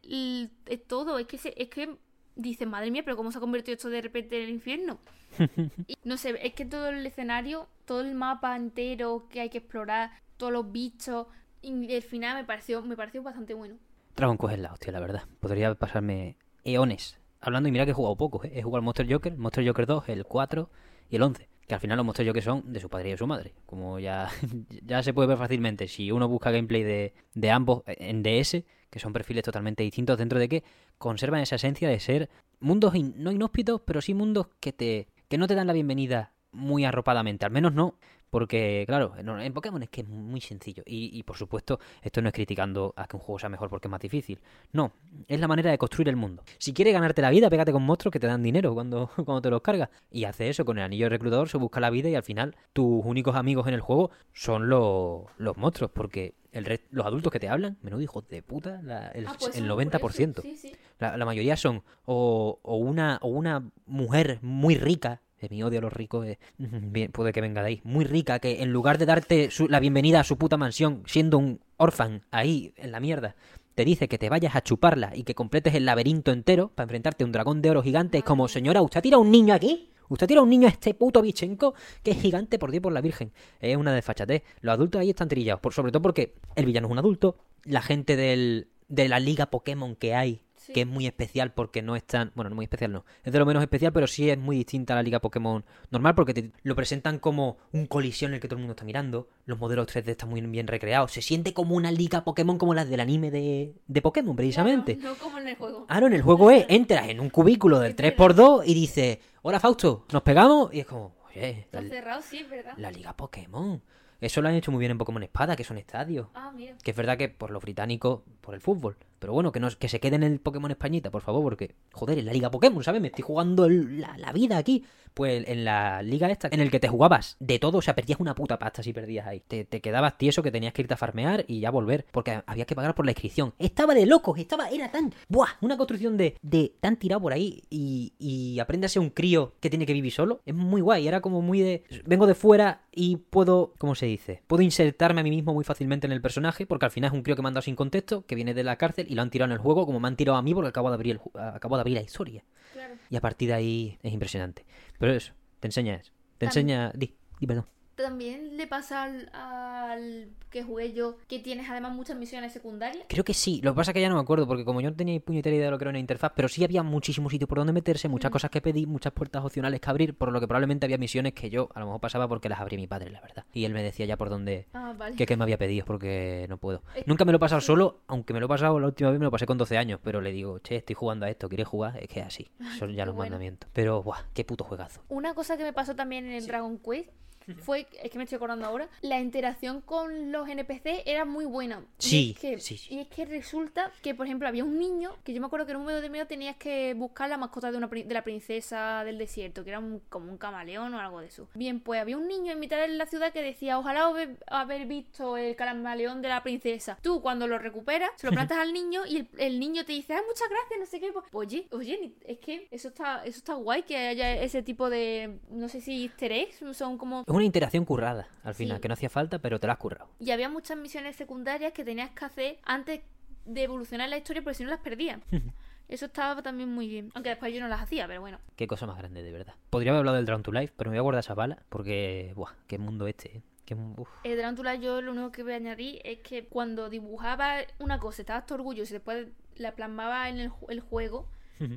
[0.88, 1.20] todo.
[1.20, 1.96] Es que, es que
[2.34, 4.98] dices, madre mía, pero ¿cómo se ha convertido esto de repente en el infierno?
[6.04, 10.10] no sé, es que todo el escenario, todo el mapa entero que hay que explorar,
[10.36, 11.26] todos los bichos.
[11.62, 13.76] Y el final me pareció, me pareció bastante bueno.
[14.14, 15.22] Dragon es la hostia, la verdad.
[15.40, 18.44] Podría pasarme eones hablando y mira que he jugado poco.
[18.44, 18.52] ¿eh?
[18.54, 20.70] He jugado al Monster Joker, Monster Joker 2, el 4
[21.10, 21.48] y el 11.
[21.66, 23.54] Que al final los Monster Joker son de su padre y de su madre.
[23.66, 24.28] Como ya,
[24.84, 25.88] ya se puede ver fácilmente.
[25.88, 30.38] Si uno busca gameplay de, de ambos en DS, que son perfiles totalmente distintos dentro
[30.38, 30.64] de que
[30.98, 32.30] conservan esa esencia de ser
[32.60, 36.32] mundos in- no inhóspitos, pero sí mundos que te que no te dan la bienvenida
[36.52, 37.96] muy arropadamente, al menos no,
[38.30, 42.28] porque claro, en Pokémon es que es muy sencillo y, y, por supuesto esto no
[42.28, 44.38] es criticando a que un juego sea mejor porque es más difícil,
[44.72, 44.92] no,
[45.28, 46.42] es la manera de construir el mundo.
[46.58, 49.50] Si quieres ganarte la vida, pégate con monstruos que te dan dinero cuando, cuando te
[49.50, 52.14] los cargas y hace eso con el anillo de reclutador, se busca la vida y
[52.14, 57.04] al final tus únicos amigos en el juego son los, los monstruos, porque el los
[57.04, 59.84] adultos que te hablan, menudo hijos de puta, la- el, Ah, pues el son por
[59.84, 60.40] 90%.
[60.40, 60.72] eso, Sí, sí.
[60.98, 65.20] La, la mayoría son o, o una o una mujer muy rica.
[65.50, 67.80] Mi odio a los ricos es- bien, puede que venga de ahí.
[67.84, 71.38] Muy rica, que en lugar de darte su- la bienvenida a su puta mansión, siendo
[71.38, 73.36] un orfan ahí en la mierda,
[73.74, 77.24] te dice que te vayas a chuparla y que completes el laberinto entero para enfrentarte
[77.24, 78.18] a un dragón de oro gigante.
[78.18, 79.90] Es como, señora, ¿usted tira a un niño aquí?
[80.08, 82.92] ¿Usted tira a un niño a este puto bichenco que es gigante por Dios por
[82.92, 83.32] la Virgen?
[83.60, 84.44] Es una desfachatez.
[84.60, 87.82] Los adultos ahí están trillados, por, sobre todo porque el villano es un adulto, la
[87.82, 90.72] gente del, de la liga Pokémon que hay Sí.
[90.72, 92.32] que es muy especial porque no es tan...
[92.34, 93.04] Bueno, no muy especial no.
[93.24, 96.14] Es de lo menos especial, pero sí es muy distinta a la liga Pokémon normal
[96.14, 99.28] porque te lo presentan como un colisión en el que todo el mundo está mirando.
[99.44, 101.12] Los modelos 3D están muy bien recreados.
[101.12, 104.96] Se siente como una liga Pokémon como las del anime de, de Pokémon, precisamente.
[104.98, 105.86] Claro, no como en el juego.
[105.88, 109.60] Ah, no, en el juego es, entras en un cubículo del 3x2 y dices, hola
[109.60, 110.74] Fausto, ¿nos pegamos?
[110.74, 112.72] Y es como, oye, Está la, cerrado, sí, es verdad.
[112.76, 113.80] la liga Pokémon.
[114.18, 116.28] Eso lo han hecho muy bien en Pokémon Espada, que son estadios.
[116.34, 116.74] Ah, mira.
[116.82, 118.96] Que es verdad que por los británicos, por el fútbol.
[119.18, 122.18] Pero bueno, que, no, que se quede en el Pokémon Españita, por favor, porque, joder,
[122.18, 123.00] en la Liga Pokémon, ¿sabes?
[123.00, 124.84] Me estoy jugando la, la vida aquí.
[125.14, 128.20] Pues en la liga esta, en el que te jugabas de todo, o sea, perdías
[128.20, 129.40] una puta pasta si perdías ahí.
[129.40, 132.66] Te, te quedabas tieso que tenías que irte a farmear y ya volver, porque había
[132.66, 133.54] que pagar por la inscripción.
[133.58, 137.62] Estaba de locos, estaba, era tan, buah, una construcción de, de tan tirado por ahí
[137.70, 140.42] y, y aprende a ser un crío que tiene que vivir solo.
[140.44, 144.42] Es muy guay, era como muy de, vengo de fuera y puedo, ¿cómo se dice?
[144.46, 147.22] Puedo insertarme a mí mismo muy fácilmente en el personaje, porque al final es un
[147.22, 149.30] crío que me han dado sin contexto, que viene de la cárcel y lo han
[149.30, 151.40] tirado en el juego, como me han tirado a mí porque acabo de abrir, el,
[151.40, 152.44] acabo de abrir la historia.
[152.72, 152.94] Claro.
[153.10, 154.64] Y a partir de ahí es impresionante.
[154.98, 156.12] Pero eso, te enseña eso.
[156.38, 156.92] Te enseña...
[156.94, 157.66] Di, di, perdón.
[157.96, 163.04] También le pasa al, al que jugué yo que tienes además muchas misiones secundarias.
[163.08, 164.90] Creo que sí, lo que pasa es que ya no me acuerdo, porque como yo
[164.90, 167.32] no tenía ni puñetera idea de lo que era una interfaz, pero sí había muchísimos
[167.32, 168.32] sitios por donde meterse, muchas Mm.
[168.32, 171.48] cosas que pedir, muchas puertas opcionales que abrir, por lo que probablemente había misiones que
[171.50, 173.44] yo a lo mejor pasaba porque las abría mi padre, la verdad.
[173.52, 174.66] Y él me decía ya por dónde...
[174.74, 175.16] Ah, vale.
[175.16, 176.82] Que, me había pedido, porque no puedo.
[176.94, 179.18] Es- Nunca me lo he pasado solo, aunque me lo he pasado la última vez,
[179.18, 181.66] me lo pasé con 12 años, pero le digo, che, estoy jugando a esto, ¿quieres
[181.66, 181.96] jugar?
[181.98, 183.30] Es que es así, son ya los bueno.
[183.30, 183.70] mandamientos.
[183.72, 185.00] Pero, buah, qué puto juegazo.
[185.08, 187.10] Una cosa que me pasó también en el Dragon Quest
[187.62, 191.80] fue, es que me estoy acordando ahora, la interacción con los NPC era muy buena.
[191.98, 192.94] Y Sí, es que, sí, sí.
[192.94, 195.72] Y es que resulta que, por ejemplo, había un niño que yo me acuerdo que
[195.72, 199.18] en un momento determinado tenías que buscar la mascota de, una, de la princesa del
[199.18, 201.48] desierto, que era un- como un camaleón o algo de eso.
[201.54, 204.12] Bien, pues había un niño en mitad de la ciudad que decía, ojalá
[204.46, 206.98] haber, visto el camaleón de la princesa.
[207.02, 210.14] Tú, cuando lo recuperas, se lo plantas al niño y el, el niño te dice,
[210.14, 211.12] ah, muchas gracias, no sé qué.
[211.12, 215.38] Pues, Oye, oye, es que eso está, eso está guay que haya ese tipo de,
[215.50, 218.80] no sé si easter eggs, son como Una interacción currada, al final, Sí.
[218.82, 220.08] que no hacía falta, pero te la has currado.
[220.18, 223.00] y había muchas misiones secundarias que tenías que hacer antes
[223.44, 225.20] de evolucionar la historia, porque si no las perdías.
[225.88, 227.12] Eso estaba también muy bien.
[227.14, 228.40] Aunque después yo no las hacía, pero bueno.
[228.56, 229.54] Qué cosa más grande, de verdad.
[229.70, 232.32] Podría haber hablado del Drown to Life, pero me voy a guardar esa bala, porque,
[232.34, 233.42] buah, qué mundo este, ¿eh?
[233.64, 234.08] Qué mu- uf.
[234.24, 238.22] El Drántula yo lo único que voy a añadir es que cuando dibujaba una cosa,
[238.22, 241.28] estabas todo orgulloso y después la plasmaba en el, el juego,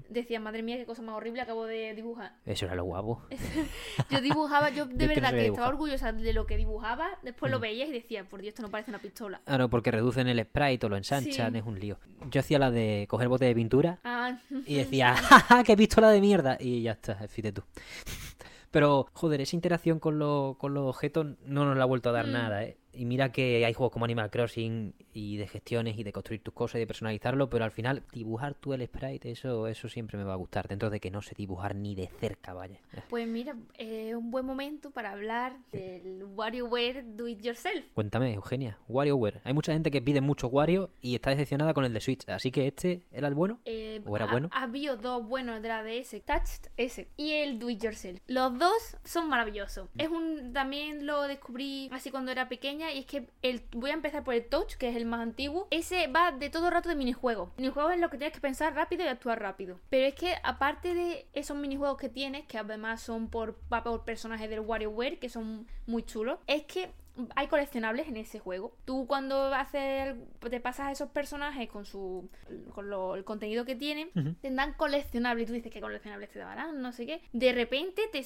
[0.10, 2.34] decía, madre mía, qué cosa más horrible acabo de dibujar.
[2.46, 3.22] Eso era lo guapo.
[4.10, 6.58] Yo dibujaba, yo Yo de es que no verdad que estaba orgullosa de lo que
[6.58, 9.42] dibujaba, después lo veías y decías, por Dios, esto no parece una pistola.
[9.46, 11.58] Ah, no, porque reducen el sprite o lo ensanchan, Sí.
[11.60, 11.98] es un lío.
[12.30, 16.22] Yo hacía la de coger bote de pintura Ah, y decía, jaja, qué pistola de
[16.22, 16.58] mierda.
[16.60, 17.64] Y ya está, fíjate tú.
[18.72, 22.12] Pero, joder, esa interacción con, los- con los objetos no nos la ha vuelto a
[22.12, 22.32] dar Mm.
[22.32, 22.78] nada, ¿eh?
[23.00, 26.54] Y mira que hay juegos como Animal Crossing y de gestiones y de construir tus
[26.54, 30.26] cosas y de personalizarlo, pero al final dibujar tú el sprite, eso, eso siempre me
[30.26, 32.80] va a gustar, dentro de que no sé dibujar ni de cerca, vaya.
[33.10, 37.86] Pues mira, es un buen momento para hablar del WarioWare Do It Yourself.
[37.94, 39.40] Cuéntame, Eugenia, WarioWare.
[39.46, 42.52] Hay mucha gente que pide mucho Wario y está decepcionada con el de Switch, así
[42.52, 43.60] que este era el bueno.
[43.64, 44.50] Eh, ¿O era ha- bueno?
[44.52, 48.20] Ha habido dos buenos de la DS, Touched ese y el Do It Yourself.
[48.28, 49.88] Los dos son maravillosos.
[49.98, 53.94] Es un también lo descubrí así cuando era pequeña y es que el voy a
[53.94, 55.68] empezar por el Touch, que es el más antiguo.
[55.72, 57.50] Ese va de todo rato de minijuegos.
[57.58, 59.80] Minijuegos es lo que tienes que pensar rápido y actuar rápido.
[59.90, 64.04] Pero es que aparte de esos minijuegos que tienes, que además son por, va por
[64.06, 66.92] personajes del WarioWare, que son muy chulos, es que
[67.36, 68.74] hay coleccionables en ese juego.
[68.86, 70.16] Tú cuando haces,
[70.50, 72.30] te pasas a esos personajes con su
[72.74, 74.36] con lo- el contenido que tienen, Ujú.
[74.42, 77.22] te dan coleccionables y tú dices que coleccionables te darán, no sé qué.
[77.34, 78.24] De repente te,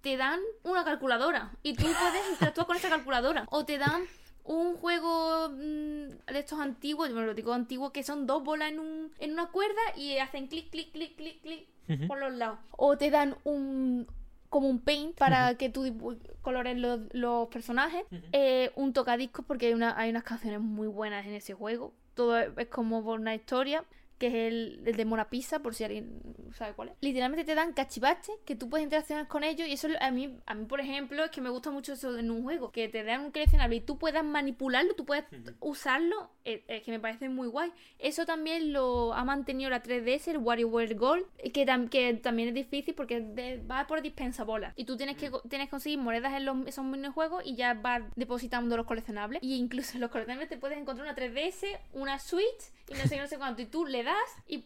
[0.00, 3.46] te dan una calculadora y tú puedes interactuar con esa calculadora.
[3.50, 4.04] O te dan
[4.44, 8.78] un juego mm, de estos antiguos, bueno, lo digo antiguos, que son dos bolas en,
[8.78, 11.68] un, en una cuerda y hacen clic, clic, clic, clic, clic
[12.06, 12.58] por los lados.
[12.70, 14.06] O te dan un
[14.48, 18.04] como un paint para que tú colores los, los personajes.
[18.32, 21.92] Eh, un tocadiscos porque hay, una, hay unas canciones muy buenas en ese juego.
[22.14, 23.84] Todo es, es como por una historia.
[24.18, 26.20] Que es el, el de Mona Pizza, por si alguien
[26.56, 26.94] sabe cuál es.
[27.00, 29.68] Literalmente te dan cachivaches que tú puedes interaccionar con ellos.
[29.68, 32.30] Y eso a mí, a mí, por ejemplo, es que me gusta mucho eso en
[32.30, 32.72] un juego.
[32.72, 35.24] Que te dan un coleccionable y tú puedas manipularlo, tú puedes
[35.60, 36.30] usarlo.
[36.44, 37.72] Es, es que me parece muy guay.
[37.98, 42.54] Eso también lo ha mantenido la 3DS, el WarioWare Gold, que, tam- que también es
[42.54, 44.72] difícil porque de- va por dispensabolas.
[44.76, 48.02] Y tú tienes que, tienes que conseguir monedas en los, esos minijuegos y ya vas
[48.16, 49.42] depositando los coleccionables.
[49.42, 53.16] Y incluso en los coleccionables te puedes encontrar una 3DS, una Switch y no sé
[53.16, 53.60] qué, no sé cuánto.
[53.62, 54.07] Y tú le das
[54.46, 54.62] y,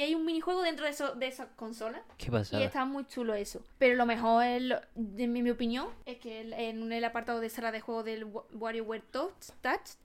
[0.00, 2.02] hay un minijuego dentro de, eso, de esa consola.
[2.18, 3.62] Qué Y está muy chulo eso.
[3.78, 7.40] Pero lo mejor, es lo- en mi, mi opinión, es que el- en el apartado
[7.40, 9.32] de sala de juego del Wa- WarioWare Touch,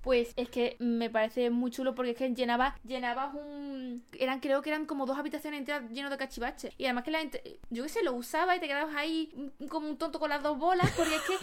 [0.01, 4.03] pues es que me parece muy chulo porque es que llenaba, llenabas un...
[4.17, 6.73] Eran, creo que eran como dos habitaciones enteras llenas de cachivaches.
[6.77, 9.87] Y además que la gente, yo qué sé, lo usaba y te quedabas ahí como
[9.89, 11.35] un tonto con las dos bolas porque es que,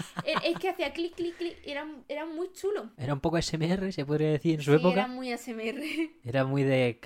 [0.53, 1.57] es, que hacía clic, clic, clic.
[1.65, 2.91] Era, era muy chulo.
[2.97, 4.93] Era un poco SMR, se podría decir en su Sí, época.
[5.01, 5.83] era muy ASMR.
[6.25, 6.99] Era muy de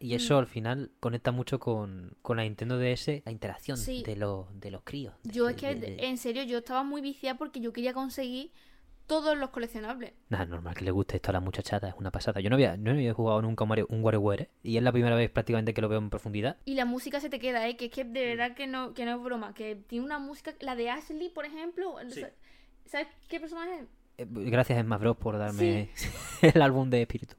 [0.00, 0.38] y eso Mm.
[0.38, 4.02] al final conecta mucho con, con la Nintendo DS, la interacción Sí.
[4.04, 5.14] de, los, de los críos.
[5.22, 7.92] de- Yo es que, de- de- en serio, yo estaba muy viciada porque yo quería
[7.92, 8.50] conseguir
[9.06, 10.12] todos los coleccionables.
[10.30, 12.40] Nada, normal que le guste esto a la muchachata, es una pasada.
[12.40, 14.50] Yo no había, no había jugado nunca un WarioWare ¿eh?
[14.62, 16.56] y es la primera vez prácticamente que lo veo en profundidad.
[16.64, 17.76] Y la música se te queda, ¿eh?
[17.76, 19.54] Que es que de verdad que no, que no es broma.
[19.54, 21.96] Que tiene una música, la de Ashley, por ejemplo.
[22.86, 23.86] ¿Sabes qué personaje es?
[24.18, 25.90] Eh, Gracias Emma Bros por darme
[26.42, 27.34] el álbum de espíritu.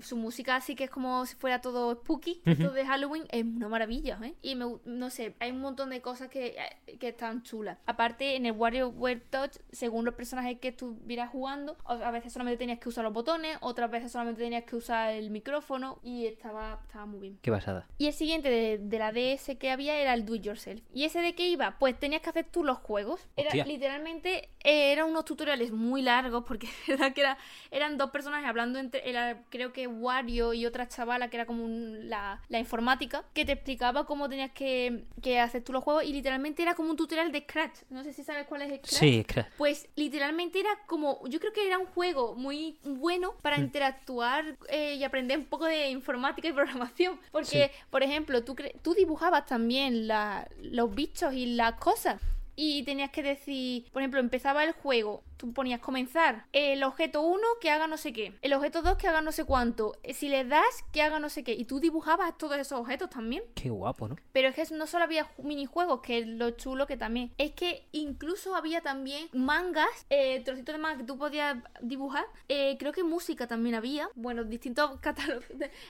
[0.00, 3.68] Su música así que es como si fuera todo spooky, todo de Halloween, es una
[3.68, 4.34] maravilla, ¿eh?
[4.42, 6.56] Y me, no sé, hay un montón de cosas que,
[6.86, 7.78] eh, que están chulas.
[7.86, 12.78] Aparte, en el WarioWare Touch, según los personajes que estuvieras jugando, a veces solamente tenías
[12.78, 17.06] que usar los botones, otras veces solamente tenías que usar el micrófono y estaba, estaba
[17.06, 17.38] muy bien.
[17.42, 17.86] Qué pasada.
[17.98, 20.82] Y el siguiente de, de la DS que había era el Do It Yourself.
[20.92, 21.76] ¿Y ese de qué iba?
[21.78, 23.26] Pues tenías que hacer tú los juegos.
[23.36, 23.64] Era Hostia.
[23.66, 27.38] literalmente, eh, eran unos tutoriales muy largos porque verdad que era,
[27.70, 31.64] eran dos personajes hablando entre, era, creo que Wario y otra chavala que era como
[31.64, 36.04] un- la, la informática, que te explicaba cómo tenías que, que hacer tú los juegos
[36.04, 37.78] y literalmente era como un tutorial de Scratch.
[37.90, 38.94] No sé si sabes cuál es el Scratch.
[38.94, 43.56] Sí, cra- Pues literalmente era como, yo creo que era un juego muy bueno para
[43.58, 47.18] interactuar eh, y aprender un poco de informática y programación.
[47.32, 52.20] Porque, por ejemplo, tú, tú dibujabas también la- los bichos y las cosas.
[52.56, 57.40] Y tenías que decir, por ejemplo, empezaba el juego, tú ponías comenzar, el objeto 1
[57.60, 60.44] que haga no sé qué, el objeto 2 que haga no sé cuánto, si le
[60.44, 63.42] das que haga no sé qué, y tú dibujabas todos esos objetos también.
[63.54, 64.16] qué guapo, ¿no?
[64.32, 67.32] Pero es que no solo había ju- minijuegos, que es lo chulo que también.
[67.38, 72.24] Es que incluso había también mangas, eh, trocitos de manga que tú podías dibujar.
[72.48, 74.08] Eh, creo que música también había.
[74.14, 75.44] Bueno, distintos catálogos.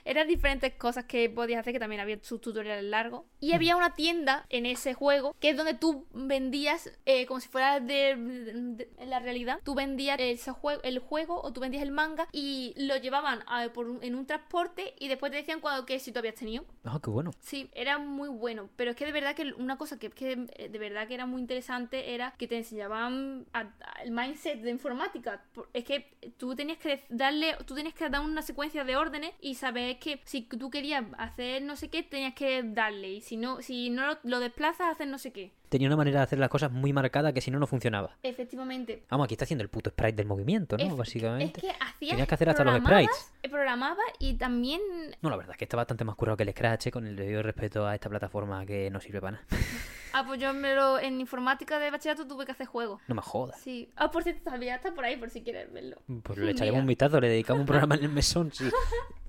[0.04, 3.22] Eran diferentes cosas que podías hacer, que también había sus tutoriales largos.
[3.40, 7.48] Y había una tienda en ese juego, que es donde tú vendías, eh, como si
[7.48, 10.18] fuera de, la realidad, tú vendías
[10.50, 14.14] juego, el juego o tú vendías el manga y lo llevaban a- por un- en
[14.14, 16.64] un transporte y después te decían cuando, que si tú habías tenido.
[16.84, 17.30] Ah, qué bueno.
[17.40, 20.68] Sí, era muy bueno, pero es que de verdad que una cosa que, que eh,
[20.68, 24.70] de verdad que era muy interesante era que te enseñaban a- a- el mindset de
[24.70, 25.42] informática.
[25.72, 29.54] Es que tú tenías que darle, tú tenías que dar una secuencia de órdenes y
[29.54, 33.62] saber que si tú querías hacer no sé qué, tenías que darle y si no,
[33.62, 35.52] si no lo, lo desplazas, hacer no sé qué.
[35.74, 38.16] Tenía una manera de hacer las cosas muy marcada que si no, no funcionaba.
[38.22, 39.02] Efectivamente.
[39.10, 40.84] Vamos, aquí está haciendo el puto sprite del movimiento, ¿no?
[40.84, 41.58] Es- Básicamente.
[41.58, 43.32] Es que hacías Tenías que hacer hasta los sprites.
[43.50, 44.80] Programaba y también
[45.20, 46.90] No, la verdad es que está bastante más curado que el Scratch, ¿eh?
[46.92, 49.46] con el debido respeto a esta plataforma que no sirve para nada.
[50.16, 53.00] Ah, pues yo me lo, en informática de bachillerato tuve que hacer juegos.
[53.08, 53.58] No me jodas.
[53.60, 53.90] Sí.
[53.96, 55.96] Ah, por cierto, todavía está por ahí por si quieres verlo.
[56.22, 58.70] Pues le echaremos un vistazo, le dedicamos un programa en el mesón, sí.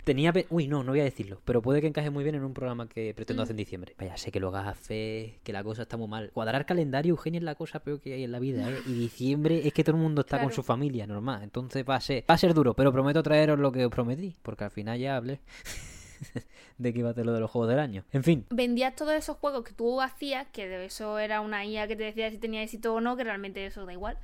[0.06, 0.32] Tenía...
[0.50, 2.88] Uy, no, no voy a decirlo, pero puede que encaje muy bien en un programa
[2.88, 3.44] que pretendo Mm.
[3.44, 3.96] hacer en diciembre.
[4.00, 6.30] Vaya, sé que lo hagas fe, que la cosa está muy mal.
[6.32, 8.78] Cuadrar calendario, Eugenia, es la cosa peor que hay en la vida, ¿eh?
[8.86, 11.42] Y diciembre es que todo el mundo está con su familia, normal.
[11.44, 14.36] Entonces va a ser, va a ser duro, pero prometo traeros lo que os prometí,
[14.44, 15.40] porque al final ya hablé
[16.78, 18.04] de que iba a hacer lo de los juegos del año.
[18.12, 21.88] En fin, vendías todos esos juegos que tú hacías, que de eso era una IA
[21.88, 24.18] que te decía si tenía éxito o no, que realmente eso da igual.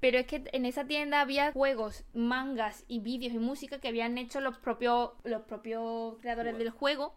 [0.00, 4.18] Pero es que en esa tienda había juegos, mangas y vídeos y música que habían
[4.18, 7.14] hecho los propios los propios creadores del juego.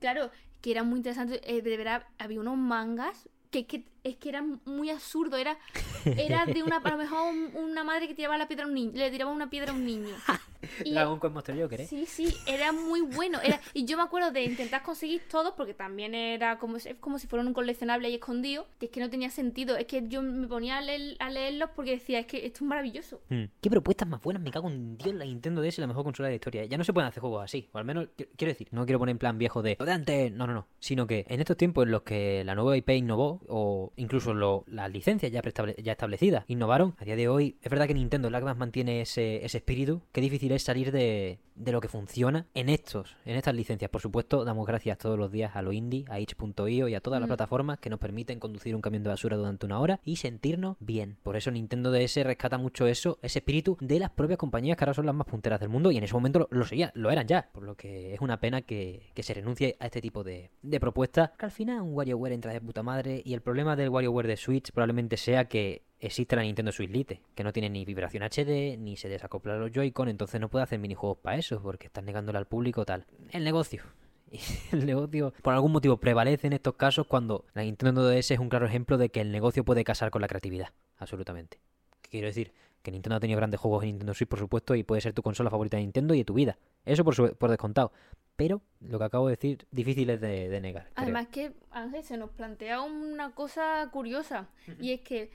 [0.00, 0.30] Claro,
[0.60, 1.40] que eran muy interesantes.
[1.44, 5.36] Eh, de verdad, había unos mangas que, que es que era muy absurdo.
[5.36, 5.56] Era,
[6.04, 8.74] era de una, a lo mejor un- una madre que tiraba la piedra a un
[8.74, 10.14] niño, le tiraba una piedra a un niño.
[10.84, 11.86] Y- Dragon Quest Monster Joker, ¿eh?
[11.86, 13.38] Sí, sí, era muy bueno.
[13.40, 17.18] Era, y yo me acuerdo de intentar conseguir todos, porque también era como, si- como
[17.20, 19.76] si fueran un coleccionable ahí escondido, que es que no tenía sentido.
[19.76, 22.62] Es que yo me ponía a, leer- a leerlos porque decía, es que esto es
[22.62, 23.20] maravilloso.
[23.28, 23.44] Mm.
[23.60, 24.42] ¿Qué propuestas más buenas?
[24.42, 26.64] Me cago en Dios, la Nintendo DS es la mejor consola de la historia.
[26.64, 27.68] Ya no se pueden hacer juegos así.
[27.72, 30.32] O al menos, qui- quiero decir, no quiero poner en plan viejo de de antes.
[30.32, 30.66] No, no, no.
[30.80, 34.64] Sino que en estos tiempos en los que la nueva IP innovó, o incluso lo-
[34.66, 35.42] las licencias ya,
[35.82, 39.58] ya establecidas innovaron, a día de hoy es verdad que Nintendo es mantiene ese, ese
[39.58, 40.02] espíritu.
[40.12, 43.90] Qué difícil es salir de, de lo que funciona en estos, en estas licencias.
[43.90, 47.20] Por supuesto, damos gracias todos los días a lo indie, a itch.io y a todas
[47.20, 47.30] las Mm.
[47.30, 51.16] plataformas que nos permiten conducir un camión de basura durante una hora y sentirnos bien.
[51.22, 54.94] Por eso Nintendo DS rescata mucho eso, ese espíritu de las propias compañías que ahora
[54.94, 57.48] son las más punteras del mundo y en ese momento lo, lo lo eran ya.
[57.52, 60.80] Por lo que es una pena que, que se renuncie a este tipo de, de
[60.80, 61.30] propuestas.
[61.38, 64.36] Que al final un WarioWare entra de puta madre y el problema del WarioWare de
[64.36, 68.76] Switch probablemente sea que existe la Nintendo Switch Lite, que no tiene ni vibración HD,
[68.78, 72.38] ni se desacopla los Joy-Con, entonces no puede hacer minijuegos para eso, porque están negándole
[72.38, 73.06] al público tal.
[73.30, 73.82] El negocio.
[74.72, 78.48] El negocio, por algún motivo, prevalece en estos casos cuando la Nintendo DS es un
[78.48, 80.70] claro ejemplo de que el negocio puede casar con la creatividad.
[80.98, 81.60] Absolutamente.
[82.02, 82.52] ¿Qué quiero decir?
[82.82, 85.22] Que Nintendo ha tenido grandes juegos en Nintendo Switch, por supuesto, y puede ser tu
[85.22, 86.58] consola favorita de Nintendo y de tu vida.
[86.84, 87.92] Eso por, su- por descontado.
[88.36, 90.90] Pero lo que acabo de decir, difícil es de, negar.
[90.94, 94.48] Además que, Ángel, se nos plantea una cosa curiosa,
[94.80, 95.30] y es que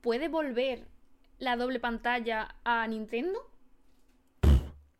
[0.00, 0.86] ¿puede volver
[1.38, 3.38] la doble pantalla a Nintendo?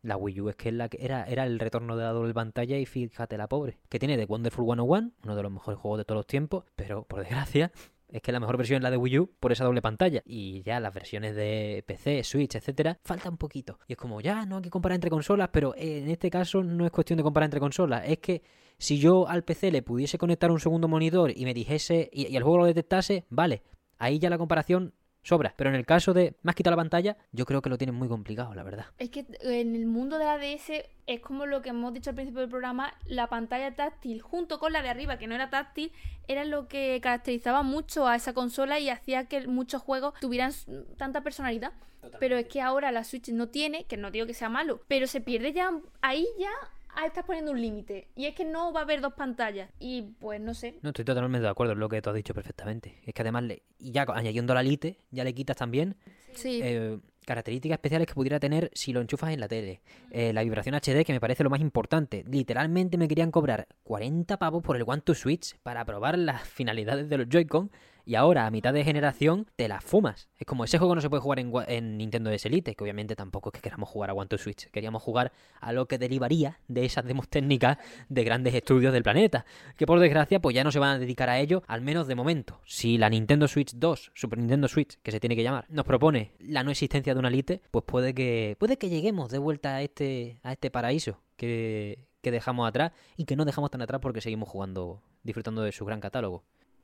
[0.03, 2.85] La Wii U es que la que era, el retorno de la doble pantalla y
[2.85, 3.77] fíjate la pobre.
[3.87, 7.03] Que tiene The Wonderful 101, uno de los mejores juegos de todos los tiempos, pero
[7.03, 7.71] por desgracia
[8.09, 10.23] es que la mejor versión es la de Wii U por esa doble pantalla.
[10.25, 13.77] Y ya las versiones de PC, Switch, etcétera, falta un poquito.
[13.87, 16.85] Y es como, ya, no hay que comparar entre consolas, pero en este caso no
[16.85, 18.03] es cuestión de comparar entre consolas.
[18.07, 18.41] Es que
[18.79, 22.35] si yo al PC le pudiese conectar un segundo monitor y me dijese, y, y
[22.35, 23.61] el juego lo detectase, vale,
[24.01, 25.53] ahí ya la comparación sobra.
[25.55, 27.95] Pero en el caso de, me has quitado la pantalla, yo creo que lo tienen
[27.95, 28.87] muy complicado, la verdad.
[28.97, 32.15] Es que en el mundo de la DS es como lo que hemos dicho al
[32.15, 35.91] principio del programa, la pantalla táctil junto con la de arriba, que no era táctil,
[36.27, 40.51] era lo que caracterizaba mucho a esa consola y hacía que muchos juegos tuvieran
[40.97, 41.73] tanta personalidad.
[42.19, 45.05] Pero es que ahora la Switch no tiene, que no digo que sea malo, pero
[45.05, 45.71] se pierde ya,
[46.01, 46.49] ahí ya
[46.95, 48.07] ah, estás poniendo un límite.
[48.15, 49.69] Y es que no va a haber dos pantallas.
[49.79, 50.79] Y pues no sé.
[50.81, 52.99] No, estoy totalmente de acuerdo en lo que tú has dicho perfectamente.
[53.05, 55.95] Es que además, le- y ya añadiendo la lite, ya le quitas también
[56.33, 56.59] Sí.
[56.63, 59.81] eh, características especiales que pudiera tener si lo enchufas en la tele.
[60.09, 62.23] Eh, la vibración HD, que me parece lo más importante.
[62.27, 67.09] Literalmente me querían cobrar 40 pavos por el One to Switch para probar las finalidades
[67.09, 67.71] de los Joy-Con.
[68.11, 70.27] Y ahora, a mitad de generación, te las fumas.
[70.37, 73.47] Es como ese juego no se puede jugar en, Nintendo DS Elite, que obviamente tampoco
[73.47, 74.69] es que queramos jugar a One Switch.
[74.69, 75.31] Queríamos jugar
[75.61, 77.77] a lo que derivaría de esas demos técnicas
[78.09, 79.45] de grandes estudios del planeta.
[79.77, 82.15] Que por desgracia, pues ya no se van a dedicar a ello, al menos de
[82.15, 82.59] momento.
[82.65, 86.33] Si la Nintendo Switch 2, Super Nintendo Switch, que se tiene que llamar, nos propone
[86.39, 89.83] la no existencia de una Elite, pues puede que, puede que lleguemos de vuelta a
[89.83, 94.19] este, a este paraíso que, que dejamos atrás y que no dejamos tan atrás porque
[94.19, 96.43] seguimos jugando, disfrutando de su gran catálogo.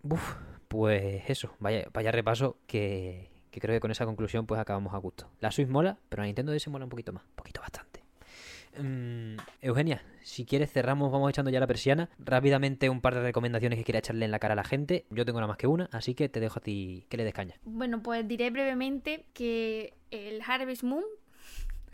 [0.10, 0.36] Uf,
[0.68, 4.98] pues eso, vaya, vaya repaso que, que creo que con esa conclusión pues acabamos a
[4.98, 5.30] gusto.
[5.40, 8.04] La Switch mola, pero la Nintendo DS mola un poquito más, un poquito bastante.
[8.80, 12.10] Mm, Eugenia, si quieres cerramos, vamos echando ya la persiana.
[12.20, 15.06] Rápidamente un par de recomendaciones que quiera echarle en la cara a la gente.
[15.10, 17.34] Yo tengo nada más que una, así que te dejo a ti que le des
[17.34, 17.56] caña.
[17.64, 21.04] Bueno, pues diré brevemente que el Harvest Moon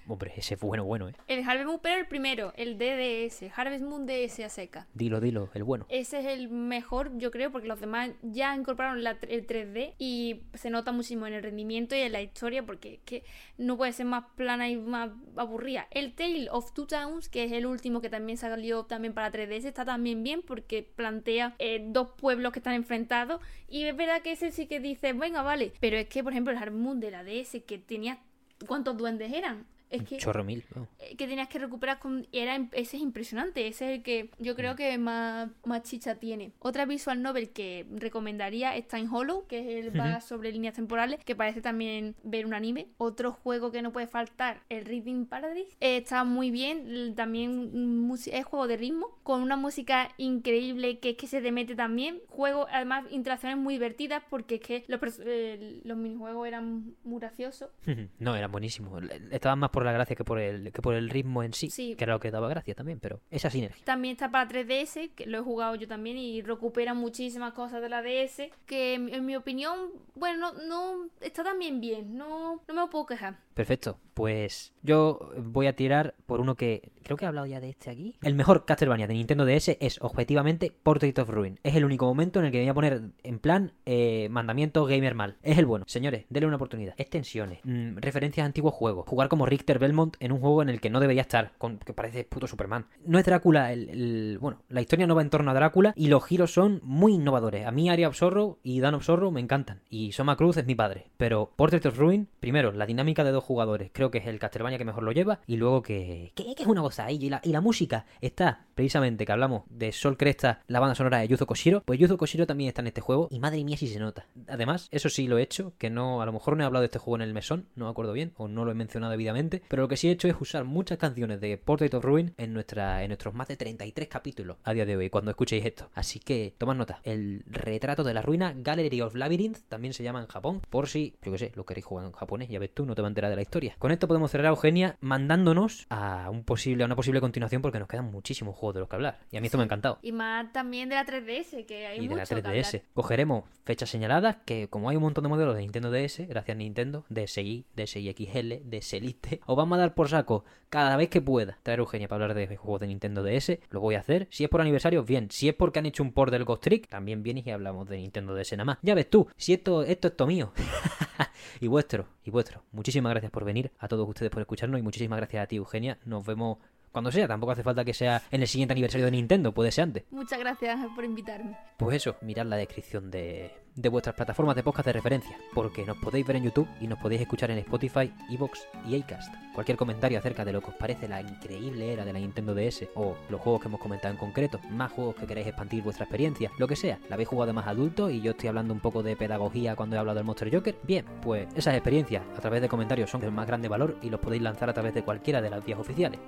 [0.08, 1.14] Hombre, ese fue bueno, bueno, eh.
[1.28, 4.88] El Harvest Moon, pero el primero, el DDS, Harvest Moon DS a seca.
[4.94, 5.86] Dilo, dilo, el bueno.
[5.88, 10.42] Ese es el mejor, yo creo, porque los demás ya incorporaron la- el 3D y
[10.56, 13.24] se nota muchísimo en el rendimiento y en la historia, porque es que
[13.58, 15.88] no puede ser más plana y más aburrida.
[15.92, 19.66] El Tale of Two Towns, que es el último que también salió también para 3DS,
[19.70, 24.34] está también bien porque plantea eh, dos pueblos que están enfrentados y es verdad que
[24.34, 27.12] ese sí que dice, venga, vale, pero es que, por ejemplo, el Harvest Moon de
[27.12, 28.20] la DS, que tenía...
[28.68, 29.66] ¿Cuántos duendes eran?
[29.94, 30.64] Es que Chorro mil.
[31.00, 34.56] eh, que tenías que recuperar con era ese es impresionante ese es el que yo
[34.56, 36.52] creo que más, más chicha tiene.
[36.60, 41.24] Otra visual novel que recomendaría es Time Hollow que es el va sobre líneas temporales
[41.24, 42.88] que parece también ver un anime.
[42.98, 48.14] Otro juego que no puede faltar el Reading Paradise Eh, está muy bien también mm,
[48.32, 52.20] es juego de ritmo con una música increíble que es que se te mete también.
[52.28, 57.70] Juego además interacciones muy divertidas porque es que los, eh, los minijuegos eran muy graciosos.
[58.20, 59.04] No, eran buenísimos.
[59.32, 61.96] Estaban más por la gracia que por el, que por el ritmo en sí, Sí.
[61.96, 63.84] que era lo que daba gracia también, pero esa sinergia.
[63.86, 67.90] También está para 3DS, que lo he jugado yo también y recupera muchísimas cosas de
[67.90, 69.78] la DS, que en, en mi opinión,
[70.16, 70.62] bueno, no,
[71.00, 73.38] no- está también bien, no, no me puedo quejar.
[73.54, 73.98] Perfecto.
[74.14, 77.90] Pues yo voy a tirar por uno que creo que he hablado ya de este
[77.90, 78.16] aquí.
[78.22, 81.60] El mejor Castlevania de Nintendo DS es objetivamente Portrait of Ruin.
[81.64, 85.16] Es el único momento en el que voy a poner en plan eh, mandamiento gamer
[85.16, 85.38] mal.
[85.42, 85.86] Es el bueno.
[85.88, 86.96] Señores, denle una oportunidad.
[86.98, 90.80] Extensiones, mm, referencias a antiguos juegos, jugar como Richter Belmont en un juego en el
[90.80, 92.86] que no debería estar, con, que parece puto Superman.
[93.06, 96.26] No es Drácula, el, bueno, la historia no va en torno a Drácula y los
[96.26, 97.66] giros son muy innovadores.
[97.66, 98.22] A mí Aria of
[98.64, 99.82] y Dan of me encantan.
[99.90, 101.08] Y Soma Cruz es mi padre.
[101.18, 103.92] Pero Portrait of Ruin, primero, la dinámica de dos jugadores.
[103.94, 105.40] Creo que es el Castlevania que mejor lo lleva.
[105.48, 109.32] Y luego que, que, es una cosa Y la, y la música está, precisamente, que
[109.32, 111.82] hablamos de Sol Cresta, la banda sonora de Yuzo Koshiro.
[111.86, 113.28] Pues Yuzo Koshiro también está en este juego.
[113.32, 114.26] Y madre mía si se nota.
[114.48, 116.88] Además, eso sí lo he hecho, que no, a lo mejor no he hablado de
[116.88, 119.62] este juego en el mesón, no me acuerdo bien, o no lo he mencionado debidamente.
[119.68, 122.54] Pero lo que sí he hecho es usar muchas canciones de Portrait of Ruin en,
[122.54, 125.90] nuestra, en nuestros más de 33 capítulos a día de hoy, cuando escuchéis esto.
[125.94, 127.00] Así que tomad nota.
[127.04, 131.16] El retrato de la ruina, Gallery of Labyrinth, también se llama en Japón, por si,
[131.24, 133.10] yo que sé, lo queréis jugar en japonés, ya ves tú, no te va a
[133.10, 133.76] enterar de la historia.
[133.80, 137.80] Con esto podemos cerrar a Eugenia mandándonos a un posible, a una posible continuación porque
[137.80, 139.20] nos quedan muchísimos juegos de los que hablar.
[139.32, 140.00] Y a mí esto me ha encantado.
[140.02, 142.82] Y más también de la 3DS, que hay Y de la mucho que 3DS.
[142.94, 146.58] Cogeremos fechas señaladas, que como hay un montón de modelos de Nintendo DS, gracias a
[146.58, 151.22] Nintendo, DSi, DSi XL, DS Elite, os vamos a dar por saco cada vez que
[151.22, 154.28] pueda traer Eugenia para hablar de juegos de Nintendo DS, lo voy a hacer.
[154.32, 155.30] Si es por aniversario, bien.
[155.30, 157.98] Si es porque han hecho un port del Ghost Trick, también vienes y hablamos de
[157.98, 158.78] Nintendo DS nada más.
[158.82, 160.52] Ya ves tú, si esto, esto es todo mío.
[161.60, 162.64] y vuestro, y vuestro.
[162.72, 166.00] Muchísimas gracias por venir, a todos ustedes por escucharnos y muchísimas gracias a ti, Eugenia.
[166.06, 166.58] Nos vemos
[166.94, 169.86] cuando sea, tampoco hace falta que sea en el siguiente aniversario de Nintendo, puede ser
[169.86, 170.04] antes.
[170.12, 171.58] Muchas gracias por invitarme.
[171.78, 175.98] Pues eso, mirad la descripción de, de vuestras plataformas de podcast de referencia, porque nos
[175.98, 179.34] podéis ver en YouTube y nos podéis escuchar en Spotify, Evox y Acast.
[179.56, 182.88] Cualquier comentario acerca de lo que os parece la increíble era de la Nintendo DS
[182.94, 186.52] o los juegos que hemos comentado en concreto, más juegos que queréis expandir vuestra experiencia,
[186.60, 189.16] lo que sea, la habéis jugado más adulto y yo estoy hablando un poco de
[189.16, 193.10] pedagogía cuando he hablado del Monster Joker, bien, pues esas experiencias a través de comentarios
[193.10, 195.66] son del más grande valor y los podéis lanzar a través de cualquiera de las
[195.66, 196.20] vías oficiales.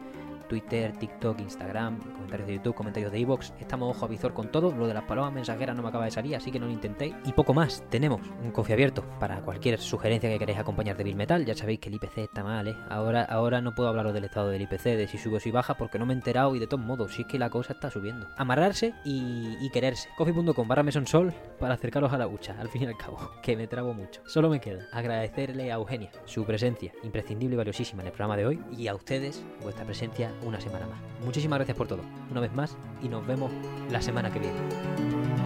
[0.48, 3.54] Twitter, TikTok, Instagram, comentarios de YouTube, comentarios de Evox.
[3.60, 4.72] Estamos ojo a visor con todo.
[4.72, 7.16] Lo de las palomas mensajeras no me acaba de salir, así que no lo intentéis.
[7.26, 7.84] Y poco más.
[7.90, 11.46] Tenemos un coffee abierto para cualquier sugerencia que queréis acompañar de Bill Metal.
[11.46, 12.76] Ya sabéis que el IPC está mal, ¿eh?
[12.90, 15.76] Ahora, ahora no puedo hablaros del estado del IPC, de si sube o si baja,
[15.76, 17.90] porque no me he enterado y de todos modos, si es que la cosa está
[17.90, 18.28] subiendo.
[18.38, 20.10] Amarrarse y, quererse.
[20.18, 23.68] Coffee.com barra mesonsol para acercaros a la hucha, al fin y al cabo, que me
[23.68, 24.22] trabo mucho.
[24.26, 28.46] Solo me queda agradecerle a Eugenia su presencia imprescindible y valiosísima en el programa de
[28.46, 31.00] hoy y a ustedes vuestra presencia una semana más.
[31.24, 32.02] Muchísimas gracias por todo,
[32.32, 33.52] una vez más, y nos vemos
[33.92, 35.45] la semana que viene.